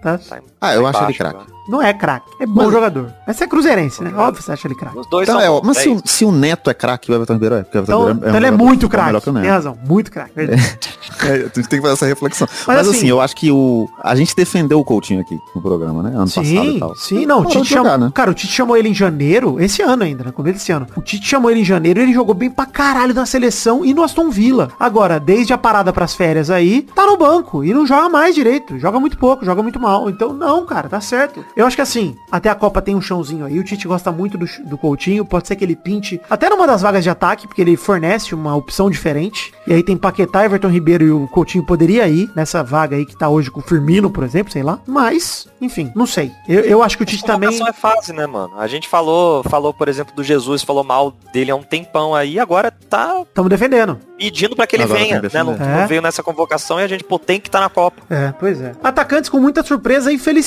Tá? 0.03 0.19
Tá, 0.19 0.39
Ah, 0.63 0.75
eu 0.75 0.87
acho 0.87 0.99
ele 1.01 1.07
Baixo, 1.07 1.19
craque. 1.19 1.39
né? 1.41 1.45
Não 1.69 1.81
é 1.83 1.93
craque. 1.93 2.27
É 2.41 2.47
bom 2.47 2.65
Mas- 2.65 2.73
jogador. 2.73 3.13
Mas 3.27 3.37
você 3.37 3.45
é 3.45 3.47
cruzeirense, 3.47 4.03
né? 4.03 4.13
Óbvio 4.17 4.35
que 4.39 4.43
você 4.45 4.53
acha 4.53 4.67
ele 4.67 4.75
craque. 4.75 4.99
Os 4.99 5.07
dois 5.09 5.29
Então, 5.29 5.41
são 5.41 5.59
é, 5.59 5.61
mas 5.63 5.77
é 5.77 5.81
se, 5.83 6.01
se 6.05 6.25
o 6.25 6.33
Neto 6.33 6.69
é 6.71 6.75
craque, 6.75 7.11
o 7.11 7.15
Everton 7.15 7.35
Ribeiro 7.35 7.55
é. 7.57 7.63
Porque 7.63 7.79
o 7.79 7.81
Everton 7.81 7.93
Então, 7.93 8.07
Ribeiro 8.09 8.29
então 8.29 8.37
ele 8.37 8.47
é 8.47 8.51
muito 8.51 8.87
é 8.87 8.89
craque. 8.89 9.07
melhor 9.07 9.21
que 9.21 9.31
o 9.31 9.33
Tem 9.35 9.51
razão. 9.51 9.79
Muito 9.87 10.11
craque. 10.11 10.33
Verdade. 10.35 10.63
É, 11.25 11.35
a 11.35 11.39
gente 11.43 11.69
tem 11.69 11.79
que 11.79 11.83
fazer 11.83 11.93
essa 11.93 12.07
reflexão. 12.07 12.49
Mas 12.67 12.79
Mas, 12.79 12.89
assim, 12.89 12.97
assim- 12.99 13.09
eu 13.09 13.21
acho 13.21 13.37
que 13.37 13.49
o. 13.53 13.89
A 14.03 14.13
gente 14.17 14.35
defendeu 14.35 14.81
o 14.81 14.85
Coutinho 14.85 15.21
aqui 15.21 15.39
no 15.55 15.63
programa, 15.63 16.03
né? 16.03 16.09
Ano 16.11 16.25
passado 16.25 16.45
e 16.45 16.49
Sim, 16.73 16.79
tal. 16.81 16.97
sim, 16.97 17.27
não, 17.27 17.43
o 17.43 17.45
Tite 17.45 17.69
jogar, 17.71 17.91
chamou, 17.93 18.07
né? 18.07 18.13
cara, 18.13 18.31
o 18.31 18.35
Tite 18.35 18.53
chamou 18.53 18.77
ele 18.77 18.89
em 18.89 18.95
janeiro, 18.95 19.61
esse 19.61 19.83
ano 19.83 20.03
ainda, 20.03 20.25
né, 20.25 20.33
começo 20.33 20.55
desse 20.59 20.73
ano. 20.73 20.87
O 20.97 21.03
Tite 21.03 21.25
chamou 21.29 21.49
ele 21.51 21.61
em 21.61 21.65
janeiro 21.65 22.01
e 22.01 22.03
ele 22.05 22.13
jogou 22.13 22.35
bem 22.35 22.51
pra 22.51 22.67
caralho 22.67 23.15
na 23.15 23.25
seleção 23.25 23.85
e 23.85 23.95
no 23.95 24.03
Aston 24.03 24.31
Villa. 24.31 24.71
Agora, 24.81 25.21
desde 25.21 25.53
a 25.53 25.59
parada 25.59 25.93
pras 25.93 26.13
férias 26.15 26.51
aí, 26.51 26.83
tá 26.93 27.07
no 27.07 27.17
banco 27.17 27.63
e 27.63 27.73
não 27.73 27.87
joga 27.87 28.09
mais 28.09 28.35
direito, 28.35 28.77
joga 28.81 28.99
muito 28.99 29.17
pouco, 29.17 29.45
joga 29.45 29.63
muito 29.63 29.79
mal. 29.79 30.11
Então, 30.11 30.33
não, 30.33 30.52
cara, 30.67 30.89
tá 30.91 31.01
certo. 31.01 31.43
Eu 31.57 31.67
acho 31.67 31.75
que 31.75 31.81
assim, 31.83 32.15
até 32.31 32.51
a 32.51 32.55
Copa 32.55 32.83
tem 32.83 32.95
um 32.95 33.01
chãozinho 33.01 33.47
aí, 33.47 33.59
o 33.59 33.65
Tite 33.65 33.89
gosta 33.89 34.13
muito 34.13 34.37
do, 34.37 34.45
do 34.67 34.77
Coutinho, 34.77 35.25
pode 35.25 35.49
ser 35.49 35.57
que 35.57 35.65
ele 35.65 35.75
pinte 35.75 36.21
até 36.29 36.51
numa 36.51 36.67
das 36.67 36.83
vagas 36.83 37.03
de 37.03 37.09
ataque, 37.11 37.47
porque 37.49 37.63
ele 37.63 37.77
fornece 37.77 38.35
uma 38.35 38.55
opção 38.55 38.91
diferente. 38.91 39.53
E 39.67 39.73
aí 39.73 39.83
tem 39.83 39.97
Paquetá, 39.97 40.45
Everton 40.45 40.69
Ribeiro 40.69 41.05
e 41.05 41.11
o 41.11 41.27
Coutinho 41.29 41.65
poderia 41.65 42.07
ir 42.09 42.31
nessa 42.37 42.63
vaga 42.63 42.97
aí 42.97 43.07
que 43.07 43.17
tá 43.17 43.29
hoje 43.29 43.51
com 43.51 43.61
o 43.61 43.63
Firmino, 43.63 44.11
por 44.11 44.23
exemplo, 44.25 44.53
sei 44.53 44.63
lá. 44.63 44.79
Mas, 44.87 45.49
enfim, 45.61 45.91
não 45.97 46.07
sei. 46.07 46.31
Eu, 46.49 46.61
eu 46.61 46.83
acho 46.83 46.97
que 46.97 47.03
o 47.03 47.07
Tite 47.07 47.25
também... 47.25 47.49
Convocação 47.51 47.69
é 47.69 47.95
fase, 47.95 48.13
né, 48.13 48.27
mano? 48.27 48.59
A 48.59 48.67
gente 48.67 48.89
falou, 48.89 49.43
falou, 49.45 49.73
por 49.73 49.89
exemplo, 49.89 50.15
do 50.15 50.23
Jesus, 50.23 50.63
falou 50.63 50.85
mal 50.85 51.13
dele 51.33 51.51
há 51.51 51.57
um 51.57 51.63
tempão 51.63 52.15
aí, 52.15 52.39
agora 52.39 52.71
tá 52.71 53.23
Estamos 53.23 53.49
defendendo. 53.49 53.99
pedindo 54.19 54.55
pra 54.57 54.67
que 54.67 54.77
ele 54.77 54.83
Agora 54.85 54.99
venha, 54.99 55.15
né? 55.23 55.29
Não, 55.33 55.47
defender. 55.53 55.67
não 55.69 55.81
É. 55.81 55.87
veio 55.87 56.03
nessa 56.03 56.23
convocação 56.23 56.81
e 56.81 56.83
a 56.83 56.89
gente, 56.89 57.05
pô, 57.05 57.19
tem 57.19 57.41
que 57.41 57.49
estar 57.49 57.61
na 57.61 57.69
Copa. 57.69 58.03
É, 58.11 58.33
pois 58.39 58.61
é. 58.61 58.73
Atacantes 58.83 59.31
com 59.31 59.39
muita 59.39 59.63
surpresa 59.63 60.13
e 60.13 60.19
felicidade, 60.19 60.42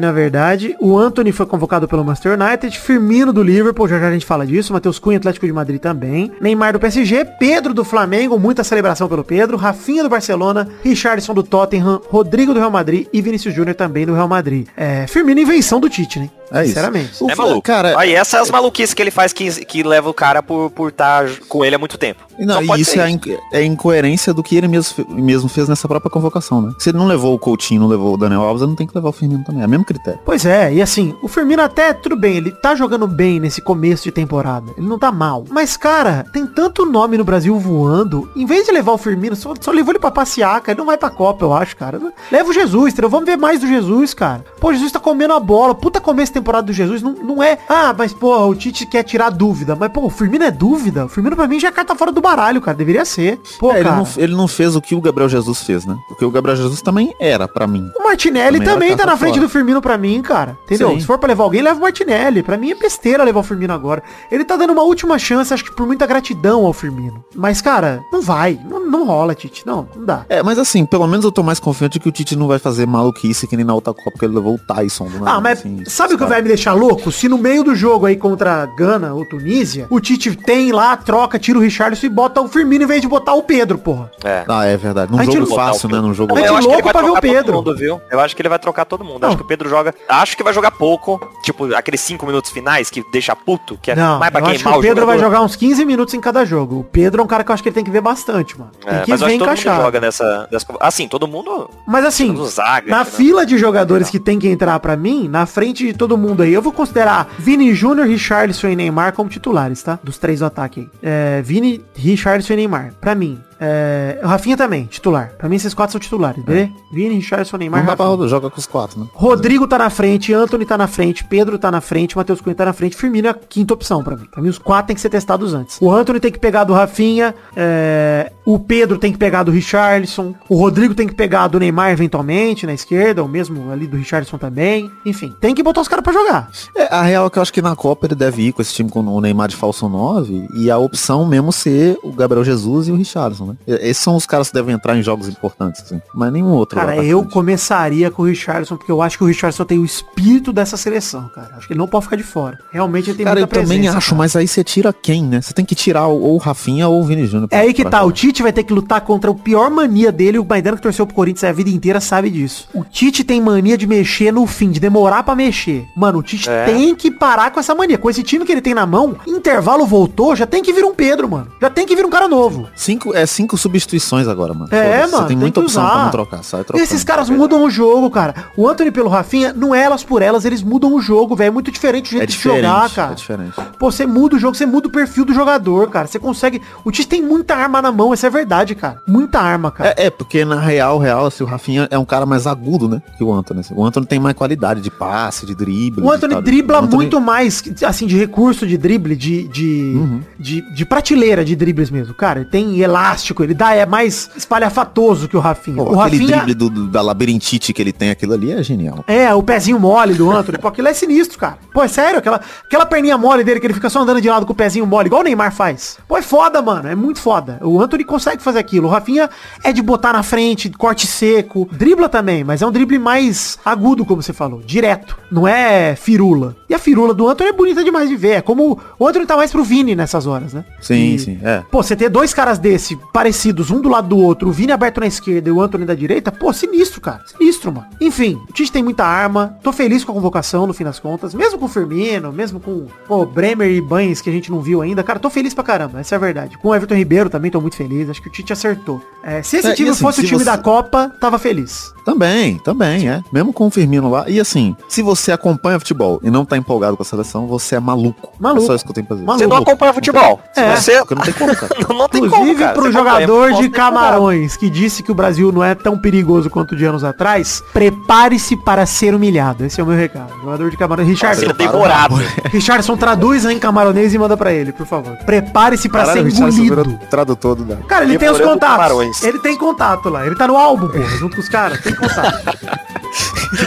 na 0.00 0.12
verdade. 0.12 0.76
O 0.80 0.96
Anthony 0.98 1.32
foi 1.32 1.46
convocado 1.46 1.88
pelo 1.88 2.04
Manchester 2.04 2.38
United, 2.40 2.78
Firmino 2.78 3.32
do 3.32 3.42
Liverpool, 3.42 3.88
já 3.88 3.98
já 3.98 4.08
a 4.08 4.12
gente 4.12 4.26
fala 4.26 4.46
disso, 4.46 4.72
Matheus 4.72 4.98
Cunha, 4.98 5.18
Atlético 5.18 5.46
de 5.46 5.52
Madrid 5.52 5.80
também. 5.80 6.32
Neymar 6.40 6.72
do 6.72 6.80
PSG, 6.80 7.24
Pedro 7.38 7.74
do 7.74 7.84
Flamengo, 7.84 8.38
muita 8.38 8.64
celebração 8.64 9.08
pelo 9.08 9.24
Pedro, 9.24 9.56
Rafinha 9.56 10.02
do 10.02 10.08
Barcelona, 10.08 10.68
Richardson 10.82 11.34
do 11.34 11.42
Tottenham, 11.42 12.00
Rodrigo 12.08 12.54
do 12.54 12.60
Real 12.60 12.70
Madrid 12.70 13.06
e 13.12 13.20
Vinícius 13.20 13.54
Júnior 13.54 13.74
também 13.74 14.06
do 14.06 14.14
Real 14.14 14.28
Madrid. 14.28 14.66
É, 14.76 15.06
Firmino 15.06 15.40
invenção 15.40 15.80
do 15.80 15.88
Tite, 15.88 16.18
né? 16.18 16.30
É 16.52 16.60
isso. 16.62 16.68
Sinceramente. 16.68 17.12
O 17.24 17.30
é 17.30 17.34
maluco. 17.34 17.62
cara, 17.62 17.98
Aí 17.98 18.14
essa 18.14 18.38
é 18.38 18.40
as 18.40 18.50
maluquices 18.50 18.94
que 18.94 19.02
ele 19.02 19.10
faz 19.10 19.32
que, 19.32 19.64
que 19.64 19.82
leva 19.82 20.08
o 20.08 20.14
cara 20.14 20.42
por 20.42 20.70
por 20.70 20.88
estar 20.90 21.26
com 21.48 21.64
ele 21.64 21.74
há 21.76 21.78
muito 21.78 21.96
tempo. 21.98 22.22
Não, 22.38 22.56
Só 22.56 22.62
e 22.62 22.66
pode 22.66 22.82
isso 22.82 22.90
ser 22.92 22.98
é 22.98 23.02
a, 23.02 23.10
inco- 23.10 23.42
é 23.52 23.64
incoerência 23.64 24.34
do 24.34 24.42
que 24.42 24.56
ele 24.56 24.68
mesmo, 24.68 25.06
mesmo 25.08 25.48
fez 25.48 25.68
nessa 25.68 25.88
própria 25.88 26.10
convocação, 26.10 26.60
né? 26.60 26.72
Se 26.78 26.90
ele 26.90 26.98
não 26.98 27.06
levou 27.06 27.34
o 27.34 27.38
Coutinho, 27.38 27.80
não 27.80 27.88
levou 27.88 28.14
o 28.14 28.16
Daniel 28.16 28.42
Alves, 28.42 28.62
ele 28.62 28.68
não 28.70 28.76
tem 28.76 28.86
que 28.86 28.94
levar 28.94 29.08
o 29.08 29.12
Firmino 29.12 29.42
também. 29.44 29.62
É 29.62 29.66
o 29.66 29.68
mesmo 29.68 29.84
critério. 29.84 30.20
Pois 30.24 30.44
é, 30.44 30.72
e 30.74 30.82
assim, 30.82 31.14
o 31.22 31.28
Firmino 31.28 31.62
até, 31.62 31.92
tudo 31.94 32.14
bem, 32.16 32.36
ele 32.36 32.50
tá 32.50 32.74
jogando 32.74 33.06
bem 33.06 33.40
nesse 33.40 33.60
começo 33.62 34.04
de 34.04 34.12
temporada. 34.12 34.70
Ele 34.76 34.86
não 34.86 34.98
tá 34.98 35.10
mal. 35.10 35.44
Mas, 35.50 35.76
cara, 35.76 36.26
tem 36.32 36.46
tanto 36.46 36.84
nome 36.84 37.16
no 37.16 37.24
Brasil 37.24 37.58
voando. 37.58 38.28
Em 38.36 38.44
vez 38.44 38.66
de 38.66 38.72
levar 38.72 38.92
o 38.92 38.98
Firmino, 38.98 39.34
só, 39.34 39.54
só 39.60 39.70
levou 39.70 39.92
ele 39.92 39.98
pra 39.98 40.10
passear, 40.10 40.60
cara. 40.60 40.72
Ele 40.72 40.78
não 40.80 40.86
vai 40.86 40.98
pra 40.98 41.08
Copa, 41.10 41.44
eu 41.44 41.54
acho, 41.54 41.76
cara. 41.76 41.98
Leva 42.30 42.50
o 42.50 42.52
Jesus, 42.52 42.92
entendeu? 42.92 43.08
Vamos 43.10 43.26
ver 43.26 43.36
mais 43.38 43.60
do 43.60 43.66
Jesus, 43.66 44.12
cara. 44.12 44.44
Pô, 44.60 44.72
Jesus 44.72 44.92
tá 44.92 45.00
comendo 45.00 45.32
a 45.32 45.40
bola. 45.40 45.74
Puta 45.74 46.00
começo 46.00 46.32
temporada 46.40 46.66
do 46.66 46.72
Jesus. 46.72 47.02
Não, 47.02 47.12
não 47.12 47.42
é, 47.42 47.58
ah, 47.68 47.94
mas, 47.96 48.12
pô, 48.12 48.46
o 48.48 48.54
Tite 48.54 48.86
quer 48.86 49.02
tirar 49.02 49.30
dúvida. 49.30 49.74
Mas, 49.76 49.90
pô, 49.90 50.02
o 50.06 50.10
Firmino 50.10 50.44
é 50.44 50.50
dúvida. 50.50 51.06
O 51.06 51.08
Firmino 51.08 51.34
pra 51.36 51.46
mim 51.48 51.58
já 51.60 51.68
é 51.68 51.72
carta 51.72 51.94
fora 51.94 52.12
do 52.12 52.20
baralho, 52.20 52.60
cara. 52.60 52.76
Deveria 52.76 53.04
ser. 53.04 53.40
Pô, 53.58 53.72
É, 53.72 53.80
ele, 53.80 53.90
não, 53.90 54.08
ele 54.16 54.34
não 54.36 54.48
fez 54.48 54.76
o 54.76 54.80
que 54.80 54.94
o 54.94 55.00
Gabriel 55.00 55.28
Jesus 55.28 55.62
fez, 55.62 55.84
né? 55.86 55.96
Porque 56.08 56.24
o 56.24 56.30
Gabriel 56.30 56.56
Jesus 56.56 56.80
também 56.82 57.14
era 57.20 57.46
pra 57.48 57.66
mim. 57.66 57.88
O 57.98 58.04
Martinelli 58.04 58.58
Também 58.58 58.72
também 58.74 58.96
tá 58.96 59.06
na 59.06 59.16
frente 59.16 59.34
fora. 59.34 59.46
do 59.46 59.50
Firmino 59.50 59.80
pra 59.80 59.96
mim, 59.98 60.20
cara. 60.22 60.56
Entendeu? 60.64 60.90
Sim. 60.90 61.00
Se 61.00 61.06
for 61.06 61.18
pra 61.18 61.28
levar 61.28 61.44
alguém, 61.44 61.62
leva 61.62 61.78
o 61.78 61.82
Martinelli. 61.82 62.42
Pra 62.42 62.56
mim 62.56 62.70
é 62.70 62.74
besteira 62.74 63.24
levar 63.24 63.40
o 63.40 63.42
Firmino 63.42 63.72
agora. 63.72 64.02
Ele 64.30 64.44
tá 64.44 64.56
dando 64.56 64.72
uma 64.72 64.82
última 64.82 65.18
chance, 65.18 65.52
acho 65.52 65.64
que 65.64 65.74
por 65.74 65.86
muita 65.86 66.06
gratidão 66.06 66.64
ao 66.66 66.72
Firmino. 66.72 67.24
Mas, 67.34 67.60
cara, 67.62 68.02
não 68.12 68.20
vai. 68.22 68.58
Não, 68.68 68.84
não 68.86 69.06
rola, 69.06 69.34
Tite. 69.34 69.66
Não, 69.66 69.88
não 69.96 70.04
dá. 70.04 70.24
É, 70.28 70.42
mas 70.42 70.58
assim, 70.58 70.84
pelo 70.84 71.06
menos 71.06 71.24
eu 71.24 71.32
tô 71.32 71.42
mais 71.42 71.58
confiante 71.60 71.98
que 71.98 72.08
o 72.08 72.12
Tite 72.12 72.36
não 72.36 72.46
vai 72.46 72.58
fazer 72.58 72.86
maluquice 72.86 73.46
que 73.46 73.56
nem 73.56 73.64
na 73.64 73.74
outra 73.74 73.92
Copa 73.94 74.18
que 74.18 74.24
ele 74.24 74.34
levou 74.34 74.54
o 74.54 74.58
Tyson 74.58 75.06
do 75.06 75.18
nada, 75.20 75.30
Ah, 75.32 75.40
mas 75.40 75.58
assim, 75.60 75.82
sabe 75.86 76.14
o 76.14 76.18
que 76.18 76.24
vai 76.28 76.42
me 76.42 76.48
deixar 76.48 76.72
louco? 76.72 77.10
Se 77.12 77.28
no 77.28 77.38
meio 77.38 77.62
do 77.64 77.74
jogo 77.74 78.06
aí 78.06 78.16
contra 78.16 78.66
Gana 78.76 79.14
ou 79.14 79.24
Tunísia, 79.24 79.86
o 79.90 80.00
Tite 80.00 80.34
tem 80.36 80.72
lá, 80.72 80.96
troca, 80.96 81.38
tira 81.38 81.58
o 81.58 81.62
Richarlison 81.62 82.06
e 82.06 82.08
bota 82.08 82.40
o 82.40 82.48
Firmino 82.48 82.84
em 82.84 82.86
vez 82.86 83.00
de 83.00 83.08
botar 83.08 83.34
o 83.34 83.42
Pedro, 83.42 83.78
porra. 83.78 84.10
É. 84.24 84.44
Ah, 84.48 84.64
é 84.64 84.76
verdade. 84.76 85.10
Num 85.12 85.22
jogo 85.24 85.54
fácil, 85.54 85.88
né? 85.88 86.00
Num 86.00 86.14
jogo 86.14 86.34
A 86.34 86.38
gente 86.38 86.48
Eu 86.48 86.56
acho 86.56 86.66
que 86.68 86.72
louco 86.74 86.88
ele 86.88 86.92
vai 86.92 86.92
pra 86.92 87.02
ver 87.02 87.08
o 87.08 87.12
trocar 87.12 87.28
Pedro. 87.28 87.52
todo 87.52 87.64
mundo, 87.66 87.76
viu? 87.78 88.00
Eu 88.10 88.20
acho 88.20 88.34
que 88.36 88.42
ele 88.42 88.48
vai 88.48 88.58
trocar 88.58 88.84
todo 88.84 89.04
mundo. 89.04 89.20
Não. 89.20 89.28
Acho 89.28 89.36
que 89.36 89.42
o 89.42 89.46
Pedro 89.46 89.68
joga. 89.68 89.94
Acho 90.08 90.36
que 90.36 90.42
vai 90.42 90.52
jogar 90.52 90.70
pouco. 90.72 91.20
Tipo, 91.42 91.74
aqueles 91.74 92.00
cinco 92.00 92.26
minutos 92.26 92.50
finais 92.50 92.90
que 92.90 93.02
deixa 93.12 93.34
puto, 93.36 93.78
que 93.80 93.90
é 93.90 93.96
Não, 93.96 94.18
mais 94.18 94.30
pra 94.30 94.40
eu 94.40 94.46
acho 94.46 94.54
que 94.56 94.62
queimar 94.62 94.78
o 94.78 94.82
Pedro 94.82 95.06
vai 95.06 95.16
jogador. 95.18 95.34
jogar 95.36 95.44
uns 95.46 95.56
15 95.56 95.84
minutos 95.84 96.14
em 96.14 96.20
cada 96.20 96.44
jogo. 96.44 96.80
O 96.80 96.84
Pedro 96.84 97.20
é 97.20 97.24
um 97.24 97.26
cara 97.26 97.44
que 97.44 97.50
eu 97.50 97.54
acho 97.54 97.62
que 97.62 97.68
ele 97.68 97.74
tem 97.74 97.84
que 97.84 97.90
ver 97.90 98.00
bastante, 98.00 98.58
mano. 98.58 98.70
Tem 98.84 98.94
É, 98.94 99.00
que 99.02 99.10
mas 99.10 99.20
eu 99.20 99.26
ver 99.26 99.32
acho 99.34 99.38
que 99.38 99.38
todo 99.38 99.48
mundo 99.48 99.58
encaixado. 99.60 99.82
joga 99.82 100.00
nessa. 100.00 100.48
Dessa... 100.50 100.66
Assim, 100.80 101.08
todo 101.08 101.26
mundo. 101.26 101.70
Mas 101.86 102.04
assim, 102.04 102.30
o 102.30 102.44
Zaga, 102.46 102.90
na 102.90 102.98
né? 102.98 103.04
fila 103.04 103.44
de 103.46 103.56
jogadores 103.58 104.10
que 104.10 104.18
tem 104.18 104.38
que 104.38 104.48
entrar 104.48 104.78
pra 104.80 104.96
mim, 104.96 105.28
na 105.28 105.46
frente 105.46 105.86
de 105.86 105.92
todo 105.92 106.15
mundo 106.18 106.42
aí, 106.42 106.52
eu 106.52 106.62
vou 106.62 106.72
considerar 106.72 107.28
Vini 107.38 107.74
Júnior, 107.74 108.06
Richarlison 108.06 108.68
e 108.68 108.76
Neymar 108.76 109.12
como 109.12 109.28
titulares, 109.30 109.82
tá? 109.82 109.98
Dos 110.02 110.18
três 110.18 110.40
do 110.40 110.46
ataque 110.46 110.80
aí. 110.80 110.88
É, 111.02 111.42
Vini, 111.42 111.84
Richarlison 111.94 112.52
e 112.54 112.56
Neymar. 112.56 112.92
Pra 113.00 113.14
mim. 113.14 113.38
É, 113.60 114.20
o 114.22 114.26
Rafinha 114.26 114.56
também, 114.56 114.84
titular. 114.84 115.32
Pra 115.38 115.48
mim 115.48 115.56
esses 115.56 115.74
quatro 115.74 115.92
são 115.92 116.00
titulares, 116.00 116.42
beleza? 116.44 116.70
Vini, 116.92 117.14
Richarlison, 117.16 117.56
Neymar, 117.56 117.80
Não 117.80 117.86
dá 117.86 117.96
pra 117.96 118.06
rodar, 118.06 118.28
joga 118.28 118.50
com 118.50 118.58
os 118.58 118.66
quatro, 118.66 119.00
né? 119.00 119.06
Rodrigo 119.14 119.66
tá 119.66 119.78
na 119.78 119.90
frente, 119.90 120.32
Anthony 120.32 120.64
tá 120.64 120.76
na 120.76 120.86
frente, 120.86 121.24
Pedro 121.24 121.58
tá 121.58 121.70
na 121.70 121.80
frente, 121.80 122.16
Matheus 122.16 122.40
Cunha 122.40 122.54
tá 122.54 122.64
na 122.64 122.72
frente, 122.72 122.96
Firmino 122.96 123.28
é 123.28 123.30
a 123.30 123.34
quinta 123.34 123.74
opção 123.74 124.02
pra 124.02 124.16
mim. 124.16 124.26
Pra 124.30 124.42
mim 124.42 124.48
os 124.48 124.58
quatro 124.58 124.88
tem 124.88 124.96
que 124.96 125.00
ser 125.00 125.08
testados 125.08 125.54
antes. 125.54 125.78
O 125.80 125.90
Anthony 125.90 126.20
tem 126.20 126.32
que 126.32 126.38
pegar 126.38 126.64
do 126.64 126.72
Rafinha, 126.72 127.34
é, 127.54 128.30
o 128.44 128.58
Pedro 128.58 128.98
tem 128.98 129.12
que 129.12 129.18
pegar 129.18 129.42
do 129.42 129.50
Richarlison, 129.50 130.34
o 130.48 130.56
Rodrigo 130.56 130.94
tem 130.94 131.06
que 131.06 131.14
pegar 131.14 131.48
do 131.48 131.58
Neymar 131.58 131.90
eventualmente 131.90 132.66
na 132.66 132.74
esquerda, 132.74 133.22
ou 133.22 133.28
mesmo 133.28 133.70
ali 133.70 133.86
do 133.86 133.96
Richarlison 133.96 134.38
também. 134.38 134.90
Enfim, 135.04 135.34
tem 135.40 135.54
que 135.54 135.62
botar 135.62 135.80
os 135.80 135.88
caras 135.88 136.02
pra 136.04 136.12
jogar. 136.12 136.50
É, 136.76 136.94
a 136.94 137.02
real 137.02 137.26
é 137.26 137.30
que 137.30 137.38
eu 137.38 137.42
acho 137.42 137.52
que 137.52 137.62
na 137.62 137.74
Copa 137.74 138.06
ele 138.06 138.14
deve 138.14 138.42
ir 138.42 138.52
com 138.52 138.62
esse 138.62 138.74
time 138.74 138.90
com 138.90 139.00
o 139.00 139.20
Neymar 139.20 139.48
de 139.48 139.56
falso 139.56 139.88
9 139.88 140.48
e 140.56 140.70
a 140.70 140.78
opção 140.78 141.26
mesmo 141.26 141.52
ser 141.52 141.98
o 142.02 142.12
Gabriel 142.12 142.44
Jesus 142.44 142.88
e 142.88 142.92
o 142.92 142.96
Richardson, 142.96 143.45
né? 143.46 143.54
E- 143.66 143.88
Esses 143.90 143.98
são 144.02 144.16
os 144.16 144.26
caras 144.26 144.48
que 144.48 144.54
devem 144.54 144.74
entrar 144.74 144.96
em 144.96 145.02
jogos 145.02 145.28
importantes, 145.28 145.82
assim. 145.82 146.00
Mas 146.14 146.32
nenhum 146.32 146.50
outro. 146.50 146.78
Cara, 146.78 146.96
eu 147.04 147.24
começaria 147.24 148.10
com 148.10 148.22
o 148.22 148.26
Richarlison, 148.26 148.76
porque 148.76 148.90
eu 148.92 149.00
acho 149.00 149.16
que 149.18 149.24
o 149.24 149.26
Richarlison 149.26 149.64
tem 149.64 149.78
o 149.78 149.84
espírito 149.84 150.52
dessa 150.52 150.76
seleção, 150.76 151.30
cara. 151.34 151.54
Acho 151.56 151.66
que 151.66 151.72
ele 151.72 151.78
não 151.80 151.86
pode 151.88 152.04
ficar 152.04 152.16
de 152.16 152.22
fora. 152.22 152.58
Realmente 152.72 153.10
ele 153.10 153.16
tem 153.18 153.24
Cara, 153.26 153.38
eu 153.38 153.42
muita 153.42 153.54
também 153.60 153.78
presença, 153.78 153.98
acho, 153.98 154.10
cara. 154.10 154.18
mas 154.18 154.36
aí 154.36 154.46
você 154.48 154.62
tira 154.64 154.92
quem, 154.92 155.22
né? 155.24 155.40
Você 155.40 155.52
tem 155.52 155.64
que 155.64 155.74
tirar 155.74 156.06
ou 156.06 156.34
o 156.34 156.36
Rafinha 156.38 156.88
ou 156.88 157.00
o 157.00 157.04
Vini 157.04 157.26
Júnior. 157.26 157.48
É 157.52 157.60
aí 157.60 157.72
que 157.72 157.84
tá, 157.84 158.00
o 158.02 158.04
jogar. 158.06 158.14
Tite 158.16 158.42
vai 158.42 158.52
ter 158.52 158.64
que 158.64 158.72
lutar 158.72 159.00
contra 159.02 159.30
o 159.30 159.34
pior 159.34 159.70
mania 159.70 160.10
dele, 160.10 160.38
o 160.38 160.44
Maidana 160.44 160.76
que 160.76 160.82
torceu 160.82 161.06
pro 161.06 161.14
Corinthians 161.14 161.44
a 161.44 161.52
vida 161.52 161.70
inteira 161.70 162.00
sabe 162.00 162.30
disso. 162.30 162.68
O 162.74 162.84
Tite 162.84 163.22
tem 163.24 163.40
mania 163.40 163.76
de 163.78 163.86
mexer 163.86 164.32
no 164.32 164.46
fim, 164.46 164.70
de 164.70 164.80
demorar 164.80 165.22
pra 165.22 165.34
mexer. 165.34 165.84
Mano, 165.96 166.18
o 166.18 166.22
Tite 166.22 166.48
É. 166.50 166.64
tem 166.64 166.94
que 166.94 167.10
parar 167.10 167.50
com 167.50 167.60
essa 167.60 167.74
mania. 167.74 167.98
Com 167.98 168.10
esse 168.10 168.22
time 168.22 168.44
que 168.44 168.52
ele 168.52 168.60
tem 168.60 168.74
na 168.74 168.86
mão, 168.86 169.16
intervalo 169.26 169.86
voltou, 169.86 170.34
já 170.34 170.46
tem 170.46 170.62
que 170.62 170.72
vir 170.72 170.84
um 170.84 170.94
Pedro, 170.94 171.28
mano. 171.28 171.48
Já 171.60 171.68
tem 171.70 171.86
que 171.86 171.94
vir 171.94 172.04
um 172.04 172.10
cara 172.10 172.26
novo. 172.28 172.68
Cinco, 172.74 173.14
é 173.14 173.26
cinco 173.36 173.56
substituições 173.56 174.26
agora, 174.28 174.52
mano. 174.54 174.68
É, 174.72 175.00
mano, 175.02 175.10
Você 175.10 175.16
tem 175.18 175.26
tem 175.28 175.36
muita 175.36 175.60
opção 175.60 175.82
usar. 175.84 175.92
pra 175.92 176.02
não 176.04 176.10
trocar. 176.10 176.42
Sai 176.42 176.60
E 176.60 176.64
trocando. 176.64 176.82
esses 176.84 177.04
caras 177.04 177.28
mudam 177.30 177.62
o 177.64 177.70
jogo, 177.70 178.10
cara. 178.10 178.34
O 178.56 178.68
Anthony 178.68 178.90
pelo 178.90 179.08
Rafinha, 179.08 179.52
não 179.52 179.74
é 179.74 179.82
elas 179.82 180.02
por 180.02 180.22
elas, 180.22 180.44
eles 180.44 180.62
mudam 180.62 180.94
o 180.94 181.00
jogo, 181.00 181.36
velho. 181.36 181.48
É 181.48 181.50
muito 181.50 181.70
diferente 181.70 182.06
o 182.06 182.10
jeito 182.12 182.22
É 182.22 182.26
de 182.26 182.32
diferente, 182.32 182.62
jogar, 182.64 182.90
cara. 182.90 183.12
é 183.12 183.14
diferente. 183.14 183.54
Pô, 183.78 183.90
você 183.90 184.06
muda 184.06 184.36
o 184.36 184.38
jogo, 184.38 184.54
você 184.56 184.66
muda 184.66 184.88
o 184.88 184.90
perfil 184.90 185.24
do 185.24 185.34
jogador, 185.34 185.88
cara. 185.90 186.06
Você 186.06 186.18
consegue. 186.18 186.60
O 186.84 186.90
Tite 186.90 187.08
tem 187.08 187.22
muita 187.22 187.54
arma 187.54 187.80
na 187.82 187.92
mão, 187.92 188.12
essa 188.12 188.26
é 188.26 188.30
verdade, 188.30 188.74
cara. 188.74 189.00
Muita 189.06 189.38
arma, 189.40 189.70
cara. 189.70 189.90
É, 189.96 190.06
é, 190.06 190.10
porque 190.10 190.44
na 190.44 190.58
real, 190.58 190.98
real, 190.98 191.26
assim, 191.26 191.44
o 191.44 191.46
Rafinha 191.46 191.86
é 191.90 191.98
um 191.98 192.04
cara 192.04 192.24
mais 192.26 192.46
agudo, 192.46 192.88
né? 192.88 193.02
Que 193.18 193.22
o 193.24 193.32
Anthony. 193.32 193.60
assim. 193.60 193.74
O 193.76 193.84
Anthony 193.84 194.06
tem 194.06 194.18
mais 194.18 194.34
qualidade 194.34 194.80
de 194.80 194.90
passe, 194.90 195.44
de 195.44 195.54
drible. 195.54 196.02
O 196.02 196.08
de 196.08 196.14
Anthony 196.16 196.40
dribla 196.42 196.78
Anthony- 196.78 196.94
muito 196.96 197.20
mais, 197.20 197.62
assim, 197.86 198.06
de 198.06 198.16
recurso 198.16 198.66
de 198.66 198.78
drible, 198.78 199.14
de, 199.14 199.46
de, 199.48 199.92
Uhum. 199.96 200.20
de, 200.38 200.62
de 200.74 200.84
prateleira 200.86 201.44
de 201.44 201.54
dribles 201.54 201.90
mesmo. 201.90 202.14
Cara, 202.14 202.40
ele 202.40 202.48
tem 202.48 202.80
elástico, 202.80 203.25
ele 203.42 203.54
dá, 203.54 203.74
é 203.74 203.86
mais 203.86 204.30
espalhafatoso 204.36 205.28
que 205.28 205.36
o 205.36 205.40
Rafinha. 205.40 205.82
O 205.82 206.00
aquele 206.00 206.22
Rafinha 206.24 206.36
drible 206.44 206.54
do, 206.54 206.70
do- 206.70 206.86
da 206.88 207.02
labirintite 207.02 207.72
que 207.72 207.80
ele 207.82 207.92
tem, 207.92 208.10
aquilo 208.10 208.32
ali 208.34 208.52
é 208.52 208.62
genial. 208.62 209.04
é 209.06 209.32
o 209.34 209.42
pezinho 209.42 209.78
mole 209.78 210.14
do 210.14 210.30
Anthony. 210.30 210.58
Pô, 210.58 210.68
aquilo 210.68 210.88
é 210.88 210.94
sinistro, 210.94 211.38
cara. 211.38 211.58
Pô, 211.72 211.82
é 211.82 211.88
sério, 211.88 212.18
aquela, 212.18 212.40
aquela 212.64 212.86
perninha 212.86 213.16
mole 213.18 213.44
dele 213.44 213.60
que 213.60 213.66
ele 213.66 213.74
fica 213.74 213.88
só 213.90 214.00
andando 214.00 214.20
de 214.20 214.28
lado 214.28 214.46
com 214.46 214.52
o 214.52 214.56
pezinho 214.56 214.86
mole, 214.86 215.06
igual 215.08 215.20
o 215.20 215.24
Neymar 215.24 215.52
faz. 215.52 215.98
Pô, 216.08 216.16
é 216.16 216.22
foda, 216.22 216.60
mano. 216.62 216.88
É 216.88 216.94
muito 216.94 217.20
foda. 217.20 217.58
O 217.62 217.80
Anthony 217.80 218.04
consegue 218.04 218.42
fazer 218.42 218.58
aquilo. 218.58 218.88
O 218.88 218.90
Rafinha 218.90 219.28
é 219.62 219.72
de 219.72 219.82
botar 219.82 220.12
na 220.12 220.22
frente, 220.22 220.70
corte 220.70 221.06
seco. 221.06 221.68
Dribla 221.72 222.08
também, 222.08 222.44
mas 222.44 222.62
é 222.62 222.66
um 222.66 222.72
drible 222.72 222.98
mais 222.98 223.58
agudo, 223.64 224.04
como 224.04 224.22
você 224.22 224.32
falou. 224.32 224.60
Direto. 224.64 225.16
Não 225.30 225.46
é 225.46 225.94
firula. 225.96 226.56
E 226.68 226.74
a 226.74 226.78
firula 226.78 227.14
do 227.14 227.28
Anthony 227.28 227.50
é 227.50 227.52
bonita 227.52 227.84
demais 227.84 228.08
de 228.08 228.16
ver. 228.16 228.30
É 228.36 228.40
como 228.40 228.78
o 228.98 229.06
Anthony 229.06 229.26
tá 229.26 229.36
mais 229.36 229.50
pro 229.50 229.62
Vini 229.64 229.94
nessas 229.94 230.26
horas, 230.26 230.52
né? 230.52 230.64
Sim, 230.80 231.14
E- 231.14 231.18
sim, 231.18 231.38
é. 231.42 231.62
Pô, 231.70 231.82
você 231.82 231.94
ter 231.96 232.08
dois 232.08 232.32
caras 232.34 232.58
desse 232.58 232.96
parecidos, 233.20 233.70
um 233.70 233.80
do 233.80 233.88
lado 233.88 234.08
do 234.08 234.18
outro, 234.18 234.50
o 234.50 234.52
Vini 234.52 234.72
aberto 234.72 235.00
na 235.00 235.06
esquerda 235.06 235.48
e 235.48 235.52
o 235.52 235.62
Anthony 235.62 235.86
da 235.86 235.94
direita, 235.94 236.30
pô, 236.30 236.52
sinistro, 236.52 237.00
cara. 237.00 237.22
Sinistro, 237.24 237.72
mano. 237.72 237.86
Enfim, 237.98 238.38
o 238.46 238.52
Tite 238.52 238.70
tem 238.70 238.82
muita 238.82 239.06
arma. 239.06 239.56
Tô 239.62 239.72
feliz 239.72 240.04
com 240.04 240.12
a 240.12 240.14
convocação, 240.14 240.66
no 240.66 240.74
fim 240.74 240.84
das 240.84 240.98
contas. 240.98 241.32
Mesmo 241.32 241.58
com 241.58 241.64
o 241.64 241.68
Firmino, 241.68 242.30
mesmo 242.30 242.60
com 242.60 242.86
pô, 243.08 243.24
Bremer 243.24 243.70
e 243.70 243.80
Banes, 243.80 244.20
que 244.20 244.28
a 244.28 244.32
gente 244.34 244.50
não 244.50 244.60
viu 244.60 244.82
ainda. 244.82 245.02
Cara, 245.02 245.18
tô 245.18 245.30
feliz 245.30 245.54
pra 245.54 245.64
caramba, 245.64 245.98
essa 246.00 246.14
é 246.14 246.16
a 246.16 246.18
verdade. 246.18 246.58
Com 246.58 246.68
o 246.68 246.74
Everton 246.74 246.94
Ribeiro 246.94 247.30
também 247.30 247.50
tô 247.50 247.58
muito 247.58 247.74
feliz. 247.76 248.10
Acho 248.10 248.20
que 248.20 248.28
o 248.28 248.32
Tite 248.32 248.52
acertou. 248.52 249.00
É, 249.24 249.42
se 249.42 249.56
esse 249.56 249.68
É, 249.68 249.72
time 249.74 249.88
assim, 249.88 250.02
fosse 250.02 250.20
o 250.20 250.24
time 250.24 250.38
você- 250.40 250.44
da 250.44 250.58
Copa, 250.58 251.10
tava 251.18 251.38
feliz. 251.38 251.94
Também, 252.04 252.58
também, 252.58 253.08
é. 253.08 253.22
Mesmo 253.32 253.50
com 253.50 253.66
o 253.66 253.70
Firmino 253.70 254.10
lá. 254.10 254.28
E 254.28 254.38
assim, 254.38 254.76
se 254.90 255.00
você 255.00 255.32
acompanha 255.32 255.78
futebol 255.80 256.20
e 256.22 256.30
não 256.30 256.44
tá 256.44 256.56
empolgado 256.58 256.96
com 256.98 257.02
a 257.02 257.06
seleção, 257.06 257.46
você 257.46 257.76
é 257.76 257.80
maluco. 257.80 258.30
Maluco. 258.38 258.62
É 258.64 258.66
só 258.66 258.74
isso 258.74 258.84
que 258.84 258.90
eu 258.90 258.94
tenho 258.94 259.06
pra 259.06 259.16
dizer. 259.16 259.26
Maluco. 259.26 259.42
Você 259.42 259.48
não 259.48 259.56
acompanha 259.56 259.92
futebol. 259.94 260.38
É. 260.54 260.76
Você 260.76 260.98
Porque 260.98 261.14
não 261.14 261.22
tem 261.22 261.32
como, 261.34 261.56
cara. 261.56 261.74
não, 261.88 261.96
não 261.98 262.08
tem 262.08 262.20
como, 262.20 262.34
Inclusive 262.42 262.58
cara. 262.60 262.74
pro 262.74 262.82
Você 262.84 262.92
jogador 263.10 263.44
acompanha 263.44 263.56
de 263.56 263.62
tem 263.62 263.70
Camarões 263.70 264.56
que 264.56 264.70
disse 264.70 265.02
que 265.02 265.12
o 265.12 265.14
Brasil 265.14 265.52
não 265.52 265.62
é 265.62 265.74
tão 265.74 265.98
perigoso 265.98 266.50
quanto 266.50 266.74
de 266.76 266.84
anos 266.84 267.04
atrás, 267.04 267.62
prepare-se 267.72 268.56
para 268.56 268.86
ser 268.86 269.14
humilhado. 269.14 269.64
Esse 269.64 269.80
é 269.80 269.84
o 269.84 269.86
meu 269.86 269.96
recado. 269.96 270.32
Jogador 270.42 270.70
de 270.70 270.76
Camarões, 270.76 271.08
Richardson. 271.08 271.46
Ser 271.46 271.52
devorado. 271.54 272.16
Richardson 272.50 272.96
traduz 272.96 273.44
em 273.44 273.58
camaronês 273.58 274.14
e 274.14 274.18
manda 274.18 274.36
pra 274.36 274.52
ele, 274.52 274.72
por 274.72 274.86
favor. 274.86 275.16
Prepare-se 275.24 275.88
o 275.88 276.06
ser 276.06 276.26
engolido. 276.26 276.98
tradutor 277.10 277.56
do 277.56 277.76
Cara, 277.86 278.04
ele 278.04 278.18
tem 278.18 278.30
os 278.30 278.40
contatos. 278.40 278.76
camarões. 278.76 279.22
Ele 279.22 279.38
tem 279.38 279.56
contato 279.56 280.08
lá. 280.08 280.26
Ele 280.26 280.34
tá 280.34 280.46
no 280.46 280.56
álbum, 280.56 280.88
pô, 280.88 281.02
junto 281.02 281.36
com 281.36 281.42
os 281.42 281.48
caras. 281.48 281.80
Tem 281.80 281.94
contato. 281.94 282.58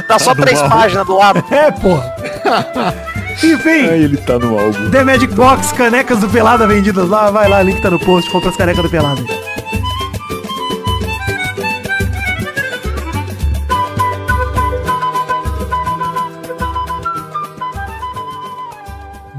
Dá 0.07 0.19
só 0.19 0.35
três 0.35 0.61
páginas 0.61 1.05
do 1.05 1.17
lado. 1.17 1.43
é, 1.51 1.71
porra. 1.71 2.15
Enfim. 3.43 3.85
ele 3.85 4.17
tá 4.17 4.37
no 4.37 4.57
álbum. 4.57 4.89
The 4.89 5.03
Magic 5.03 5.33
Box, 5.33 5.71
canecas 5.73 6.19
do 6.19 6.29
Pelada 6.29 6.67
vendidas 6.67 7.07
lá. 7.07 7.31
Vai 7.31 7.49
lá, 7.49 7.61
link 7.61 7.81
tá 7.81 7.89
no 7.89 7.99
post, 7.99 8.29
compra 8.31 8.49
as 8.49 8.57
canecas 8.57 8.83
do 8.83 8.89
Pelada. 8.89 9.21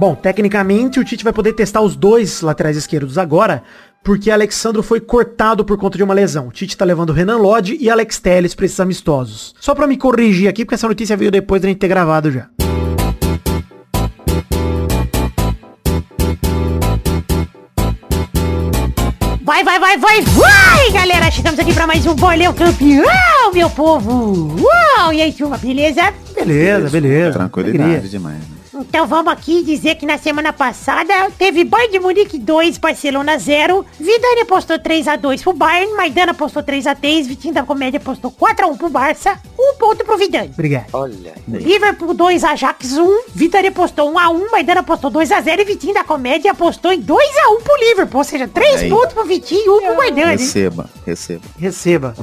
Bom, 0.01 0.15
tecnicamente 0.15 0.99
o 0.99 1.05
Tite 1.05 1.23
vai 1.23 1.33
poder 1.33 1.53
testar 1.53 1.83
os 1.83 1.95
dois 1.95 2.41
laterais 2.41 2.75
esquerdos 2.75 3.19
agora, 3.19 3.63
porque 4.03 4.31
Alexandro 4.31 4.83
foi 4.83 4.99
cortado 4.99 5.63
por 5.63 5.77
conta 5.77 5.99
de 5.99 6.03
uma 6.03 6.15
lesão. 6.15 6.49
O 6.49 6.51
Tite 6.51 6.75
tá 6.75 6.87
levando 6.87 7.13
Renan 7.13 7.37
Lodge 7.37 7.77
e 7.79 7.91
Alex 7.91 8.19
Telles 8.19 8.55
pra 8.55 8.65
esses 8.65 8.81
amistosos. 8.81 9.55
Só 9.61 9.75
pra 9.75 9.87
me 9.87 9.99
corrigir 9.99 10.49
aqui, 10.49 10.65
porque 10.65 10.77
essa 10.77 10.89
notícia 10.89 11.19
veio 11.19 11.31
depois 11.31 11.61
da 11.61 11.69
gente 11.69 11.77
ter 11.77 11.89
gravado 11.89 12.31
já. 12.33 12.49
Vai, 19.51 19.65
vai, 19.65 19.81
vai, 19.81 19.99
vai, 19.99 20.21
vai, 20.21 20.93
galera! 20.93 21.29
Chegamos 21.29 21.59
aqui 21.59 21.75
pra 21.75 21.85
mais 21.85 22.07
um 22.07 22.15
Bolão 22.15 22.55
Campeão, 22.55 23.53
meu 23.53 23.69
povo! 23.69 24.55
Uau! 24.63 25.13
E 25.13 25.21
aí, 25.21 25.33
turma, 25.33 25.59
beleza? 25.59 26.15
Beleza, 26.33 26.89
beleza. 26.89 27.33
Tranquilidade 27.33 27.83
Alegria. 27.83 28.09
demais. 28.09 28.39
né? 28.39 28.60
Então 28.81 29.07
vamos 29.07 29.33
aqui 29.33 29.63
dizer 29.63 29.97
que 29.97 30.07
na 30.07 30.17
semana 30.17 30.53
passada 30.53 31.31
teve 31.39 31.65
Bayern 31.65 31.93
de 31.93 32.01
Munique 32.01 32.39
2, 32.39 32.79
Barcelona 32.79 33.39
0. 33.39 33.85
Vidani 33.99 34.41
apostou 34.43 34.79
3x2 34.79 35.43
pro 35.43 35.53
Bayern, 35.53 35.95
Maidana 35.95 36.33
apostou 36.33 36.63
3x3, 36.63 37.25
Vitinho 37.25 37.55
da 37.55 37.63
Comédia 37.63 37.99
apostou 37.99 38.31
4x1 38.33 38.77
pro 38.79 38.89
Barça, 38.89 39.39
um 39.59 39.75
ponto 39.79 40.05
pro 40.05 40.17
Vidani. 40.17 40.51
Obrigado. 40.53 40.87
Olha. 40.93 41.35
Liverpool 41.47 42.15
2, 42.15 42.43
Ajax 42.43 42.97
1, 42.97 43.23
Vidani 43.35 43.69
apostou 43.69 44.13
1x1, 44.13 44.51
Maidana 44.51 44.81
apostou 44.81 45.11
2x0 45.11 45.61
e 45.61 45.65
Vitinho 45.65 45.95
da 45.95 46.05
Comédia 46.05 46.53
apostou 46.53 46.93
em 46.93 47.03
2x1 47.03 47.63
pro 47.63 47.77
Liverpool, 47.77 48.19
ou 48.19 48.25
seja, 48.25 48.49
3 48.49 48.83
Aí. 48.83 48.89
pontos 48.91 49.13
pro 49.13 49.25
Vitinho 49.25 49.61
e 49.61 49.69
1 49.69 49.87
pro 49.87 49.97
Maidana. 49.97 50.31
Receba, 50.31 50.91
receba. 51.07 51.45
Receba. 51.59 52.15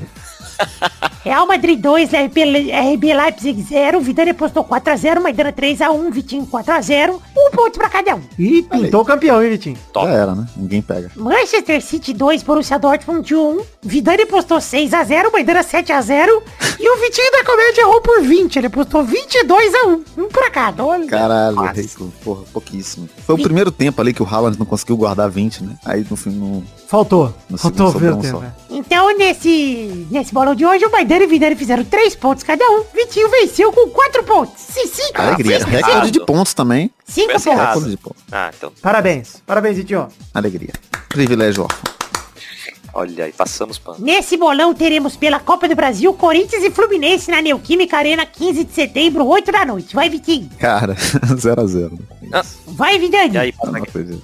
Real 1.24 1.46
Madrid 1.46 1.80
2, 1.82 2.10
RB, 2.14 2.72
RB 2.94 3.14
Leipzig 3.14 3.62
0, 3.62 4.00
Vidani 4.00 4.32
apostou 4.32 4.64
4x0, 4.64 5.20
Maidana 5.20 5.52
3x1, 5.52 6.10
Vitinho 6.12 6.48
4x0, 6.48 7.20
um 7.38 7.52
ponto 7.52 7.78
pra 7.78 7.90
cada 7.90 8.16
um. 8.16 8.22
E 8.40 8.62
pintou 8.64 9.02
o 9.02 9.06
campeão, 9.06 9.44
hein, 9.44 9.50
Vitinho? 9.50 9.78
Top. 9.92 10.08
Já 10.08 10.14
era, 10.14 10.34
né? 10.36 10.48
Ninguém 10.56 10.82
pega. 10.82 11.12
Manchester 11.18 11.82
City 11.82 12.14
2, 12.14 12.44
Borussia 12.44 12.80
Dortmund 12.80 13.36
1, 13.36 13.60
Vidani 13.84 14.26
postou 14.26 14.58
6x0, 14.60 15.32
Maidana 15.34 15.64
7x0 15.66 16.28
e 16.80 16.90
o 16.90 17.02
Vitinho 17.02 17.32
da 17.34 17.44
Comédia 17.44 17.82
errou 17.82 18.02
por 18.02 18.22
20, 18.22 18.56
ele 18.56 18.70
postou 18.70 19.04
22x1, 19.04 20.00
um 20.18 20.28
pra 20.30 20.50
cada. 20.50 20.86
Olha. 20.86 21.08
Caralho, 21.08 21.66
errei 21.66 21.88
com- 21.98 22.10
porra, 22.24 22.44
pouquíssimo. 22.54 23.10
Foi 23.26 23.36
o 23.36 23.42
primeiro 23.42 23.72
tempo 23.72 24.00
ali 24.00 24.14
que 24.14 24.24
o 24.24 24.26
Haaland 24.26 24.58
não 24.58 24.66
conseguiu 24.66 24.96
guardar 24.96 25.30
20, 25.30 25.64
né? 25.64 25.76
Aí 25.86 26.06
no 26.10 26.16
fim 26.16 26.30
não. 26.30 26.64
Faltou. 26.88 27.34
No 27.50 27.58
Faltou 27.58 27.88
o 27.90 27.92
primeiro 27.92 28.16
um 28.16 28.22
tempo. 28.22 28.38
só. 28.40 28.44
é. 28.46 28.52
Então 28.70 29.18
nesse, 29.18 30.08
nesse 30.10 30.34
bolão 30.48 30.56
de 30.56 30.66
hoje, 30.66 30.86
o 30.86 30.92
Maidana 30.92 31.24
e 31.24 31.26
o 31.26 31.30
Vidani 31.30 31.56
fizeram 31.56 31.84
3 31.84 32.16
pontos 32.16 32.44
cada 32.44 32.64
um, 32.70 32.84
Vitinho 32.94 33.30
venceu 33.30 33.72
com 33.72 33.90
4 33.90 34.24
pontos. 34.24 34.54
Sim, 34.58 34.88
5 34.88 35.22
Alegria. 35.22 35.66
Recorde 35.66 36.12
de 36.12 36.26
pontos 36.26 36.54
também. 36.54 36.92
5 37.06 37.28
Fez 37.32 37.44
pontos. 37.44 37.60
Recorde 37.60 37.90
de 37.90 37.98
pontos. 37.98 38.24
Ah, 38.32 38.52
então, 38.56 38.72
Parabéns. 38.82 39.42
Parabéns, 39.46 39.78
Vitinho. 39.78 40.08
Alegria. 40.34 40.74
Privilégio 41.10 41.64
órfão. 41.64 41.97
Olha 42.98 43.26
aí, 43.26 43.32
passamos 43.32 43.78
pano. 43.78 43.98
Nesse 44.00 44.36
bolão 44.38 44.74
teremos 44.74 45.16
pela 45.16 45.40
Copa 45.40 45.68
do 45.68 45.76
Brasil 45.76 46.12
Corinthians 46.14 46.64
e 46.64 46.72
Fluminense 46.72 47.30
na 47.32 47.42
Neoquímica 47.42 47.98
Arena 47.98 48.26
15 48.26 48.64
de 48.66 48.74
setembro, 48.74 49.26
8 49.26 49.52
da 49.52 49.66
noite. 49.66 49.96
Vai, 49.96 50.10
Vitinho. 50.10 50.50
Cara, 50.60 50.96
0x0. 51.36 51.98
Ah, 52.34 52.44
Vai, 52.68 53.00
Vidani. 53.00 53.36
e 53.36 53.38
aí. 53.38 53.54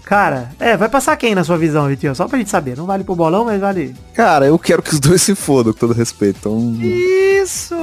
Cara, 0.04 0.52
é, 0.60 0.76
vai 0.76 0.90
passar 0.90 1.16
quem 1.16 1.34
na 1.34 1.44
sua 1.44 1.58
visão, 1.58 1.88
Vitinho? 1.88 2.14
Só 2.14 2.28
pra 2.28 2.38
gente 2.38 2.50
saber. 2.50 2.76
Não 2.76 2.86
vale 2.86 3.04
pro 3.04 3.16
bolão, 3.16 3.46
mas 3.46 3.62
vale. 3.62 3.96
Cara, 4.14 4.46
eu 4.46 4.60
quero 4.60 4.82
que 4.82 4.94
os 4.94 5.00
dois 5.00 5.22
se 5.24 5.34
fodam, 5.36 5.72
com 5.72 5.80
todo 5.80 5.94
respeito. 5.94 6.38
Então. 6.40 6.76
Isso! 6.82 7.76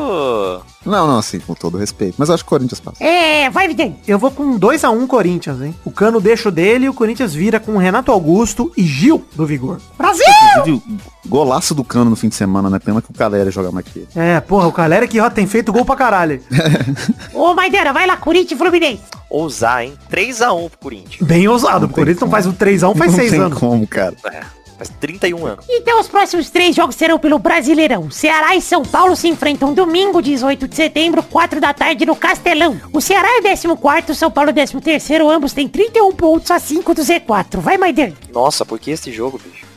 Não, 0.84 1.06
não, 1.06 1.18
assim, 1.18 1.38
com 1.40 1.54
todo 1.54 1.76
respeito. 1.78 2.14
Mas 2.18 2.28
eu 2.28 2.34
acho 2.34 2.44
que 2.44 2.48
o 2.48 2.50
Corinthians 2.50 2.80
passa. 2.80 3.02
É, 3.02 3.48
vai, 3.50 3.68
Vidani. 3.68 3.96
Eu 4.06 4.18
vou 4.18 4.30
com 4.30 4.58
2x1 4.58 5.06
Corinthians, 5.06 5.60
hein? 5.62 5.74
O 5.84 5.90
Cano 5.90 6.20
deixa 6.20 6.48
o 6.48 6.52
dele 6.52 6.86
e 6.86 6.88
o 6.88 6.94
Corinthians 6.94 7.34
vira 7.34 7.58
com 7.60 7.76
Renato 7.76 8.10
Augusto 8.12 8.72
e 8.76 8.82
Gil 8.82 9.24
do 9.34 9.46
Vigor. 9.46 9.78
Brasil! 9.96 10.79
Golaço 11.26 11.74
do 11.74 11.84
cano 11.84 12.10
no 12.10 12.16
fim 12.16 12.28
de 12.28 12.34
semana, 12.34 12.68
né? 12.70 12.78
Pena 12.78 13.00
que 13.00 13.10
o 13.10 13.14
Caleri 13.14 13.50
joga 13.50 13.70
mais 13.70 13.86
que 13.86 14.00
ele. 14.00 14.08
É, 14.16 14.40
porra, 14.40 14.66
o 14.66 14.72
galera 14.72 15.06
que 15.06 15.20
ó, 15.20 15.28
tem 15.30 15.46
feito 15.46 15.72
gol 15.72 15.84
pra 15.84 15.96
caralho. 15.96 16.42
Ô, 17.34 17.54
Maidana, 17.54 17.92
vai 17.92 18.06
lá, 18.06 18.16
Corinthians 18.16 18.52
e 18.52 18.56
Fluminense. 18.56 19.02
Ousar, 19.28 19.84
hein? 19.84 19.94
3x1 20.10 20.70
pro 20.70 20.78
Corinthians. 20.80 21.26
Bem 21.28 21.46
ousado. 21.46 21.80
Não 21.80 21.88
O 21.88 21.90
Corinthians 21.92 22.18
tem 22.18 22.26
não 22.26 22.30
faz 22.32 22.46
o 22.46 22.52
3x1 22.52 22.96
faz 22.96 23.12
não 23.12 23.18
6 23.18 23.30
tem 23.30 23.40
anos. 23.40 23.58
como, 23.58 23.86
cara. 23.86 24.16
É, 24.24 24.40
faz 24.76 24.90
31 25.00 25.46
anos. 25.46 25.64
Então 25.68 26.00
os 26.00 26.08
próximos 26.08 26.50
três 26.50 26.74
jogos 26.74 26.96
serão 26.96 27.18
pelo 27.18 27.38
Brasileirão. 27.38 28.10
Ceará 28.10 28.56
e 28.56 28.60
São 28.60 28.82
Paulo 28.82 29.14
se 29.14 29.28
enfrentam 29.28 29.72
domingo, 29.72 30.20
18 30.20 30.66
de 30.66 30.74
setembro, 30.74 31.22
4 31.22 31.60
da 31.60 31.72
tarde 31.72 32.04
no 32.04 32.16
Castelão. 32.16 32.80
O 32.92 33.00
Ceará 33.00 33.28
é 33.36 33.40
o 33.40 33.42
14º, 33.44 34.14
São 34.14 34.30
Paulo 34.30 34.50
é 34.50 34.52
o 34.52 34.56
13º, 34.56 35.30
ambos 35.30 35.52
têm 35.52 35.68
31 35.68 36.12
pontos 36.12 36.50
a 36.50 36.58
5 36.58 36.92
do 36.94 37.02
Z4. 37.02 37.58
Vai, 37.60 37.78
Maidana. 37.78 38.14
Nossa, 38.32 38.64
por 38.66 38.80
que 38.80 38.90
esse 38.90 39.12
jogo, 39.12 39.38
bicho? 39.38 39.69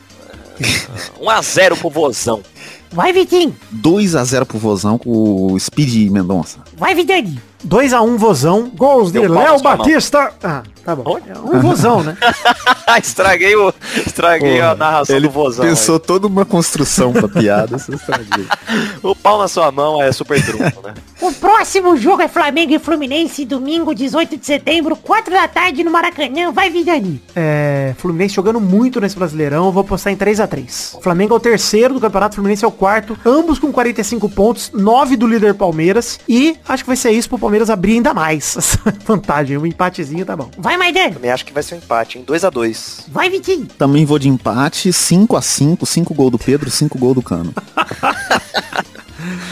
1x0 0.60 1.78
pro 1.78 1.90
Vozão. 1.90 2.42
Vai, 2.90 3.12
Vitinho. 3.12 3.54
2x0 3.82 4.44
pro 4.44 4.58
Vozão 4.58 4.96
com 4.96 5.52
o 5.52 5.58
Speed 5.58 6.10
Mendonça. 6.10 6.58
Vai, 6.76 6.94
Vidani. 6.94 7.40
2x1 7.66 8.16
Vozão. 8.16 8.70
Gols 8.74 9.12
de 9.12 9.20
Deu 9.20 9.32
pau 9.32 9.42
na 9.42 9.50
Léo. 9.52 9.62
Batista. 9.62 10.32
Ah, 10.42 10.62
tá 10.84 10.94
bom. 10.96 11.02
Olha. 11.06 11.38
Um 11.42 11.60
Vozão, 11.60 12.02
né? 12.02 12.16
estraguei 13.02 13.56
o, 13.56 13.72
estraguei 14.06 14.60
a 14.60 14.74
narração 14.74 15.16
Ele 15.16 15.28
do 15.28 15.32
Vozão. 15.32 15.64
pensou 15.64 15.98
toda 15.98 16.26
uma 16.26 16.44
construção 16.44 17.12
pra 17.12 17.28
piada. 17.28 17.76
aí. 17.76 18.46
O 19.02 19.14
pau 19.14 19.38
na 19.38 19.48
sua 19.48 19.70
mão 19.70 20.02
é 20.02 20.10
super 20.12 20.42
trunfo, 20.44 20.82
né? 20.82 20.94
O 21.20 21.32
próximo 21.32 21.96
jogo 21.96 22.22
é 22.22 22.28
Flamengo 22.28 22.72
e 22.72 22.78
Fluminense, 22.78 23.44
domingo, 23.44 23.94
18 23.94 24.36
de 24.36 24.44
setembro, 24.46 24.96
4 24.96 25.32
da 25.32 25.46
tarde 25.46 25.84
no 25.84 25.90
Maracanã. 25.90 26.50
Vai, 26.52 26.70
Vidani. 26.70 27.20
É, 27.36 27.94
Fluminense 27.98 28.34
jogando 28.34 28.60
muito 28.60 29.00
nesse 29.00 29.16
Brasileirão, 29.16 29.70
vou 29.70 29.84
postar 29.84 30.10
em 30.10 30.16
3x3. 30.16 30.96
O 30.98 31.00
Flamengo 31.02 31.34
é 31.34 31.36
o 31.36 31.40
terceiro 31.40 31.94
do 31.94 32.00
campeonato, 32.00 32.34
Fluminense 32.34 32.64
é 32.64 32.68
o 32.68 32.72
quarto, 32.72 33.16
ambos 33.24 33.58
com 33.58 33.72
45 33.72 34.28
pontos, 34.30 34.70
9 34.72 35.16
do 35.16 35.26
líder 35.26 35.54
Palmeiras, 35.54 36.18
e 36.28 36.56
acho 36.66 36.82
que 36.82 36.88
vai 36.88 36.96
ser 36.96 37.10
isso 37.10 37.28
pro 37.28 37.38
Palmeiras 37.38 37.53
abrir 37.70 37.94
ainda 37.94 38.12
mais 38.14 38.56
essa 38.58 38.78
vantagem, 39.04 39.56
um 39.56 39.66
empatezinho 39.66 40.24
tá 40.24 40.36
bom. 40.36 40.50
Vai, 40.58 40.76
Maidana. 40.76 41.12
Também 41.12 41.30
acho 41.30 41.44
que 41.44 41.52
vai 41.52 41.62
ser 41.62 41.74
um 41.74 41.78
empate, 41.78 42.18
hein? 42.18 42.24
2x2. 42.26 43.04
Vai, 43.08 43.30
Vitinho. 43.30 43.66
Também 43.78 44.04
vou 44.04 44.18
de 44.18 44.28
empate, 44.28 44.90
5x5, 44.90 45.84
5 45.86 46.14
gol 46.14 46.30
do 46.30 46.38
Pedro, 46.38 46.70
5 46.70 46.98
gol 46.98 47.14
do 47.14 47.22
Cano. 47.22 47.52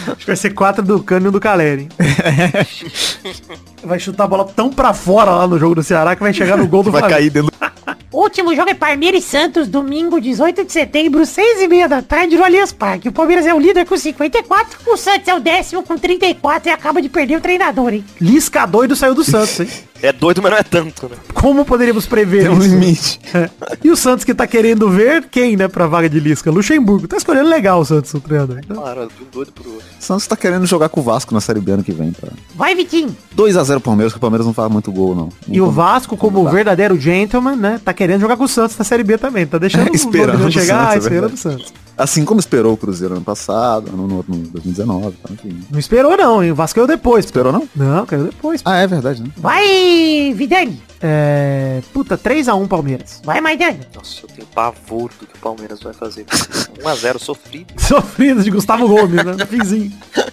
Acho 0.07 0.17
que 0.19 0.27
vai 0.27 0.37
ser 0.37 0.51
4 0.51 0.85
do 0.85 1.03
Cano 1.03 1.27
e 1.27 1.29
um 1.29 1.33
do 1.33 1.41
Caleri, 1.41 1.83
hein? 1.83 1.89
vai 3.83 3.99
chutar 3.99 4.25
a 4.25 4.27
bola 4.27 4.45
tão 4.45 4.71
pra 4.71 4.93
fora 4.93 5.31
lá 5.31 5.47
no 5.47 5.59
jogo 5.59 5.77
do 5.77 5.83
Ceará 5.83 6.15
que 6.15 6.23
vai 6.23 6.33
chegar 6.35 6.57
no 6.59 6.67
gol 6.67 6.83
do 6.83 6.91
Vai 6.91 7.01
Flamengo. 7.01 7.19
cair 7.21 7.31
dentro 7.31 7.53
O 7.53 7.72
último 8.21 8.55
jogo 8.55 8.71
é 8.71 8.75
Palmeiras 8.75 9.25
e 9.25 9.27
Santos, 9.27 9.69
domingo, 9.69 10.21
18 10.21 10.65
de 10.65 10.73
setembro, 10.73 11.25
6 11.25 11.63
e 11.63 11.69
meia 11.69 11.89
da 11.89 12.03
tarde 12.03 12.37
no 12.37 12.45
Allianz 12.45 12.73
Parque. 12.73 13.09
O 13.09 13.13
Palmeiras 13.13 13.47
é 13.47 13.55
o 13.55 13.59
líder 13.59 13.87
com 13.87 13.97
54, 13.97 14.79
o 14.87 14.97
Santos 14.97 15.29
é 15.29 15.35
o 15.35 15.41
décimo 15.41 15.83
com 15.83 15.97
34 15.97 16.69
e 16.69 16.73
acaba 16.73 17.01
de 17.01 17.09
perder 17.09 17.37
o 17.37 17.41
treinador, 17.41 17.95
hein? 17.95 18.05
Lisca 18.21 18.67
doido 18.67 18.97
saiu 18.97 19.15
do 19.15 19.25
Santos, 19.25 19.61
hein? 19.61 19.69
É 20.03 20.13
doido, 20.13 20.43
mas 20.43 20.51
não 20.51 20.59
é 20.59 20.63
tanto, 20.65 21.09
né? 21.09 21.17
Como 21.33 21.65
poderíamos 21.65 22.07
prever 22.07 22.43
Tem 22.43 22.51
um 22.51 22.59
isso? 22.59 22.69
limite. 22.69 23.21
É. 23.33 23.49
E 23.85 23.91
o 23.91 23.97
Santos 23.97 24.25
que 24.25 24.35
tá 24.35 24.47
querendo 24.49 24.91
ver 24.91 25.25
quem, 25.31 25.57
né, 25.57 25.69
pra 25.69 25.87
vaga 25.87 26.09
de 26.11 26.19
Lisca? 26.19 26.51
Luxemburgo. 26.51 27.07
Tá 27.07 27.17
escolhendo 27.17 27.49
legal 27.49 27.81
o 27.81 27.85
Santos, 27.85 28.13
o 28.13 28.21
treinador. 28.21 28.59
Então, 28.65 28.77
Claro, 28.77 29.07
de 29.17 29.23
um 29.23 29.27
doido 29.33 29.53
pro 29.53 29.71
outro. 29.71 29.87
O 30.01 30.03
Santos 30.05 30.27
tá 30.27 30.37
querendo 30.37 30.67
jogar 30.67 30.89
com 30.89 31.01
o 31.01 31.03
Vasco 31.05 31.33
na 31.33 31.41
Série 31.41 31.61
B 31.61 31.73
ano 31.73 31.85
que 31.85 31.93
vem. 31.93 32.11
Tá? 32.11 32.29
Vai, 32.55 32.75
Vitinho. 32.75 33.17
2x0 33.37 33.81
Palmeiras, 33.81 34.13
que 34.13 34.19
o 34.19 34.21
Palmeiras 34.21 34.45
não 34.45 34.53
faz 34.53 34.71
muito 34.71 34.91
gol, 34.91 35.15
não. 35.15 35.29
E 35.47 35.61
o 35.61 35.71
Vasco, 35.71 36.17
como 36.17 36.49
verdadeiro 36.51 36.99
gentleman, 36.99 37.55
né, 37.57 37.81
tá 37.85 37.93
querendo 37.95 38.21
jogar 38.23 38.37
com 38.37 38.45
o 38.45 38.49
Santos 38.49 38.77
na 38.77 38.85
Série 38.85 39.05
B 39.05 39.17
também. 39.19 39.47
Tá 39.47 39.57
deixando 39.59 39.89
o 39.93 39.95
Esperando 39.95 40.47
o 40.47 40.51
chegar, 40.51 40.91
Santos, 40.91 40.95
é 40.95 40.99
esperando 40.99 41.33
o. 41.35 41.37
Santos. 41.37 41.73
Assim 41.97 42.25
como 42.25 42.41
esperou 42.41 42.73
o 42.73 42.77
Cruzeiro 42.77 43.15
ano 43.15 43.23
passado, 43.25 43.91
no, 43.93 44.07
no, 44.07 44.25
no 44.27 44.37
2019, 44.49 45.17
tá? 45.23 45.29
enfim. 45.33 45.61
Não 45.71 45.79
esperou 45.79 46.17
não, 46.17 46.43
hein? 46.43 46.51
O 46.51 46.55
Vasco 46.55 46.77
caiu 46.77 46.87
depois. 46.87 47.25
Esperou 47.25 47.53
não? 47.53 47.69
Não, 47.77 48.07
caiu 48.07 48.25
depois. 48.25 48.61
Ah, 48.65 48.79
é 48.79 48.87
verdade, 48.87 49.23
né? 49.23 49.29
Vai, 49.37 50.33
Vidani. 50.35 50.83
É... 51.05 51.81
Puta, 51.93 52.17
3x1 52.17 52.69
Palmeiras. 52.69 53.21
Vai, 53.25 53.41
Maidana. 53.41 53.81
Nossa, 53.95 54.21
eu 54.23 54.29
tenho 54.29 54.47
pavor 54.49 55.11
do 55.21 55.27
que 55.27 55.35
o 55.37 55.39
Palmeiras 55.41 55.81
vai 55.81 55.93
fazer. 55.93 56.25
1x0 56.83 57.19
sofrido. 57.19 57.75
Sofrido 57.81 58.43
de 58.43 58.51
Gustavo 58.51 58.87
Gomes, 58.89 59.25
né? 59.25 59.35
No 59.39 59.47
finzinho. 59.47 59.93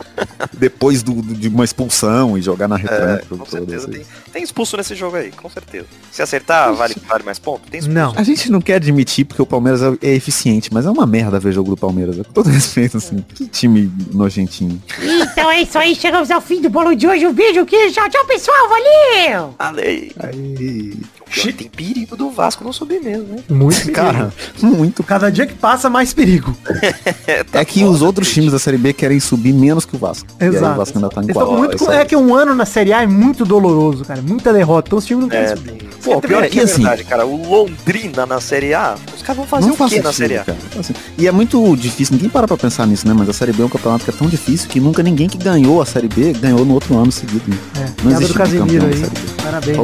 Depois 0.57 1.01
do, 1.03 1.13
do- 1.21 1.33
de 1.33 1.47
uma 1.47 1.63
expulsão 1.65 2.37
e 2.37 2.41
jogar 2.41 2.67
na 2.67 2.75
É, 2.75 2.81
retranca. 2.81 3.25
com 3.29 3.37
todo 3.37 3.49
certeza. 3.49 3.87
Tem, 3.87 4.05
tem 4.33 4.43
expulso 4.43 4.77
nesse 4.77 4.95
jogo 4.95 5.15
aí, 5.17 5.31
com 5.31 5.49
certeza. 5.49 5.85
Se 6.11 6.21
acertar, 6.21 6.73
vale, 6.73 6.95
vale 7.07 7.23
mais 7.23 7.39
ponto? 7.39 7.69
Tem 7.69 7.79
expulso. 7.79 7.99
Não. 7.99 8.13
A 8.15 8.23
gente 8.23 8.51
não 8.51 8.61
quer 8.61 8.75
admitir 8.75 9.25
porque 9.25 9.41
o 9.41 9.45
Palmeiras 9.45 9.81
é, 9.81 9.91
é 10.01 10.13
eficiente, 10.15 10.69
mas 10.73 10.85
é 10.85 10.89
uma 10.89 11.05
merda 11.05 11.39
ver 11.39 11.48
jogo 11.51 11.69
do 11.71 11.77
Palmeiras. 11.77 12.19
é 12.19 12.23
Com 12.23 12.31
todo 12.33 12.49
respeito, 12.49 12.97
assim. 12.97 13.23
Que 13.33 13.45
time 13.47 13.91
nojentinho. 14.13 14.81
Então 15.31 15.49
é 15.51 15.61
isso 15.61 15.77
aí, 15.77 15.95
chegamos 15.95 16.29
ao 16.31 16.41
fim 16.41 16.61
do 16.61 16.69
bolo 16.69 16.95
de 16.95 17.07
hoje. 17.07 17.25
Um 17.27 17.33
beijo, 17.33 17.65
que 17.65 17.91
tchau, 17.91 18.09
tchau, 18.09 18.25
pessoal, 18.25 18.57
valeu! 18.69 19.55
Ale, 19.59 20.11
Aí, 20.19 20.97
pior, 21.29 21.53
tem 21.53 21.67
perigo 21.69 22.15
do 22.15 22.29
Vasco 22.29 22.63
não 22.63 22.73
subir 22.73 23.01
mesmo, 23.01 23.23
né? 23.35 23.43
Muito 23.49 23.91
cara, 23.91 24.33
muito. 24.61 25.03
Cada 25.03 25.29
dia 25.31 25.45
que 25.45 25.53
passa, 25.53 25.89
mais 25.89 26.13
perigo. 26.13 26.55
É 27.53 27.63
que 27.65 27.83
os 27.83 28.01
outros 28.01 28.31
times 28.31 28.51
da 28.51 28.59
Série 28.59 28.77
B 28.77 28.93
querem 28.93 29.19
subir 29.19 29.53
menos 29.53 29.85
que 29.85 29.95
o 29.95 29.99
Vasco. 29.99 30.27
E 30.39 30.43
aí 30.43 30.49
Exato. 30.49 30.73
o 30.73 30.77
Vasco 30.77 30.97
ainda 30.97 31.09
tá 31.09 31.21
em 31.23 31.27
quatro. 31.27 31.51
muito- 31.53 31.75
Isso 31.75 31.91
é 31.91 32.05
que 32.05 32.15
um 32.15 32.33
ano 32.33 32.53
na 32.55 32.65
Série 32.65 32.93
A 32.93 33.03
é 33.03 33.07
muito 33.07 33.45
doloroso, 33.45 34.03
cara. 34.05 34.21
Muita 34.21 34.51
derrota. 34.53 34.87
Então 34.89 34.97
os 34.99 35.05
times 35.05 35.23
não 35.23 35.29
querem 35.29 35.45
É, 35.45 35.55
subir. 35.55 35.89
Pô, 36.03 36.21
pior 36.21 36.43
é 36.43 36.49
que 36.49 36.59
é 36.59 36.63
assim- 36.63 36.81
verdade, 36.81 37.03
cara. 37.03 37.25
O 37.25 37.49
Londrina 37.49 38.25
na 38.25 38.39
Série 38.39 38.73
A, 38.73 38.95
os 39.31 39.35
caras 39.35 39.37
vão 39.37 39.45
fazer 39.45 39.67
Não 39.67 39.73
o 39.73 39.89
quê 39.89 40.01
na 40.01 40.13
Série 40.13 40.37
A? 40.37 40.43
cara. 40.43 40.57
Assim, 40.79 40.93
E 41.17 41.27
é 41.27 41.31
muito 41.31 41.75
difícil, 41.75 42.13
ninguém 42.15 42.29
para 42.29 42.47
pra 42.47 42.57
pensar 42.57 42.85
nisso, 42.87 43.07
né? 43.07 43.13
Mas 43.17 43.29
a 43.29 43.33
Série 43.33 43.53
B 43.53 43.61
é 43.63 43.65
um 43.65 43.69
campeonato 43.69 44.03
que 44.05 44.09
é 44.11 44.13
tão 44.13 44.27
difícil 44.27 44.67
que 44.69 44.79
nunca 44.79 45.03
ninguém 45.03 45.27
que 45.27 45.37
ganhou 45.37 45.81
a 45.81 45.85
Série 45.85 46.07
B 46.07 46.33
ganhou 46.33 46.65
no 46.65 46.73
outro 46.73 46.97
ano 46.97 47.11
seguido. 47.11 47.43
Né? 47.47 47.57
É, 47.75 47.79
Não 47.79 47.93
piada 47.95 48.09
do 48.15 48.21
existe 48.23 48.37
Casemiro 48.37 48.85
aí. 48.85 49.03
Parabéns. 49.43 49.77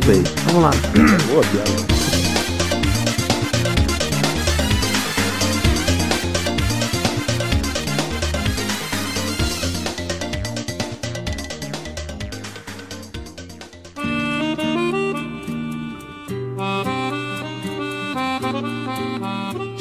Vamos 0.46 0.64
lá. 0.64 0.72
Boa 1.30 1.44
piada. 1.44 1.95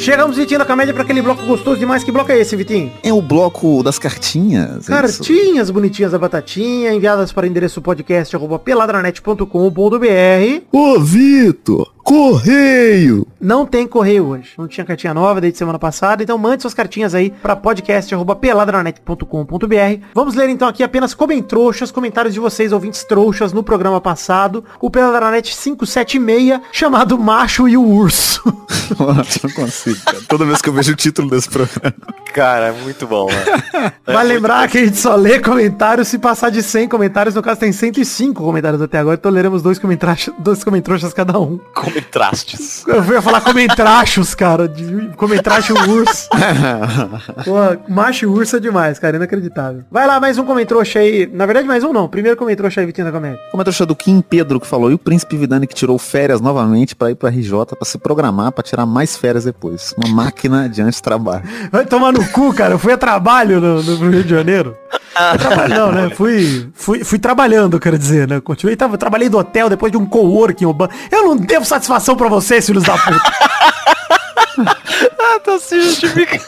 Chegamos, 0.05 0.37
Vitinho 0.37 0.59
da 0.59 0.67
Comédia, 0.67 0.93
pra 0.93 1.03
aquele 1.03 1.23
bloco 1.23 1.43
gostoso 1.47 1.79
demais. 1.79 2.05
Que 2.05 2.13
bloco 2.13 2.31
é 2.31 2.39
esse, 2.39 2.55
Vitinho? 2.55 2.93
É 3.03 3.11
o 3.11 3.23
bloco 3.23 3.83
das 3.83 3.99
cartinhas. 3.99 4.87
é? 4.87 4.93
Cartinhas 4.93 5.71
bonitinhas 5.71 6.13
da 6.13 6.19
Batatinha, 6.19 6.93
enviadas 6.93 7.33
para 7.33 7.45
o 7.45 7.49
endereço 7.49 7.81
podcast 7.81 8.37
peladranet.com.br. 8.63 9.47
Ô, 10.71 11.01
Vitor! 11.01 11.95
Correio! 12.05 13.27
Não 13.41 13.65
tem 13.65 13.87
correio 13.87 14.27
hoje. 14.27 14.51
Não 14.59 14.69
tinha 14.69 14.85
cartinha 14.85 15.15
nova 15.15 15.41
desde 15.41 15.59
semana 15.59 15.79
passada. 15.79 16.23
Então 16.23 16.37
mande 16.37 16.61
suas 16.61 16.75
cartinhas 16.75 17.15
aí 17.15 17.31
para 17.31 17.57
podcast 17.57 18.15
peladranet.com.br. 18.39 20.05
Vamos 20.15 20.35
ler 20.35 20.51
então 20.51 20.69
aqui 20.69 20.83
apenas 20.83 21.15
comentroxas, 21.15 21.91
comentários 21.91 22.35
de 22.35 22.41
vocês, 22.41 22.73
ouvintes 22.73 23.05
trouxas, 23.05 23.55
no 23.55 23.63
programa 23.63 24.03
passado. 24.03 24.63
O 24.83 24.91
Peladranet 24.91 25.57
576, 25.57 26.61
chamado 26.71 27.19
Macho 27.19 27.67
e 27.67 27.75
o 27.75 27.83
Urso. 27.83 28.43
não 29.43 29.51
consigo, 29.53 29.94
cara. 29.97 30.19
Toda 30.29 30.45
vez 30.45 30.61
que 30.61 30.69
eu 30.69 30.73
vejo 30.73 30.93
o 30.93 30.97
título 30.97 31.31
desse 31.31 31.49
programa. 31.49 31.95
Cara, 32.33 32.69
é 32.69 32.73
muito 32.73 33.07
bom, 33.07 33.29
né? 33.29 33.93
Vai 34.05 34.25
lembrar 34.25 34.69
que 34.69 34.79
a 34.79 34.85
gente 34.85 34.97
só 34.97 35.15
lê 35.15 35.39
comentários 35.39 36.09
se 36.09 36.19
passar 36.19 36.51
de 36.51 36.63
100 36.63 36.89
comentários. 36.89 37.35
No 37.35 37.43
caso, 37.43 37.61
tem 37.61 37.73
105 37.73 38.43
comentários 38.43 38.83
até 38.83 38.99
agora. 38.99 39.17
Então 39.17 39.31
leremos 39.31 39.63
dois 39.63 39.79
comentroxas, 39.79 40.35
dois 40.39 40.65
comentroxas 40.65 41.13
cada 41.13 41.39
um. 41.39 41.59
Comentrastes. 41.75 42.85
Eu 42.87 43.05
ia 43.05 43.23
falar 43.23 43.41
comentrachos, 43.41 44.35
cara. 44.35 44.67
De 44.67 45.11
comentracho 45.17 45.75
urso. 45.89 46.29
Pô, 47.45 47.93
macho 47.93 48.29
urso 48.31 48.57
é 48.57 48.61
demais, 48.61 48.99
cara. 48.99 49.17
Inacreditável. 49.17 49.85
Vai 49.91 50.07
lá, 50.07 50.19
mais 50.19 50.39
um 50.39 50.45
comentrouxa 50.45 50.99
aí. 50.99 51.31
Na 51.33 51.47
verdade, 51.47 51.69
mais 51.69 51.85
um 51.85 51.93
não. 51.93 52.09
Primeiro 52.09 52.37
comentrouxa 52.37 52.81
aí, 52.81 52.87
Vitinho 52.87 53.07
da 53.07 53.13
Comédia. 53.13 53.39
Como 53.51 53.63
é 53.63 53.87
do 53.87 53.97
Kim 53.97 54.21
Pedro 54.21 54.61
que 54.61 54.67
falou, 54.67 54.91
e 54.91 54.95
o 54.95 54.99
Príncipe 54.99 55.37
Vidani 55.37 55.67
que 55.67 55.75
tirou 55.75 55.99
férias 55.99 56.41
novamente 56.41 56.95
pra 56.95 57.11
ir 57.11 57.15
pra 57.15 57.31
RJ 57.31 57.51
pra 57.77 57.85
se 57.85 57.99
programar 57.99 58.53
pra 58.53 58.63
tirar 58.63 58.87
mais 58.87 59.17
férias 59.17 59.45
depois. 59.45 59.84
Uma 59.97 60.09
máquina 60.09 60.69
de 60.69 60.81
antes-trabalho. 60.81 61.45
Vai 61.71 61.85
tomar 61.85 62.13
no 62.13 62.27
cu, 62.29 62.55
cara. 62.55 62.75
Eu 62.75 62.79
fui 62.79 62.93
a 62.93 62.97
trabalho 62.97 63.61
no, 63.61 63.83
no 63.83 64.11
Rio 64.11 64.25
de 64.25 64.31
Janeiro. 64.31 64.77
Não, 65.69 65.93
né? 65.93 66.11
Fui, 66.11 66.69
fui, 66.75 67.05
fui 67.05 67.19
trabalhando, 67.19 67.79
quero 67.79 67.99
dizer, 67.99 68.27
né? 68.27 68.41
Continuei, 68.41 68.77
tava, 68.77 68.99
trabalhei 68.99 69.29
do 69.29 69.39
hotel 69.39 69.69
depois 69.69 69.93
de 69.93 69.99
um 69.99 70.07
coworking. 70.07 70.65
Eu 71.11 71.25
não 71.25 71.37
devo 71.37 71.65
satisfação 71.65 72.17
pra 72.17 72.29
vocês, 72.29 72.67
filhos 72.67 72.85
da 72.85 72.97
puta. 72.99 73.33
ah, 75.19 75.41
tá 75.41 75.59
se 75.59 75.81
justificando. 75.81 76.45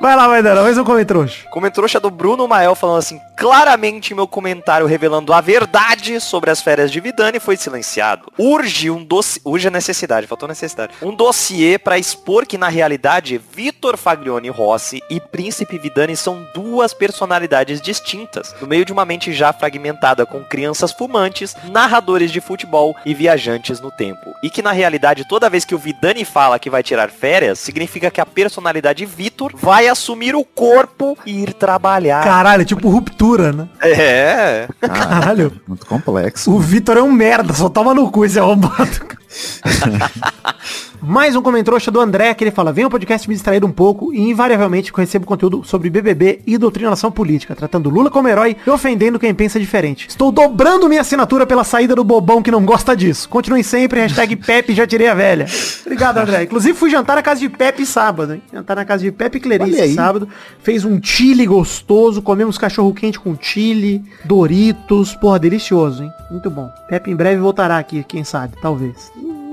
Vai 0.00 0.16
lá, 0.16 0.28
vai 0.28 0.42
dar, 0.42 0.54
mais 0.56 0.78
um 0.78 0.84
comentrouxa. 0.84 1.48
Comentrouxa 1.50 2.00
do 2.00 2.10
Bruno 2.10 2.48
Mael 2.48 2.74
falando 2.74 2.98
assim, 2.98 3.20
claramente 3.36 4.14
meu 4.14 4.26
comentário 4.26 4.86
revelando 4.86 5.32
a 5.32 5.40
verdade 5.40 6.20
sobre 6.20 6.50
as 6.50 6.62
férias 6.62 6.90
de 6.90 7.00
Vidani 7.00 7.38
foi 7.38 7.56
silenciado. 7.56 8.32
Urge 8.38 8.90
um 8.90 9.04
dossiê, 9.04 9.42
urge 9.44 9.68
a 9.68 9.70
necessidade, 9.70 10.26
faltou 10.26 10.48
necessidade. 10.48 10.94
Um 11.02 11.14
dossiê 11.14 11.78
pra 11.78 11.98
expor 11.98 12.46
que 12.46 12.56
na 12.56 12.68
realidade 12.68 13.38
Vitor 13.38 13.96
Faglione 13.96 14.48
Rossi 14.48 15.02
e 15.10 15.20
Príncipe 15.20 15.78
Vidani 15.78 16.16
são 16.16 16.46
duas 16.54 16.94
personalidades 16.94 17.80
distintas, 17.80 18.54
no 18.60 18.66
meio 18.66 18.84
de 18.84 18.92
uma 18.92 19.04
mente 19.04 19.32
já 19.32 19.52
fragmentada 19.52 20.24
com 20.24 20.42
crianças 20.44 20.92
fumantes, 20.92 21.54
narradores 21.64 22.30
de 22.30 22.40
futebol 22.40 22.96
e 23.04 23.12
viajantes 23.12 23.80
no 23.80 23.90
tempo. 23.90 24.34
E 24.42 24.48
que 24.48 24.62
na 24.62 24.72
realidade 24.72 25.26
toda 25.28 25.50
vez 25.50 25.64
que 25.64 25.74
o 25.74 25.78
Vidani 25.78 26.24
fala 26.24 26.58
que 26.58 26.69
vai 26.70 26.82
tirar 26.82 27.10
férias, 27.10 27.58
significa 27.58 28.10
que 28.10 28.20
a 28.20 28.26
personalidade 28.26 29.04
Vitor 29.04 29.52
vai 29.54 29.88
assumir 29.88 30.34
o 30.34 30.44
corpo 30.44 31.18
e 31.26 31.42
ir 31.42 31.52
trabalhar. 31.52 32.24
Caralho, 32.24 32.64
tipo 32.64 32.88
ruptura, 32.88 33.52
né? 33.52 33.68
É. 33.82 34.68
Caralho. 34.80 35.60
Muito 35.66 35.86
complexo. 35.86 36.50
O 36.52 36.58
Vitor 36.58 36.96
é 36.96 37.02
um 37.02 37.12
merda, 37.12 37.52
só 37.52 37.68
toma 37.68 37.92
no 37.92 38.10
cu 38.10 38.24
esse 38.24 38.38
arrombado. 38.38 39.18
Mais 41.02 41.34
um 41.34 41.40
comentrouxa 41.40 41.90
do 41.90 41.98
André, 41.98 42.34
que 42.34 42.44
ele 42.44 42.50
fala, 42.50 42.72
vem 42.72 42.84
o 42.84 42.90
podcast 42.90 43.26
me 43.26 43.34
distrair 43.34 43.64
um 43.64 43.72
pouco 43.72 44.12
e 44.12 44.20
invariavelmente 44.20 44.92
eu 44.92 44.96
recebo 44.96 45.24
conteúdo 45.24 45.64
sobre 45.64 45.88
BBB 45.88 46.40
e 46.46 46.58
doutrinação 46.58 47.10
política, 47.10 47.54
tratando 47.54 47.88
Lula 47.88 48.10
como 48.10 48.28
herói 48.28 48.54
e 48.66 48.70
ofendendo 48.70 49.18
quem 49.18 49.34
pensa 49.34 49.58
diferente. 49.58 50.08
Estou 50.08 50.30
dobrando 50.30 50.88
minha 50.90 51.00
assinatura 51.00 51.46
pela 51.46 51.64
saída 51.64 51.94
do 51.94 52.04
bobão 52.04 52.42
que 52.42 52.50
não 52.50 52.66
gosta 52.66 52.94
disso. 52.94 53.28
Continuem 53.30 53.62
sempre, 53.62 54.00
hashtag 54.00 54.36
Pepe 54.36 54.74
já 54.74 54.86
tirei 54.86 55.08
a 55.08 55.14
velha. 55.14 55.46
Obrigado, 55.86 56.18
André. 56.18 56.42
Inclusive 56.42 56.59
fui 56.74 56.90
jantar 56.90 57.16
na 57.16 57.22
casa 57.22 57.40
de 57.40 57.48
Pepe 57.48 57.86
sábado, 57.86 58.34
hein? 58.34 58.42
Jantar 58.52 58.76
na 58.76 58.84
casa 58.84 59.02
de 59.02 59.10
Pepe 59.12 59.40
aí. 59.80 59.94
sábado. 59.94 60.28
Fez 60.62 60.84
um 60.84 61.00
chile 61.02 61.46
gostoso, 61.46 62.22
comemos 62.22 62.58
cachorro 62.58 62.92
quente 62.94 63.18
com 63.18 63.36
chile, 63.40 64.02
Doritos, 64.24 65.14
porra, 65.16 65.38
delicioso, 65.38 66.02
hein? 66.02 66.10
Muito 66.30 66.50
bom. 66.50 66.70
Pepe 66.88 67.10
em 67.10 67.16
breve 67.16 67.40
voltará 67.40 67.78
aqui, 67.78 68.04
quem 68.04 68.24
sabe, 68.24 68.54
talvez. 68.60 69.10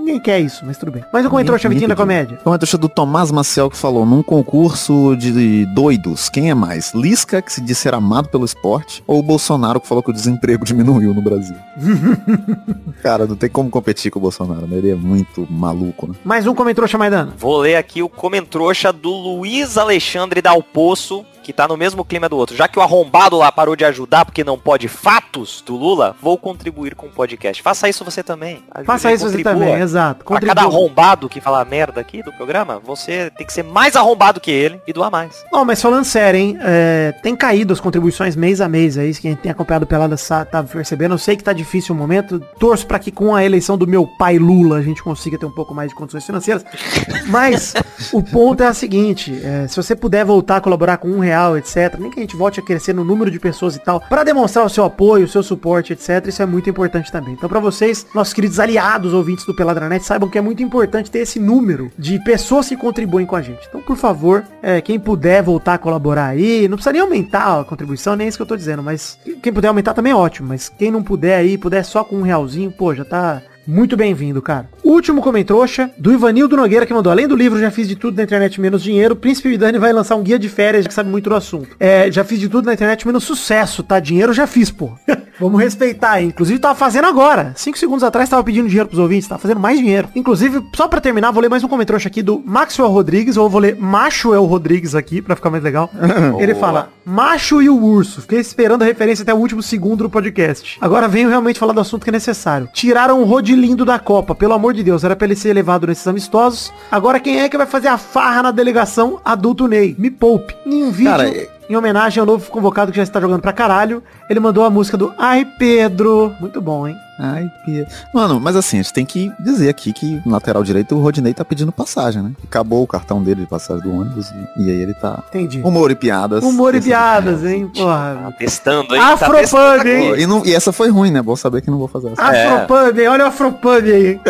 Ninguém 0.08 0.22
quer 0.22 0.40
isso, 0.40 0.66
mas 0.66 0.78
tudo 0.78 0.90
bem. 0.90 1.04
Mas 1.12 1.26
o 1.26 1.30
comentário 1.30 1.62
chavitinho 1.62 1.90
da 1.90 1.96
comédia. 1.96 2.40
É 2.46 2.58
trouxa 2.58 2.78
do 2.78 2.88
Tomás 2.88 3.30
Maciel 3.30 3.70
que 3.70 3.76
falou, 3.76 4.06
num 4.06 4.24
concurso 4.24 5.18
de 5.18 5.66
doidos, 5.66 6.30
quem 6.30 6.50
é 6.50 6.54
mais? 6.54 6.94
Lisca, 6.94 7.42
que 7.42 7.52
se 7.52 7.60
diz 7.60 7.78
ser 7.78 7.94
amado 7.94 8.30
pelo 8.30 8.46
esporte, 8.46 9.04
ou 9.06 9.20
o 9.20 9.22
Bolsonaro 9.24 9.82
que 9.82 9.88
falou 9.88 10.02
que 10.02 10.10
o 10.10 10.14
desemprego 10.14 10.64
diminuiu 10.64 11.14
no 11.14 11.22
Brasil? 11.22 11.58
Cara, 13.04 13.28
não 13.28 13.36
tem 13.36 13.50
como 13.50 13.70
competir 13.70 14.10
com 14.10 14.20
o 14.20 14.22
Bolsonaro, 14.22 14.66
né? 14.66 14.78
Ele 14.78 14.92
é 14.92 14.96
muito 14.96 15.46
maluco, 15.52 16.08
né? 16.08 16.14
Mais 16.24 16.48
um 16.48 16.56
comentário 16.56 16.98
Maidana. 16.98 17.34
Vou 17.38 17.58
ler 17.58 17.76
aqui 17.76 18.02
o 18.02 18.08
comentrouxa 18.08 18.94
do 18.94 19.12
Luiz 19.12 19.78
Alexandre 19.78 20.42
Dalpoço, 20.42 21.26
que 21.48 21.54
tá 21.54 21.66
no 21.66 21.78
mesmo 21.78 22.04
clima 22.04 22.28
do 22.28 22.36
outro. 22.36 22.58
Já 22.58 22.68
que 22.68 22.78
o 22.78 22.82
arrombado 22.82 23.38
lá 23.38 23.50
parou 23.50 23.74
de 23.74 23.86
ajudar 23.86 24.26
porque 24.26 24.44
não 24.44 24.60
pode 24.60 24.90
fatos 24.90 25.64
do 25.66 25.78
Lula, 25.78 26.14
vou 26.22 26.38
contribuir 26.38 26.94
com 26.94 27.08
o 27.08 27.10
podcast. 27.10 27.64
Faça 27.64 27.88
isso 27.88 28.04
você 28.04 28.22
também. 28.22 28.66
Ajude, 28.70 28.86
Faça 28.86 29.14
isso 29.14 29.24
você 29.24 29.38
contribua. 29.38 29.54
também, 29.54 29.82
exato. 29.82 30.26
Contribua. 30.26 30.54
cada 30.54 30.68
arrombado 30.68 31.30
que 31.30 31.40
fala 31.40 31.64
merda 31.64 32.02
aqui 32.02 32.22
do 32.22 32.34
programa, 32.34 32.82
você 32.84 33.32
tem 33.38 33.48
que 33.48 33.54
ser 33.54 33.64
mais 33.64 33.96
arrombado 33.96 34.42
que 34.42 34.52
ele 34.52 34.82
e 34.86 34.92
doar 34.92 35.10
mais. 35.10 35.46
Não, 35.50 35.64
mas 35.64 35.82
falando 35.82 36.04
sério, 36.04 36.38
hein? 36.38 36.58
é, 36.60 37.14
tem 37.24 37.34
caído 37.34 37.72
as 37.72 37.80
contribuições 37.80 38.36
mês 38.36 38.60
a 38.60 38.68
mês 38.68 38.98
aí, 38.98 39.14
quem 39.16 39.34
tem 39.34 39.50
acompanhado 39.50 39.88
Pelada 39.88 40.18
tá 40.52 40.62
percebendo. 40.64 41.14
Eu 41.14 41.18
sei 41.18 41.38
que 41.38 41.44
tá 41.44 41.54
difícil 41.54 41.96
o 41.96 41.98
momento. 41.98 42.42
Torço 42.60 42.86
pra 42.86 43.00
que 43.00 43.10
com 43.10 43.34
a 43.34 43.46
eleição 43.46 43.78
do 43.78 43.88
meu 43.88 44.06
pai 44.06 44.38
Lula 44.38 44.80
a 44.80 44.82
gente 44.82 45.02
consiga 45.02 45.38
ter 45.38 45.46
um 45.46 45.52
pouco 45.52 45.74
mais 45.74 45.90
de 45.90 45.96
condições 45.96 46.26
financeiras. 46.26 46.66
Mas 47.28 47.74
o 48.12 48.22
ponto 48.22 48.62
é 48.62 48.70
o 48.70 48.74
seguinte, 48.74 49.40
é, 49.42 49.66
se 49.68 49.78
você 49.78 49.96
puder 49.96 50.26
voltar 50.26 50.58
a 50.58 50.62
colaborar 50.62 50.98
com 50.98 51.08
um 51.08 51.20
real, 51.20 51.37
etc, 51.58 51.98
nem 52.00 52.10
que 52.10 52.20
a 52.20 52.24
gente 52.24 52.36
volte 52.36 52.60
a 52.60 52.64
crescer 52.64 52.94
no 52.94 53.04
número 53.04 53.30
de 53.30 53.40
pessoas 53.40 53.76
e 53.76 53.80
tal, 53.80 54.02
pra 54.02 54.24
demonstrar 54.24 54.66
o 54.66 54.70
seu 54.70 54.84
apoio, 54.84 55.26
o 55.26 55.28
seu 55.28 55.44
suporte, 55.44 55.94
etc, 55.94 56.26
isso 56.28 56.42
é 56.42 56.46
muito 56.46 56.70
importante 56.70 57.12
também. 57.12 57.34
Então 57.34 57.50
pra 57.50 57.60
vocês, 57.60 58.08
nossos 58.14 58.34
queridos 58.34 58.60
aliados, 58.60 59.14
ouvintes 59.14 59.46
do 59.46 59.54
Peladranet, 59.54 60.04
saibam 60.04 60.30
que 60.30 60.38
é 60.38 60.42
muito 60.42 60.64
importante 60.64 61.12
ter 61.12 61.20
esse 61.20 61.40
número 61.40 61.92
de 61.98 62.20
pessoas 62.24 62.68
que 62.68 62.76
contribuem 62.76 63.26
com 63.26 63.36
a 63.36 63.42
gente. 63.42 63.68
Então, 63.68 63.82
por 63.82 63.98
favor, 63.98 64.44
é, 64.62 64.82
quem 64.82 65.00
puder 65.00 65.44
voltar 65.44 65.76
a 65.76 65.78
colaborar 65.78 66.28
aí, 66.28 66.68
não 66.68 66.78
precisa 66.78 66.94
nem 66.94 67.02
aumentar 67.02 67.60
a 67.60 67.64
contribuição, 67.64 68.16
nem 68.16 68.28
isso 68.28 68.38
que 68.38 68.42
eu 68.42 68.48
tô 68.48 68.56
dizendo, 68.56 68.82
mas 68.82 69.20
quem 69.42 69.54
puder 69.54 69.68
aumentar 69.68 69.94
também 69.94 70.12
é 70.12 70.16
ótimo, 70.16 70.48
mas 70.50 70.70
quem 70.70 70.92
não 70.92 71.04
puder 71.04 71.38
aí, 71.38 71.58
puder 71.58 71.84
só 71.84 72.04
com 72.04 72.18
um 72.18 72.22
realzinho, 72.22 72.72
pô, 72.72 72.96
já 72.96 73.06
tá 73.06 73.42
muito 73.68 73.98
bem-vindo, 73.98 74.42
cara. 74.42 74.70
Último 74.88 75.22
comentrouxa, 75.22 75.92
do 75.98 76.14
Ivanildo 76.14 76.56
Nogueira, 76.56 76.86
que 76.86 76.94
mandou, 76.94 77.12
além 77.12 77.28
do 77.28 77.36
livro 77.36 77.60
Já 77.60 77.70
Fiz 77.70 77.90
de 77.90 77.96
Tudo 77.98 78.16
na 78.16 78.24
Internet 78.24 78.62
Menos 78.62 78.82
Dinheiro, 78.82 79.16
o 79.16 79.18
Príncipe 79.18 79.50
Vidani 79.50 79.78
vai 79.78 79.92
lançar 79.92 80.16
um 80.16 80.24
guia 80.24 80.40
de 80.40 80.48
férias, 80.48 80.88
que 80.88 80.94
sabe 80.94 81.10
muito 81.10 81.30
do 81.30 81.36
assunto. 81.36 81.76
É, 81.78 82.10
já 82.10 82.24
fiz 82.24 82.40
de 82.40 82.48
tudo 82.48 82.68
na 82.68 82.74
internet 82.74 83.06
menos 83.06 83.26
sucesso, 83.26 83.84
tá? 83.84 84.00
Dinheiro 84.00 84.32
já 84.32 84.48
fiz, 84.48 84.72
pô. 84.72 84.92
Vamos 85.40 85.62
respeitar 85.62 86.14
aí. 86.14 86.26
Inclusive, 86.26 86.58
tava 86.58 86.74
fazendo 86.74 87.06
agora. 87.06 87.54
Cinco 87.56 87.78
segundos 87.78 88.04
atrás, 88.04 88.30
tava 88.30 88.44
pedindo 88.44 88.68
dinheiro 88.68 88.88
pros 88.88 89.00
ouvintes, 89.00 89.28
tava 89.28 89.42
fazendo 89.42 89.60
mais 89.60 89.78
dinheiro. 89.78 90.08
Inclusive, 90.16 90.64
só 90.74 90.88
pra 90.88 91.02
terminar, 91.02 91.32
vou 91.32 91.42
ler 91.42 91.50
mais 91.50 91.64
um 91.64 91.68
comentrouxa 91.68 92.08
aqui 92.08 92.24
do 92.24 92.42
Maxwell 92.44 92.90
Rodrigues, 92.90 93.38
ou 93.38 93.50
vou 93.50 93.60
ler 93.60 93.76
Machuel 93.76 94.46
Rodrigues 94.46 94.96
aqui, 94.96 95.22
pra 95.22 95.36
ficar 95.36 95.50
mais 95.50 95.64
legal. 95.64 95.92
Ele 96.40 96.56
fala, 96.56 96.90
Macho 97.06 97.62
e 97.62 97.70
o 97.70 97.78
Urso. 97.78 98.22
Fiquei 98.22 98.40
esperando 98.40 98.82
a 98.82 98.86
referência 98.86 99.24
até 99.24 99.34
o 99.34 99.38
último 99.38 99.62
segundo 99.62 100.04
do 100.04 100.10
podcast. 100.10 100.78
Agora 100.82 101.08
venho 101.08 101.30
realmente 101.30 101.60
falar 101.60 101.74
do 101.74 101.82
assunto 101.82 102.04
que 102.04 102.10
é 102.10 102.12
necessário. 102.12 102.68
Tiraram 102.74 103.22
o 103.22 103.26
Rodilindo 103.26 103.86
da 103.86 104.00
Copa, 104.00 104.34
pelo 104.34 104.54
amor 104.54 104.74
de 104.74 104.77
Deus, 104.84 105.04
era 105.04 105.16
pra 105.16 105.26
ele 105.26 105.36
ser 105.36 105.54
levado 105.54 105.88
nesses 105.88 106.08
amistosos. 106.08 106.72
Agora 106.92 107.20
quem 107.20 107.40
é 107.42 107.50
que 107.50 107.58
vai 107.58 107.68
fazer 107.68 107.88
a 107.88 107.98
farra 107.98 108.44
na 108.44 108.52
delegação? 108.52 109.20
Adulto 109.24 109.68
Ney. 109.68 109.96
Me 109.98 110.10
poupe. 110.12 110.56
Em 110.66 110.84
um 110.84 110.92
vídeo... 110.92 111.12
Cara, 111.12 111.30
é- 111.30 111.57
Em 111.70 111.76
homenagem 111.76 112.20
ao 112.22 112.26
novo 112.26 112.50
convocado 112.50 112.92
que 112.92 112.98
já 112.98 113.04
está 113.04 113.20
jogando 113.20 113.42
pra 113.42 113.52
caralho, 113.52 114.02
ele 114.30 114.40
mandou 114.40 114.64
a 114.64 114.70
música 114.70 114.96
do 114.96 115.14
Ai 115.18 115.46
Pedro. 115.60 116.34
Muito 116.40 116.62
bom, 116.62 116.88
hein? 116.88 116.96
Ai, 117.20 117.52
Pia. 117.66 117.86
Mano, 118.14 118.40
mas 118.40 118.56
assim, 118.56 118.80
a 118.80 118.84
gente 118.84 118.94
tem 118.94 119.06
que 119.06 119.32
dizer 119.40 119.68
aqui 119.70 119.92
que 119.92 120.22
no 120.26 120.32
lateral 120.32 120.64
direito 120.64 120.96
o 120.96 121.02
Rodinei 121.02 121.34
tá 121.34 121.44
pedindo 121.44 121.72
passagem, 121.72 122.22
né? 122.22 122.32
Acabou 122.44 122.84
o 122.84 122.88
cartão 122.88 123.22
dele 123.22 123.42
de 123.42 123.48
passagem 123.48 123.82
do 123.84 123.92
ônibus 123.92 124.32
e, 124.56 124.70
aí 124.70 124.80
ele 124.82 124.94
tá. 124.94 125.24
Entendi. 125.30 125.60
Humor 125.64 125.90
e 125.92 125.96
piadas. 125.96 126.44
Humor 126.44 126.74
e 126.76 126.80
piadas, 126.82 127.44
hein? 127.44 127.70
Tá 127.76 127.82
Porra. 127.82 128.36
testando, 128.38 128.96
hein? 128.96 129.02
Tá 129.02 129.14
Afropub, 129.14 129.40
testando 129.42 129.88
hein? 129.90 130.14
E, 130.20 130.28
não- 130.28 130.46
e 130.46 130.54
essa 130.54 130.72
foi 130.72 130.90
ruim, 130.90 131.12
né? 131.12 131.22
Bom 131.22 131.36
saber 131.36 131.62
que 131.62 131.70
não 131.72 131.80
vou 131.80 131.88
fazer 131.88 132.12
essa. 132.14 132.22
Afropub, 132.22 132.98
hein? 133.00 133.08
Olha 133.08 133.26
o 133.26 133.28
Afropub 133.28 133.84
aí. 133.92 134.08
hein? 134.12 134.22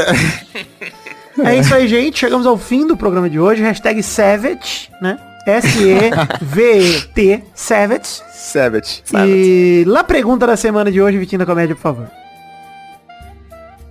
É 1.45 1.55
isso 1.59 1.75
aí, 1.75 1.87
gente. 1.87 2.17
Chegamos 2.17 2.47
ao 2.47 2.57
fim 2.57 2.87
do 2.87 2.97
programa 2.97 3.29
de 3.29 3.39
hoje. 3.39 3.61
Hashtag 3.61 4.01
Savage, 4.01 4.89
né? 5.01 5.19
S-E-V-E-T, 5.47 7.43
Savage. 7.55 8.21
Savage. 8.33 9.01
E 9.25 9.85
lá 9.87 10.03
pergunta 10.03 10.45
da 10.45 10.57
semana 10.57 10.91
de 10.91 11.01
hoje, 11.01 11.17
Vitinho 11.17 11.39
da 11.39 11.45
Comédia, 11.45 11.73
por 11.73 11.81
favor. 11.81 12.07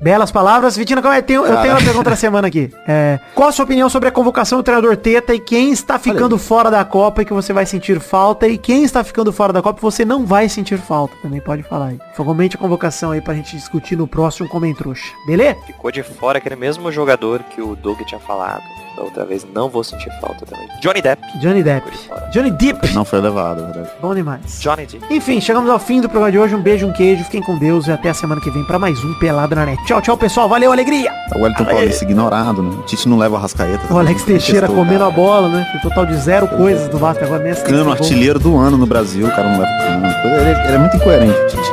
Belas 0.00 0.30
palavras. 0.30 0.76
Vitinho 0.76 0.96
da 0.96 1.02
Comédia, 1.02 1.22
tenho- 1.22 1.46
eu 1.46 1.56
tenho 1.62 1.74
uma 1.74 1.80
pergunta 1.82 2.10
da 2.10 2.16
semana 2.16 2.48
aqui. 2.48 2.70
É, 2.86 3.18
qual 3.34 3.48
a 3.48 3.52
sua 3.52 3.64
opinião 3.64 3.88
sobre 3.88 4.08
a 4.08 4.12
convocação 4.12 4.58
do 4.58 4.62
treinador 4.62 4.96
Teta 4.96 5.34
e 5.34 5.40
quem 5.40 5.70
está 5.72 5.98
ficando 5.98 6.36
fora 6.38 6.70
da 6.70 6.84
Copa 6.84 7.22
e 7.22 7.24
que 7.24 7.32
você 7.32 7.52
vai 7.52 7.64
sentir 7.66 7.98
falta 8.00 8.46
e 8.46 8.58
quem 8.58 8.84
está 8.84 9.02
ficando 9.02 9.32
fora 9.32 9.52
da 9.52 9.62
Copa 9.62 9.78
e 9.80 9.82
você 9.82 10.04
não 10.04 10.24
vai 10.26 10.48
sentir 10.48 10.78
falta? 10.78 11.14
Também 11.22 11.40
pode 11.40 11.62
falar 11.62 11.86
aí. 11.88 11.98
Comente 12.16 12.56
a 12.56 12.58
convocação 12.58 13.12
aí 13.12 13.20
pra 13.20 13.34
gente 13.34 13.56
discutir 13.56 13.96
no 13.96 14.06
próximo 14.06 14.48
Comentrouxa. 14.48 15.04
Beleza? 15.26 15.56
Ficou 15.66 15.90
de 15.90 16.02
fora 16.02 16.38
aquele 16.38 16.56
mesmo 16.56 16.90
jogador 16.92 17.42
que 17.44 17.62
o 17.62 17.74
Doug 17.76 18.00
tinha 18.02 18.20
falado. 18.20 18.62
Da 18.96 19.02
outra 19.02 19.26
vez, 19.26 19.46
não 19.54 19.68
vou 19.68 19.84
sentir 19.84 20.10
falta 20.22 20.46
também. 20.46 20.66
Johnny 20.80 21.02
Depp. 21.02 21.22
Johnny 21.38 21.62
Depp. 21.62 21.90
De. 21.90 22.32
Johnny 22.32 22.50
Depp. 22.50 22.94
Não 22.94 23.04
foi 23.04 23.20
levado, 23.20 23.60
é 23.62 23.64
verdade. 23.66 23.90
Bom 24.00 24.14
demais. 24.14 24.58
Johnny 24.58 24.86
Depp. 24.86 25.14
Enfim, 25.14 25.38
chegamos 25.38 25.68
ao 25.68 25.78
fim 25.78 26.00
do 26.00 26.08
programa 26.08 26.32
de 26.32 26.38
hoje. 26.38 26.54
Um 26.54 26.62
beijo, 26.62 26.86
um 26.86 26.92
queijo. 26.94 27.22
Fiquem 27.24 27.42
com 27.42 27.58
Deus 27.58 27.86
e 27.88 27.92
até 27.92 28.08
a 28.08 28.14
semana 28.14 28.40
que 28.40 28.50
vem 28.50 28.64
pra 28.64 28.78
mais 28.78 29.02
um 29.04 29.12
Pelado 29.18 29.54
na 29.54 29.66
Net. 29.66 29.85
Tchau, 29.86 30.02
tchau, 30.02 30.16
pessoal. 30.16 30.48
Valeu, 30.48 30.72
alegria! 30.72 31.12
O 31.36 31.42
Wellington 31.42 31.64
Paulista 31.64 32.04
ignorado, 32.04 32.60
né? 32.60 32.70
O 32.76 32.82
Tite 32.82 33.08
não 33.08 33.16
leva 33.16 33.36
a 33.36 33.40
rascaeta. 33.40 33.94
O 33.94 33.96
Alex 33.96 34.24
Teixeira 34.24 34.66
comendo 34.66 35.04
a 35.04 35.10
bola, 35.12 35.48
né? 35.48 35.64
Tem 35.70 35.80
total 35.80 36.04
de 36.04 36.16
zero 36.16 36.48
coisas 36.48 36.88
do 36.88 36.98
Vasco 36.98 37.22
agora 37.24 37.44
nessa. 37.44 37.64
Cano, 37.64 37.92
artilheiro 37.92 38.40
do 38.40 38.58
ano 38.58 38.76
no 38.76 38.84
Brasil, 38.84 39.24
o 39.28 39.30
cara 39.30 39.48
não 39.48 39.60
leva 39.60 39.70
o 39.70 39.78
cano. 39.78 40.06
Ele, 40.40 40.50
ele 40.50 40.74
é 40.74 40.78
muito 40.78 40.96
incoerente, 40.96 41.38
o 41.38 41.46
Tite. 41.46 41.70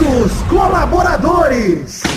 Nossos 0.00 0.32
colaboradores! 0.48 2.09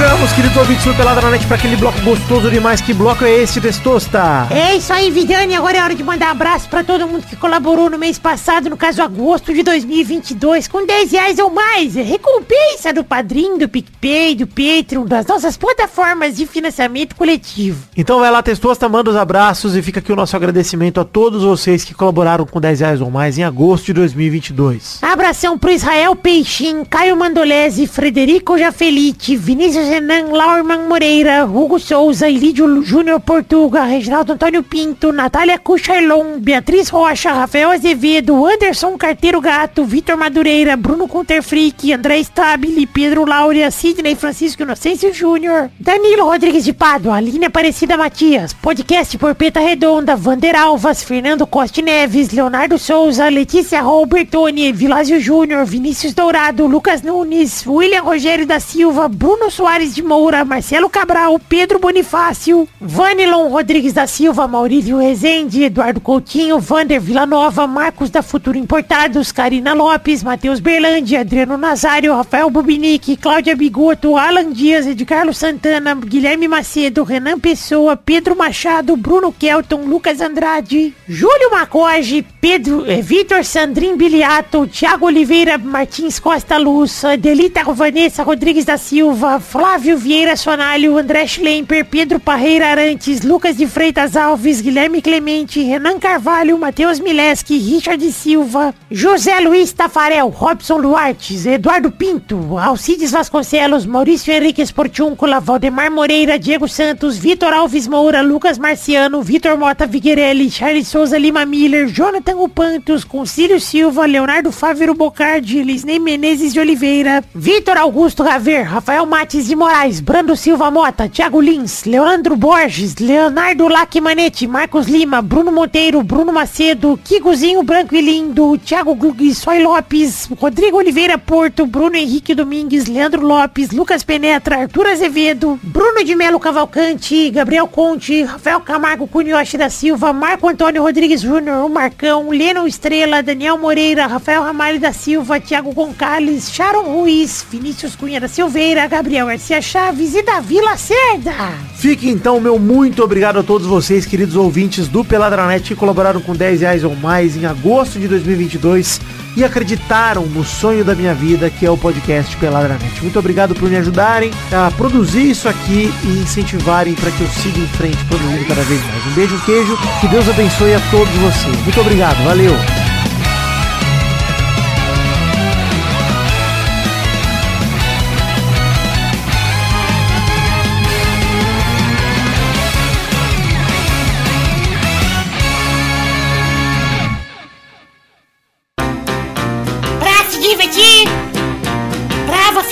Chegamos, 0.00 0.32
queridos 0.32 0.56
ouvintes 0.56 0.84
do 0.86 0.94
Pelada 0.94 1.20
na 1.20 1.30
Net, 1.30 1.46
pra 1.46 1.56
aquele 1.56 1.76
bloco 1.76 2.00
gostoso 2.00 2.50
demais. 2.50 2.80
Que 2.80 2.94
bloco 2.94 3.22
é 3.22 3.42
esse, 3.42 3.60
Testosta? 3.60 4.48
É 4.50 4.74
isso 4.74 4.90
aí, 4.94 5.10
Vidani. 5.10 5.54
Agora 5.54 5.76
é 5.76 5.82
hora 5.82 5.94
de 5.94 6.02
mandar 6.02 6.28
um 6.28 6.30
abraço 6.30 6.70
pra 6.70 6.82
todo 6.82 7.06
mundo 7.06 7.26
que 7.26 7.36
colaborou 7.36 7.90
no 7.90 7.98
mês 7.98 8.18
passado, 8.18 8.70
no 8.70 8.78
caso 8.78 9.02
agosto 9.02 9.52
de 9.52 9.62
2022, 9.62 10.68
com 10.68 10.86
10 10.86 11.12
reais 11.12 11.38
ou 11.38 11.50
mais. 11.50 11.96
Recompensa 11.96 12.94
do 12.94 13.04
Padrim, 13.04 13.58
do 13.58 13.68
PicPay, 13.68 14.36
do 14.36 14.46
Patreon, 14.46 15.04
das 15.04 15.26
nossas 15.26 15.58
plataformas 15.58 16.34
de 16.38 16.46
financiamento 16.46 17.14
coletivo. 17.14 17.84
Então 17.94 18.20
vai 18.20 18.30
lá, 18.30 18.42
Testosta, 18.42 18.88
manda 18.88 19.10
os 19.10 19.16
abraços 19.16 19.76
e 19.76 19.82
fica 19.82 20.00
aqui 20.00 20.10
o 20.10 20.16
nosso 20.16 20.34
agradecimento 20.34 20.98
a 20.98 21.04
todos 21.04 21.42
vocês 21.42 21.84
que 21.84 21.92
colaboraram 21.92 22.46
com 22.46 22.58
10 22.58 22.80
reais 22.80 23.00
ou 23.02 23.10
mais 23.10 23.36
em 23.36 23.44
agosto 23.44 23.84
de 23.84 23.92
2022. 23.92 25.00
Abração 25.02 25.58
pro 25.58 25.70
Israel 25.70 26.16
Peixin, 26.16 26.86
Caio 26.86 27.18
Mandolese, 27.18 27.86
Frederico 27.86 28.56
Jafelite, 28.56 29.36
Vinícius 29.36 29.89
Renan, 29.90 30.30
Laurman 30.30 30.86
Moreira, 30.86 31.44
Hugo 31.44 31.76
Souza, 31.80 32.28
Ilídio 32.28 32.80
Júnior 32.84 33.20
Portuga, 33.20 33.84
Reginaldo 33.84 34.34
Antônio 34.34 34.62
Pinto, 34.62 35.12
Natália 35.12 35.58
Cucharlon, 35.58 36.38
Beatriz 36.38 36.90
Rocha, 36.90 37.32
Rafael 37.32 37.72
Azevedo, 37.72 38.46
Anderson 38.46 38.96
Carteiro 38.96 39.40
Gato, 39.40 39.84
Vitor 39.84 40.16
Madureira, 40.16 40.76
Bruno 40.76 41.08
Conterfrick, 41.08 41.90
André 41.92 42.22
Stabile, 42.22 42.86
Pedro 42.86 43.24
Laura, 43.24 43.68
Sidney 43.72 44.14
Francisco 44.14 44.62
Inocêncio 44.62 45.12
Júnior, 45.12 45.70
Danilo 45.80 46.26
Rodrigues 46.26 46.64
de 46.64 46.72
Pádua, 46.72 47.16
Aline 47.16 47.46
Aparecida 47.46 47.96
Matias, 47.96 48.54
podcast 48.54 49.16
Porpeta 49.18 49.58
Redonda, 49.58 50.14
Vander 50.14 50.54
Alvas, 50.54 51.02
Fernando 51.02 51.48
Costa 51.48 51.82
Neves, 51.82 52.30
Leonardo 52.30 52.78
Souza, 52.78 53.28
Letícia 53.28 53.82
Robertoni, 53.82 54.70
Vilásio 54.70 55.20
Júnior, 55.20 55.66
Vinícius 55.66 56.14
Dourado, 56.14 56.68
Lucas 56.68 57.02
Nunes, 57.02 57.66
William 57.66 58.04
Rogério 58.04 58.46
da 58.46 58.60
Silva, 58.60 59.08
Bruno 59.08 59.50
Soares 59.50 59.79
de 59.80 59.94
de 59.94 60.02
Moura, 60.02 60.44
Marcelo 60.44 60.90
Cabral, 60.90 61.40
Pedro 61.48 61.78
Bonifácio, 61.78 62.68
Vanilon 62.78 63.48
Rodrigues 63.48 63.94
da 63.94 64.06
Silva, 64.06 64.46
Maurício 64.46 64.98
Rezende, 64.98 65.64
Eduardo 65.64 66.00
Coutinho, 66.00 66.58
Vander 66.58 67.00
Villanova, 67.00 67.66
Marcos 67.66 68.10
da 68.10 68.20
Futuro 68.20 68.58
Importados, 68.58 69.32
Karina 69.32 69.72
Lopes, 69.72 70.22
Matheus 70.22 70.60
Berlandi, 70.60 71.16
Adriano 71.16 71.56
Nazário, 71.56 72.14
Rafael 72.14 72.50
Bubinique, 72.50 73.16
Cláudia 73.16 73.56
Bigoto, 73.56 74.18
Alan 74.18 74.52
Dias, 74.52 74.86
Edcarlo 74.86 75.32
Santana, 75.32 75.94
Guilherme 75.94 76.46
Macedo, 76.46 77.02
Renan 77.02 77.40
Pessoa, 77.40 77.96
Pedro 77.96 78.36
Machado, 78.36 78.96
Bruno 78.96 79.32
Kelton, 79.32 79.86
Lucas 79.86 80.20
Andrade, 80.20 80.92
Júlio 81.08 81.50
Macoge, 81.52 82.22
Pedro, 82.40 82.84
eh, 82.86 83.00
Vitor 83.00 83.42
Sandrin 83.44 83.96
Biliato, 83.96 84.66
Thiago 84.66 85.06
Oliveira, 85.06 85.56
Martins 85.56 86.20
Costa 86.20 86.58
Luz, 86.58 87.02
Delita 87.18 87.62
Vanessa 87.64 88.22
Rodrigues 88.22 88.64
da 88.66 88.76
Silva, 88.76 89.40
Flávio 89.40 89.69
Vieira 89.78 90.36
Sonalho, 90.36 90.98
André 90.98 91.26
Schlemper, 91.28 91.84
Pedro 91.84 92.18
Parreira 92.18 92.70
Arantes, 92.70 93.22
Lucas 93.22 93.56
de 93.56 93.66
Freitas 93.68 94.16
Alves, 94.16 94.60
Guilherme 94.60 95.00
Clemente, 95.00 95.62
Renan 95.62 95.98
Carvalho, 95.98 96.58
Matheus 96.58 96.98
Mileski, 96.98 97.56
Richard 97.58 98.00
Silva, 98.10 98.74
José 98.90 99.40
Luiz 99.40 99.72
Tafarel, 99.72 100.28
Robson 100.28 100.82
Duartes, 100.82 101.46
Eduardo 101.46 101.90
Pinto, 101.90 102.58
Alcides 102.58 103.12
Vasconcelos, 103.12 103.86
Maurício 103.86 104.34
Henrique 104.34 104.60
Esportiúncula, 104.60 105.38
Valdemar 105.38 105.90
Moreira, 105.90 106.36
Diego 106.36 106.66
Santos, 106.66 107.16
Vitor 107.16 107.54
Alves 107.54 107.86
Moura, 107.86 108.22
Lucas 108.22 108.58
Marciano, 108.58 109.22
Vitor 109.22 109.56
Mota 109.56 109.86
Figueirelli, 109.86 110.50
Charles 110.50 110.88
Souza 110.88 111.16
Lima 111.16 111.46
Miller, 111.46 111.86
Jonathan 111.86 112.36
Upantos, 112.38 113.04
Concílio 113.04 113.60
Silva, 113.60 114.06
Leonardo 114.06 114.50
Fávero 114.50 114.94
Bocardi, 114.94 115.62
Lisney 115.62 116.00
Menezes 116.00 116.52
de 116.52 116.60
Oliveira, 116.60 117.22
Vitor 117.32 117.78
Augusto 117.78 118.24
Raver, 118.24 118.64
Rafael 118.64 119.06
Mates 119.06 119.46
de 119.46 119.59
Moraes, 119.60 120.00
Brando 120.00 120.34
Silva 120.36 120.70
Mota, 120.70 121.06
Thiago 121.06 121.38
Lins, 121.38 121.84
Leandro 121.84 122.34
Borges, 122.34 122.94
Leonardo 122.94 123.68
Lacmanete, 123.68 124.46
Marcos 124.46 124.86
Lima, 124.86 125.20
Bruno 125.20 125.52
Monteiro, 125.52 126.02
Bruno 126.02 126.32
Macedo, 126.32 126.98
Kikozinho 127.04 127.62
Branco 127.62 127.94
e 127.94 128.00
Lindo, 128.00 128.56
Thiago 128.56 128.94
Glug, 128.94 129.34
Soy 129.34 129.62
Lopes, 129.62 130.30
Rodrigo 130.40 130.78
Oliveira 130.78 131.18
Porto, 131.18 131.66
Bruno 131.66 131.96
Henrique 131.96 132.34
Domingues, 132.34 132.86
Leandro 132.86 133.20
Lopes, 133.20 133.70
Lucas 133.70 134.02
Penetra, 134.02 134.62
Arthur 134.62 134.86
Azevedo, 134.86 135.60
Bruno 135.62 136.02
de 136.02 136.16
Melo 136.16 136.40
Cavalcante, 136.40 137.28
Gabriel 137.28 137.68
Conte, 137.68 138.22
Rafael 138.22 138.60
Camargo 138.60 139.06
Cunhoche 139.06 139.58
da 139.58 139.68
Silva, 139.68 140.10
Marco 140.10 140.48
Antônio 140.48 140.82
Rodrigues 140.82 141.20
Júnior, 141.20 141.66
o 141.66 141.68
Marcão, 141.68 142.30
Leno 142.30 142.66
Estrela, 142.66 143.22
Daniel 143.22 143.58
Moreira, 143.58 144.06
Rafael 144.06 144.42
Ramalho 144.42 144.80
da 144.80 144.94
Silva, 144.94 145.38
Thiago 145.38 145.74
Goncalves, 145.74 146.50
Sharon 146.50 146.84
Ruiz, 146.84 147.44
Vinícius 147.50 147.94
Cunha 147.94 148.18
da 148.18 148.26
Silveira, 148.26 148.86
Gabriel 148.86 149.26
Garcia 149.26 149.49
Chaves 149.58 150.14
e 150.14 150.22
Davi 150.22 150.60
Lacerda. 150.60 151.32
Fique 151.74 152.10
então, 152.10 152.38
meu 152.38 152.58
muito 152.58 153.02
obrigado 153.02 153.38
a 153.38 153.42
todos 153.42 153.66
vocês, 153.66 154.04
queridos 154.04 154.36
ouvintes 154.36 154.86
do 154.86 155.02
Peladranet, 155.02 155.66
que 155.66 155.74
colaboraram 155.74 156.20
com 156.20 156.36
10 156.36 156.60
reais 156.60 156.84
ou 156.84 156.94
mais 156.94 157.36
em 157.36 157.46
agosto 157.46 157.98
de 157.98 158.06
2022 158.06 159.00
e 159.36 159.42
acreditaram 159.42 160.26
no 160.26 160.44
sonho 160.44 160.84
da 160.84 160.94
minha 160.94 161.14
vida, 161.14 161.48
que 161.48 161.64
é 161.64 161.70
o 161.70 161.76
podcast 161.78 162.36
Peladranet. 162.36 163.00
Muito 163.00 163.18
obrigado 163.18 163.54
por 163.54 163.70
me 163.70 163.76
ajudarem 163.76 164.30
a 164.52 164.70
produzir 164.72 165.30
isso 165.30 165.48
aqui 165.48 165.90
e 166.04 166.08
incentivarem 166.18 166.94
para 166.94 167.10
que 167.10 167.22
eu 167.22 167.28
siga 167.28 167.58
em 167.58 167.68
frente 167.68 168.04
produzindo 168.04 168.44
cada 168.46 168.62
vez 168.62 168.80
mais. 168.84 169.06
Um 169.06 169.14
beijo, 169.14 169.34
um 169.34 169.40
queijo, 169.40 169.78
que 170.00 170.08
Deus 170.08 170.28
abençoe 170.28 170.74
a 170.74 170.80
todos 170.90 171.14
vocês. 171.14 171.56
Muito 171.62 171.80
obrigado, 171.80 172.22
valeu! 172.24 172.79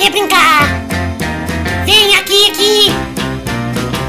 Você 0.09 0.11
brincar. 0.11 0.67
Vem 1.85 2.17
aqui, 2.17 2.51
aqui. 2.51 2.91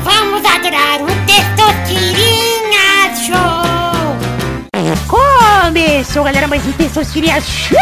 Vamos 0.04 0.46
adorar 0.46 1.02
o 1.02 1.08
Testosterinha 1.26 3.16
Show. 3.16 3.60
Começou, 5.08 6.24
galera, 6.24 6.48
mais 6.48 6.66
um 6.66 6.72
Testosterinha 6.72 7.42
Show, 7.42 7.78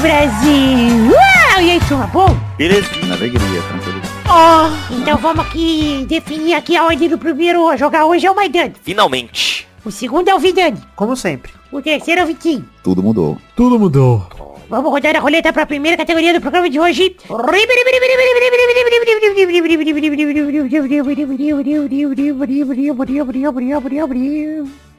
Brasil. 0.00 1.10
Uau, 1.10 1.62
e 1.62 1.70
aí, 1.70 1.80
turma, 1.88 2.06
bom? 2.08 2.36
Beleza. 2.56 2.88
Alegria, 3.10 3.62
tranquilo. 3.62 4.02
Ó, 4.28 4.70
então 4.90 5.18
vamos 5.18 5.44
aqui 5.46 6.06
definir 6.08 6.54
aqui 6.54 6.76
a 6.76 6.84
ordem 6.84 7.08
do 7.08 7.18
primeiro 7.18 7.68
a 7.68 7.76
jogar 7.76 8.06
hoje 8.06 8.26
é 8.26 8.30
o 8.30 8.36
Maidani. 8.36 8.74
Finalmente. 8.82 9.66
O 9.84 9.90
segundo 9.90 10.28
é 10.28 10.34
o 10.34 10.38
Vidani. 10.38 10.80
Como 10.94 11.16
sempre. 11.16 11.50
O 11.72 11.82
terceiro 11.82 12.20
é 12.20 12.24
o 12.24 12.26
Vitinho. 12.26 12.64
Tudo 12.84 13.02
mudou. 13.02 13.36
Tudo 13.56 13.78
mudou. 13.78 14.28
Vamos 14.72 14.90
rodar 14.90 15.14
a 15.14 15.20
roleta 15.20 15.52
para 15.52 15.64
a 15.64 15.66
primeira 15.66 15.98
categoria 15.98 16.32
do 16.32 16.40
programa 16.40 16.70
de 16.70 16.80
hoje. 16.80 17.14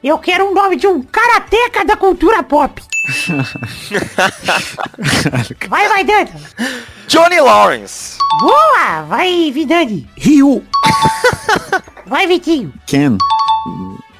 Eu 0.04 0.18
quero 0.18 0.48
um 0.48 0.54
nome 0.54 0.76
de 0.76 0.86
um 0.86 1.02
karateca 1.02 1.84
da 1.84 1.96
cultura 1.96 2.44
pop. 2.44 2.80
Vai, 5.68 5.88
vai, 5.88 6.04
Dani. 6.04 6.30
Johnny 7.08 7.40
Lawrence. 7.40 8.16
Boa! 8.40 9.02
Vai, 9.08 9.50
Vidani. 9.50 10.08
Ryu. 10.16 10.62
Vai, 12.06 12.28
Vitinho. 12.28 12.72
Ken. 12.86 13.18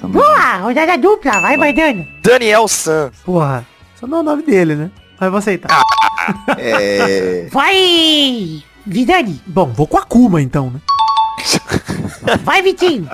Também. 0.00 0.20
Boa! 0.20 0.56
Rodada 0.56 0.98
dupla. 0.98 1.40
Vai, 1.40 1.56
vai, 1.56 1.72
Dani. 1.72 2.08
Daniel 2.24 2.66
San. 2.66 3.12
Porra, 3.24 3.64
só 3.94 4.08
não 4.08 4.18
é 4.18 4.20
o 4.20 4.24
nome 4.24 4.42
dele, 4.42 4.74
né? 4.74 4.90
Mas 5.24 5.30
vou 5.30 5.38
aceitar. 5.38 5.82
É... 6.58 7.48
Vai, 7.52 8.62
Vidani. 8.84 9.40
Bom, 9.46 9.72
vou 9.72 9.86
com 9.86 9.96
a 9.96 10.02
Kuma 10.02 10.42
então, 10.42 10.70
né? 10.70 10.80
Vai, 12.44 12.60
Vitinho. 12.60 13.08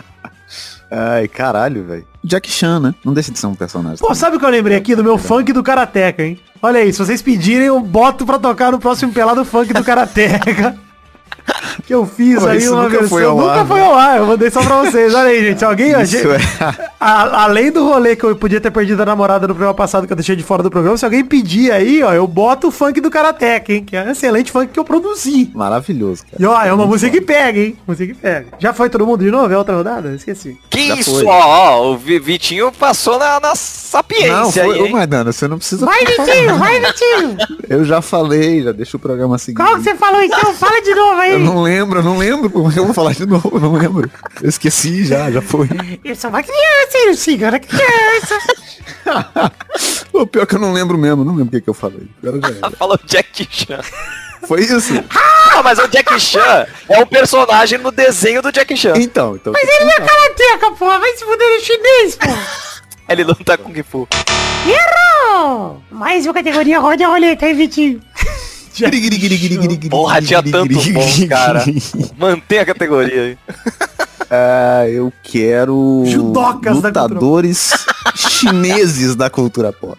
Ai, 0.91 1.29
caralho, 1.29 1.85
velho. 1.85 2.07
Jack 2.25 2.51
Chan, 2.51 2.81
né? 2.81 2.95
Não 3.05 3.15
deixa 3.15 3.31
de 3.31 3.39
ser 3.39 3.47
um 3.47 3.55
personagem. 3.55 3.99
Pô, 3.99 4.13
sabe 4.13 4.37
o 4.37 4.41
que 4.41 4.45
eu 4.45 4.51
lembrei 4.51 4.77
aqui 4.77 4.97
do 4.97 5.05
meu 5.05 5.17
funk 5.17 5.53
do 5.53 5.63
Karateka, 5.63 6.25
hein? 6.25 6.41
Olha 6.61 6.81
aí, 6.81 6.93
se 6.93 6.99
vocês 6.99 7.23
pedirem, 7.23 7.69
eu 7.69 7.81
boto 7.81 8.27
pra 8.27 8.39
tocar 8.41 8.73
no 8.73 8.81
próximo 8.81 9.13
pelado 9.13 9.45
funk 9.45 9.73
do 9.73 9.85
Karateka. 9.85 10.77
que 11.87 11.95
eu 11.95 12.07
fiz 12.07 12.39
Pô, 12.41 12.47
aí 12.47 12.69
uma 12.69 12.83
nunca 12.83 12.91
versão. 12.91 13.09
foi 13.09 13.25
ao 13.25 13.37
nunca 13.37 13.53
ar, 13.53 13.67
foi 13.67 13.81
né? 13.81 13.87
ao 13.87 13.95
ar, 13.95 14.17
eu 14.19 14.27
mandei 14.27 14.51
só 14.51 14.63
pra 14.63 14.83
vocês. 14.83 15.15
Olha 15.15 15.29
aí, 15.29 15.45
gente. 15.49 15.65
Alguém, 15.65 15.91
Isso 16.03 16.19
gente, 16.19 16.29
é... 16.29 16.91
a- 17.01 17.45
além 17.45 17.71
do 17.71 17.85
rolê 17.85 18.15
que 18.17 18.25
eu 18.25 18.35
podia 18.37 18.61
ter 18.61 18.71
perdido 18.71 19.03
a 19.03 19.07
namorada 19.07 19.47
no 19.49 19.55
programa 19.55 19.75
passado 19.75 20.07
que 20.07 20.13
eu 20.13 20.17
deixei 20.17 20.37
de 20.37 20.43
fora 20.43 20.63
do 20.63 20.71
programa, 20.71 20.97
se 20.97 21.05
alguém 21.05 21.25
pedir 21.25 21.73
aí, 21.73 22.03
ó, 22.03 22.13
eu 22.13 22.27
boto 22.27 22.69
o 22.69 22.71
funk 22.71 23.01
do 23.01 23.11
Karateka, 23.11 23.73
hein? 23.73 23.85
Que 23.85 23.97
é 23.97 24.03
um 24.05 24.11
excelente 24.11 24.51
funk 24.53 24.69
que 24.73 24.79
eu 24.79 24.85
produzi. 24.85 25.51
Maravilhoso, 25.55 26.23
cara. 26.25 26.37
E 26.39 26.47
ó, 26.47 26.63
é 26.63 26.73
uma 26.73 26.87
música 26.87 27.11
que 27.11 27.21
pega, 27.21 27.59
hein? 27.61 27.77
Música 27.87 28.13
que 28.15 28.21
pega. 28.21 28.47
Já 28.59 28.73
foi 28.73 28.89
todo 28.91 29.07
mundo 29.07 29.25
de 29.25 29.31
novo? 29.31 29.53
É 29.53 29.57
outra 29.59 29.75
rodada? 29.77 30.15
Esqueci. 30.15 30.57
Que 30.69 30.89
Já 30.89 30.95
isso, 30.97 31.15
foi. 31.17 31.25
ó, 31.27 31.31
ó, 31.79 31.91
o 31.93 31.97
Vi- 31.97 32.19
Vitinho 32.19 32.71
passou 32.73 33.19
na, 33.19 33.41
na 33.41 33.49
Não, 33.49 33.55
sapiência 33.57 34.65
foi... 34.65 34.75
aí, 34.77 34.83
Ô, 34.83 34.87
hein? 34.87 34.93
Maidana, 34.93 35.33
você 35.33 35.49
não 35.49 35.59
precisa... 35.59 35.85
Vai, 35.87 36.05
Vitinho. 36.05 36.57
Vai, 36.57 36.81
Vitinho. 36.81 37.37
Eu 37.69 37.85
já 37.85 38.01
falei, 38.01 38.63
já 38.63 38.73
deixa 38.73 38.97
o 38.97 39.01
programa 39.01 39.37
seguir. 39.39 39.57
Qual 39.57 39.77
que 39.77 39.83
você 39.83 39.95
falou 39.97 40.21
então? 40.23 40.55
Fala 40.55 40.81
de 40.83 40.95
novo 40.95 41.21
aí. 41.21 41.40
Não 41.41 41.63
lembro, 41.63 42.03
não 42.03 42.19
lembro. 42.19 42.51
Como 42.51 42.69
é 42.69 42.73
que 42.73 42.79
eu 42.79 42.85
vou 42.85 42.95
falar 42.95 43.13
de 43.13 43.27
novo? 43.27 43.51
Eu 43.55 43.61
não 43.61 43.73
lembro. 43.73 44.11
Eu 44.43 44.49
esqueci 44.49 45.05
já, 45.05 45.31
já 45.31 45.41
foi. 45.43 45.69
Eu 46.05 46.15
sou 46.17 46.31
uma 46.31 46.43
criança, 46.43 46.99
eu 47.07 47.15
sigo, 47.15 47.45
era 47.45 47.59
criança. 47.59 48.39
O 50.13 50.27
pior 50.27 50.47
que 50.47 50.57
eu 50.57 50.59
não 50.59 50.73
lembro 50.73 50.99
mesmo, 50.99 51.25
não 51.25 51.35
lembro 51.35 51.49
o 51.49 51.51
que, 51.51 51.61
que 51.63 51.71
eu 51.71 51.75
falei. 51.75 52.07
Agora 52.23 52.41
já 52.41 52.59
era. 52.59 52.71
Falou 52.77 52.99
Jack 53.05 53.49
Chan. 53.51 53.81
Foi 54.47 54.61
isso? 54.63 54.93
Ah, 55.55 55.63
mas 55.63 55.79
o 55.79 55.87
Jack 55.89 56.19
Chan 56.21 56.67
é 56.89 56.99
um 56.99 57.07
personagem 57.07 57.79
no 57.79 57.91
desenho 57.91 58.43
do 58.43 58.51
Jack 58.53 58.77
Chan. 58.77 58.95
Então, 58.97 59.37
então. 59.37 59.53
Mas 59.53 59.69
ele 59.69 59.85
não 59.85 59.93
é 59.93 60.01
karateca, 60.01 60.73
pô. 60.73 60.87
Vai 60.87 61.13
se 61.17 61.25
fuder 61.25 61.49
no 61.49 61.61
chinês, 61.61 62.17
pô. 62.17 62.29
Ele 63.09 63.25
luta 63.25 63.57
com 63.59 63.73
Kung 63.73 63.83
Fu. 63.83 64.09
Errou! 64.67 65.83
Mais 65.91 66.27
uma 66.27 66.35
categoria, 66.35 66.79
roda 66.79 67.05
a 67.07 67.09
roleta 67.09 67.47
aí, 67.47 67.55
Vitinho. 67.55 68.01
Porra, 69.91 70.23
tinha 70.23 70.43
tanto 70.43 70.75
bom, 70.93 71.29
cara. 71.29 71.65
Mantém 72.19 72.59
a 72.61 72.67
categoria 72.67 73.23
aí. 73.23 73.39
Ah, 74.33 74.89
eu 74.89 75.13
quero 75.25 76.05
Judocas 76.07 76.81
da 76.81 76.89
lutadores 77.03 77.75
chineses 78.15 79.17
da 79.17 79.29
cultura 79.29 79.73
pop. 79.73 79.99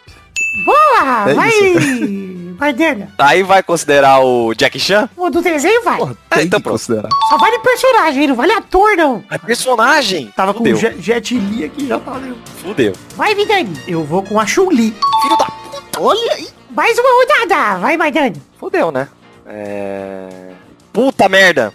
Boa! 0.65 1.29
É 1.29 1.33
vai! 1.33 1.49
isso. 1.49 2.55
Vai, 2.57 2.71
Dana. 2.71 3.09
Aí 3.17 3.43
vai 3.43 3.61
considerar 3.61 4.21
o 4.23 4.53
Jack 4.53 4.79
Chan? 4.79 5.09
O 5.17 5.29
do 5.29 5.41
desenho 5.41 5.83
vai. 5.83 5.97
Porra, 5.97 6.15
Ah, 6.29 6.35
tem 6.37 6.45
então 6.45 6.59
que 6.61 6.63
pronto. 6.63 6.79
considerar. 6.79 7.09
Só 7.27 7.37
vale 7.37 7.59
personagem, 7.59 8.27
não 8.27 8.35
vale 8.35 8.53
ator, 8.53 8.95
não. 8.95 9.21
É 9.29 9.37
personagem. 9.37 10.31
Tava 10.33 10.53
com 10.53 10.59
Fudeu. 10.59 10.77
o 10.77 10.79
Jet, 10.79 11.01
Jet 11.01 11.37
Li 11.37 11.65
aqui, 11.65 11.87
já 11.87 11.97
valeu. 11.97 12.37
Fudeu. 12.63 12.93
Vai, 13.17 13.35
Vidani. 13.35 13.73
Eu 13.85 14.05
vou 14.05 14.23
com 14.23 14.39
a 14.39 14.45
Chun-Li. 14.45 14.93
Filho 15.23 15.37
da 15.37 15.45
puta, 15.45 15.99
olha 15.99 16.33
aí. 16.35 16.47
Mais 16.71 16.97
uma 16.97 17.09
rodada. 17.09 17.79
Vai, 17.79 17.97
Maidani. 17.97 18.41
Fudeu, 18.57 18.91
né? 18.91 19.07
É... 19.45 20.51
Puta 20.93 21.27
merda. 21.27 21.73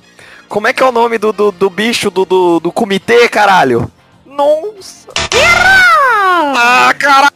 Como 0.49 0.66
é 0.66 0.72
que 0.72 0.82
é 0.82 0.86
o 0.86 0.92
nome 0.92 1.18
do, 1.18 1.32
do, 1.32 1.53
do 1.53 1.68
bicho 1.68 2.11
do, 2.11 2.24
do, 2.24 2.61
do 2.61 2.72
comitê, 2.72 3.28
caralho? 3.28 3.90
Nossa. 4.24 5.09
Ah, 6.59 6.94
caralho. 6.99 7.34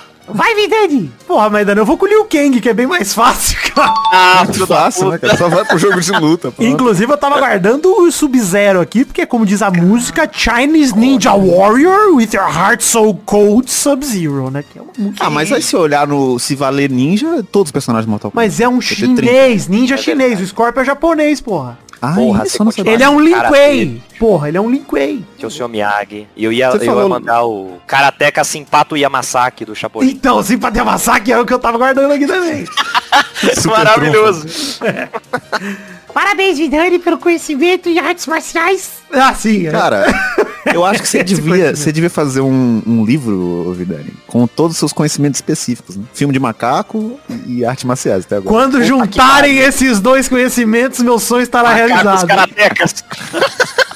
Vai, 0.32 0.54
Vidani! 0.54 1.10
Porra, 1.26 1.48
mas 1.50 1.66
Dani, 1.66 1.80
eu 1.80 1.86
vou 1.86 1.96
com 1.96 2.04
o 2.06 2.08
Liu 2.08 2.24
Kang, 2.24 2.60
que 2.60 2.68
é 2.68 2.74
bem 2.74 2.86
mais 2.86 3.12
fácil, 3.14 3.56
cara. 3.74 3.92
Ah, 4.12 4.42
Muito 4.44 4.66
fácil, 4.66 5.10
né, 5.10 5.18
cara? 5.18 5.36
Só 5.36 5.48
vai 5.48 5.64
pro 5.64 5.78
jogo 5.78 6.00
de 6.00 6.12
luta. 6.12 6.50
pronto. 6.50 6.68
Inclusive, 6.68 7.12
eu 7.12 7.16
tava 7.16 7.38
guardando 7.38 7.86
o 7.90 8.10
Sub-Zero 8.10 8.80
aqui, 8.80 9.04
porque 9.04 9.24
como 9.26 9.46
diz 9.46 9.62
a 9.62 9.70
música, 9.70 10.28
Chinese 10.32 10.96
Ninja 10.96 11.32
Warrior 11.34 12.14
with 12.14 12.30
your 12.34 12.48
heart 12.48 12.80
so 12.82 13.14
cold 13.24 13.70
Sub-Zero, 13.70 14.50
né? 14.50 14.62
Que 14.70 14.78
é 14.78 14.82
uma 14.82 14.92
música. 14.98 15.24
Ah, 15.26 15.30
mas 15.30 15.52
aí 15.52 15.62
se 15.62 15.76
olhar 15.76 16.06
no 16.06 16.38
Se 16.38 16.54
Valer 16.54 16.90
Ninja, 16.90 17.42
todos 17.50 17.68
os 17.68 17.72
personagens 17.72 18.08
Mortal 18.08 18.30
Kombat. 18.30 18.46
Mas 18.46 18.60
é 18.60 18.68
um 18.68 18.78
Vai 18.80 18.88
ter 18.88 18.94
30. 18.96 19.22
chinês, 19.22 19.68
ninja 19.68 19.96
chinês. 19.96 20.40
O 20.40 20.46
Scorpio 20.46 20.80
é 20.82 20.84
japonês, 20.84 21.40
porra. 21.40 21.78
Ah, 22.00 22.12
Porra, 22.14 22.44
isso 22.46 22.62
não. 22.64 22.70
Ele 22.76 23.02
é 23.02 23.08
um 23.10 23.20
Lin 23.20 23.32
Cara 23.32 23.48
Kuei. 23.48 23.76
dele. 23.78 24.02
Porra, 24.18 24.48
ele 24.48 24.56
é 24.56 24.60
um 24.60 24.70
Lin 24.70 24.82
Kuei. 24.84 25.24
Tinha 25.36 25.48
o 25.48 25.50
Sr. 25.50 25.68
Miyagi. 25.68 26.28
E 26.36 26.44
eu 26.44 26.52
ia, 26.52 26.70
Você 26.70 26.76
eu 26.78 26.82
ia 26.82 26.86
falou- 26.92 27.08
mandar 27.08 27.44
o 27.44 27.78
Karateka 27.86 28.44
Simpato 28.44 28.96
Yamasaki 28.96 29.64
do 29.64 29.74
Chapolin. 29.74 30.08
Então, 30.10 30.42
ter 30.70 30.84
massacre 30.84 31.32
é 31.32 31.38
o 31.40 31.44
que 31.44 31.52
eu 31.52 31.58
tava 31.58 31.76
guardando 31.78 32.12
aqui 32.12 32.26
também. 32.26 32.64
Super 33.54 33.78
Maravilhoso. 33.78 34.46
Parabéns, 36.14 36.58
Vidani, 36.58 36.98
pelo 36.98 37.18
conhecimento 37.18 37.88
em 37.88 37.98
artes 37.98 38.26
marciais. 38.26 38.90
ah, 39.12 39.32
sim. 39.34 39.66
é. 39.66 39.70
Cara, 39.70 40.06
eu 40.66 40.84
acho 40.84 41.02
que 41.02 41.08
você 41.08 41.22
devia, 41.24 41.74
você 41.74 41.90
devia 41.92 42.10
fazer 42.10 42.40
um, 42.40 42.82
um 42.86 43.04
livro, 43.04 43.72
Vidani, 43.76 44.12
com 44.26 44.46
todos 44.46 44.72
os 44.72 44.78
seus 44.78 44.92
conhecimentos 44.92 45.38
específicos, 45.38 45.96
né? 45.96 46.04
Filme 46.12 46.32
de 46.32 46.40
macaco 46.40 47.18
e 47.46 47.64
artes 47.64 47.84
marciais 47.84 48.24
até 48.24 48.36
agora. 48.36 48.54
Quando 48.54 48.82
juntarem 48.84 49.58
esses 49.58 50.00
dois 50.00 50.28
conhecimentos, 50.28 51.00
meu 51.00 51.18
sonho 51.18 51.42
estará 51.42 51.70
Macacos 51.70 51.92
realizado. 51.92 52.26
karatecas. 52.26 53.04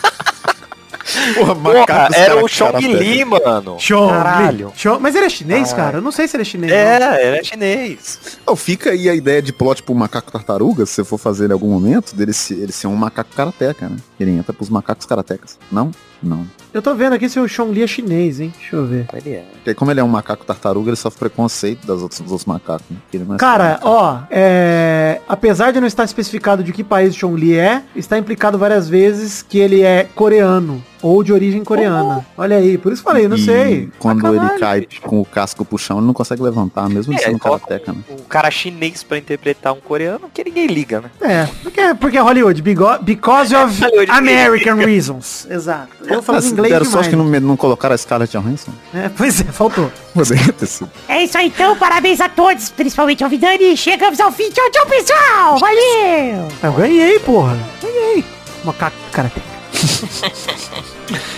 Porra, 1.34 1.54
Porra, 1.54 2.08
era 2.14 2.34
o 2.36 2.48
cara- 2.48 2.48
Chong 2.48 2.86
Li, 2.94 3.24
mano. 3.24 3.76
Chong 3.78 4.06
Li. 4.06 4.10
Caralho. 4.18 4.72
Chong- 4.74 4.98
Mas 5.00 5.14
ele 5.14 5.26
é 5.26 5.28
chinês, 5.28 5.68
Caralho. 5.70 5.76
cara? 5.84 5.98
Eu 5.98 6.02
não 6.02 6.10
sei 6.12 6.26
se 6.26 6.36
ele 6.36 6.42
é 6.42 6.44
chinês. 6.44 6.72
não. 6.72 6.78
É, 6.78 7.26
ele 7.28 7.36
é 7.38 7.44
chinês. 7.44 8.18
Não, 8.46 8.56
fica 8.56 8.90
aí 8.90 9.08
a 9.10 9.14
ideia 9.14 9.42
de 9.42 9.52
plot 9.52 9.82
pro 9.82 9.94
macaco 9.94 10.32
tartaruga, 10.32 10.86
se 10.86 10.94
você 10.94 11.04
for 11.04 11.18
fazer 11.18 11.50
em 11.50 11.52
algum 11.52 11.68
momento, 11.68 12.14
dele 12.16 12.32
se, 12.32 12.54
ele 12.54 12.72
ser 12.72 12.86
um 12.86 12.96
macaco 12.96 13.30
karateca, 13.36 13.88
né? 13.88 13.96
Ele 14.18 14.30
entra 14.30 14.52
pros 14.54 14.70
macacos 14.70 15.04
karatecas. 15.04 15.58
Não? 15.70 15.90
Não. 16.22 16.46
Eu 16.72 16.80
tô 16.80 16.94
vendo 16.94 17.12
aqui 17.14 17.28
se 17.28 17.38
o 17.38 17.46
Chong 17.48 17.72
Li 17.72 17.82
é 17.82 17.86
chinês, 17.86 18.40
hein? 18.40 18.52
Deixa 18.58 18.76
eu 18.76 18.86
ver. 18.86 19.06
Ele 19.12 19.34
é. 19.36 19.44
Porque 19.54 19.74
como 19.74 19.90
ele 19.90 20.00
é 20.00 20.04
um 20.04 20.08
macaco 20.08 20.44
tartaruga, 20.44 20.88
ele 20.90 20.96
sofre 20.96 21.18
preconceito 21.20 21.86
das 21.86 22.00
outros, 22.00 22.20
dos 22.20 22.30
outros 22.32 22.46
macacos. 22.46 22.86
Né? 22.90 22.96
É 23.34 23.36
Cara, 23.36 23.78
só 23.82 23.88
um 23.88 23.92
ó, 23.92 24.18
é... 24.30 25.20
apesar 25.28 25.70
de 25.72 25.80
não 25.80 25.86
estar 25.86 26.04
especificado 26.04 26.62
de 26.64 26.72
que 26.72 26.82
país 26.82 27.14
o 27.14 27.18
Chong 27.18 27.38
Li 27.38 27.54
é, 27.58 27.82
está 27.94 28.16
implicado 28.18 28.56
várias 28.58 28.88
vezes 28.88 29.42
que 29.42 29.58
ele 29.58 29.82
é 29.82 30.04
coreano 30.14 30.82
ou 31.02 31.22
de 31.24 31.32
origem 31.32 31.64
coreana. 31.64 32.24
Olha 32.38 32.56
aí, 32.58 32.78
por 32.78 32.92
isso 32.92 33.02
falei, 33.02 33.24
eu 33.24 33.28
não 33.28 33.36
E 33.36 33.44
sei. 33.44 33.88
Quando 33.98 34.20
Sacanagem, 34.22 34.50
ele 34.50 34.58
cai 34.60 34.86
com 35.02 35.20
o 35.20 35.24
casco 35.24 35.64
pro 35.64 35.76
chão, 35.76 35.98
ele 35.98 36.06
não 36.06 36.14
consegue 36.14 36.40
levantar, 36.40 36.88
mesmo 36.88 37.12
É, 37.12 37.18
sendo 37.18 37.40
karateca, 37.40 37.92
né? 37.92 37.98
um, 38.08 38.14
um 38.14 38.18
cara 38.28 38.48
chinês 38.52 39.02
pra 39.02 39.18
interpretar 39.18 39.72
um 39.72 39.80
coreano 39.80 40.30
que 40.32 40.44
ninguém 40.44 40.68
liga, 40.68 41.00
né? 41.00 41.10
É, 41.20 41.46
porque, 41.60 41.80
porque 42.00 42.16
é 42.16 42.20
Hollywood, 42.20 42.62
because 42.62 43.52
of 43.54 43.78
Hollywood. 43.82 44.10
American 44.12 44.76
reasons. 44.76 45.44
Exato. 45.50 45.88
Eu 46.06 46.22
falo 46.22 46.38
Ah, 46.38 46.42
inglês 46.66 46.72
deram 46.72 46.86
demais. 46.86 47.06
sorte 47.06 47.10
que 47.10 47.16
não, 47.16 47.24
não 47.48 47.56
colocaram 47.56 47.94
a 47.94 47.98
Scarlett 47.98 48.36
Johansson. 48.36 48.72
É, 48.94 49.08
pois 49.08 49.40
é, 49.40 49.44
faltou. 49.44 49.90
Poderia 50.14 50.52
ter 50.52 50.66
sido. 50.66 50.90
É 51.08 51.24
isso 51.24 51.36
aí, 51.38 51.46
então. 51.48 51.76
Parabéns 51.76 52.20
a 52.20 52.28
todos, 52.28 52.70
principalmente 52.70 53.24
ao 53.24 53.30
Vidani. 53.30 53.76
Chegamos 53.76 54.20
ao 54.20 54.30
fim. 54.32 54.50
Tchau, 54.50 54.70
tchau, 54.70 54.86
pessoal. 54.86 55.58
Valeu! 55.58 56.48
Eu 56.62 56.72
ganhei, 56.72 57.18
porra. 57.20 57.56
Ganhei. 57.82 58.24
Macaco 58.64 58.96
karate. 59.10 59.42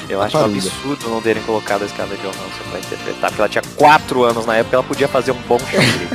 Eu 0.09 0.23
acho 0.23 0.37
um 0.37 0.45
absurdo 0.45 1.09
não 1.09 1.21
terem 1.21 1.43
colocado 1.43 1.83
a 1.83 1.87
escada 1.87 2.15
de 2.15 2.23
Johansson 2.23 2.63
pra 2.71 2.79
interpretar, 2.79 3.31
porque 3.31 3.41
ela 3.41 3.49
tinha 3.49 3.63
4 3.77 4.25
anos 4.25 4.47
na 4.47 4.57
época, 4.57 4.77
ela 4.77 4.85
podia 4.85 5.09
fazer 5.09 5.33
um 5.33 5.39
bom 5.49 5.57
Li. 5.57 6.09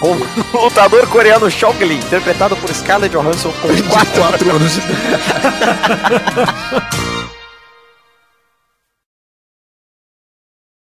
o 0.00 0.14
lutador 0.64 1.06
coreano 1.08 1.46
Li, 1.46 1.94
interpretado 1.96 2.56
por 2.56 2.72
Scarlett 2.72 3.14
Johansson 3.14 3.52
com 3.60 3.68
4 3.68 3.84
Quatro 3.90 4.22
anos 4.50 4.72
de 4.72 4.80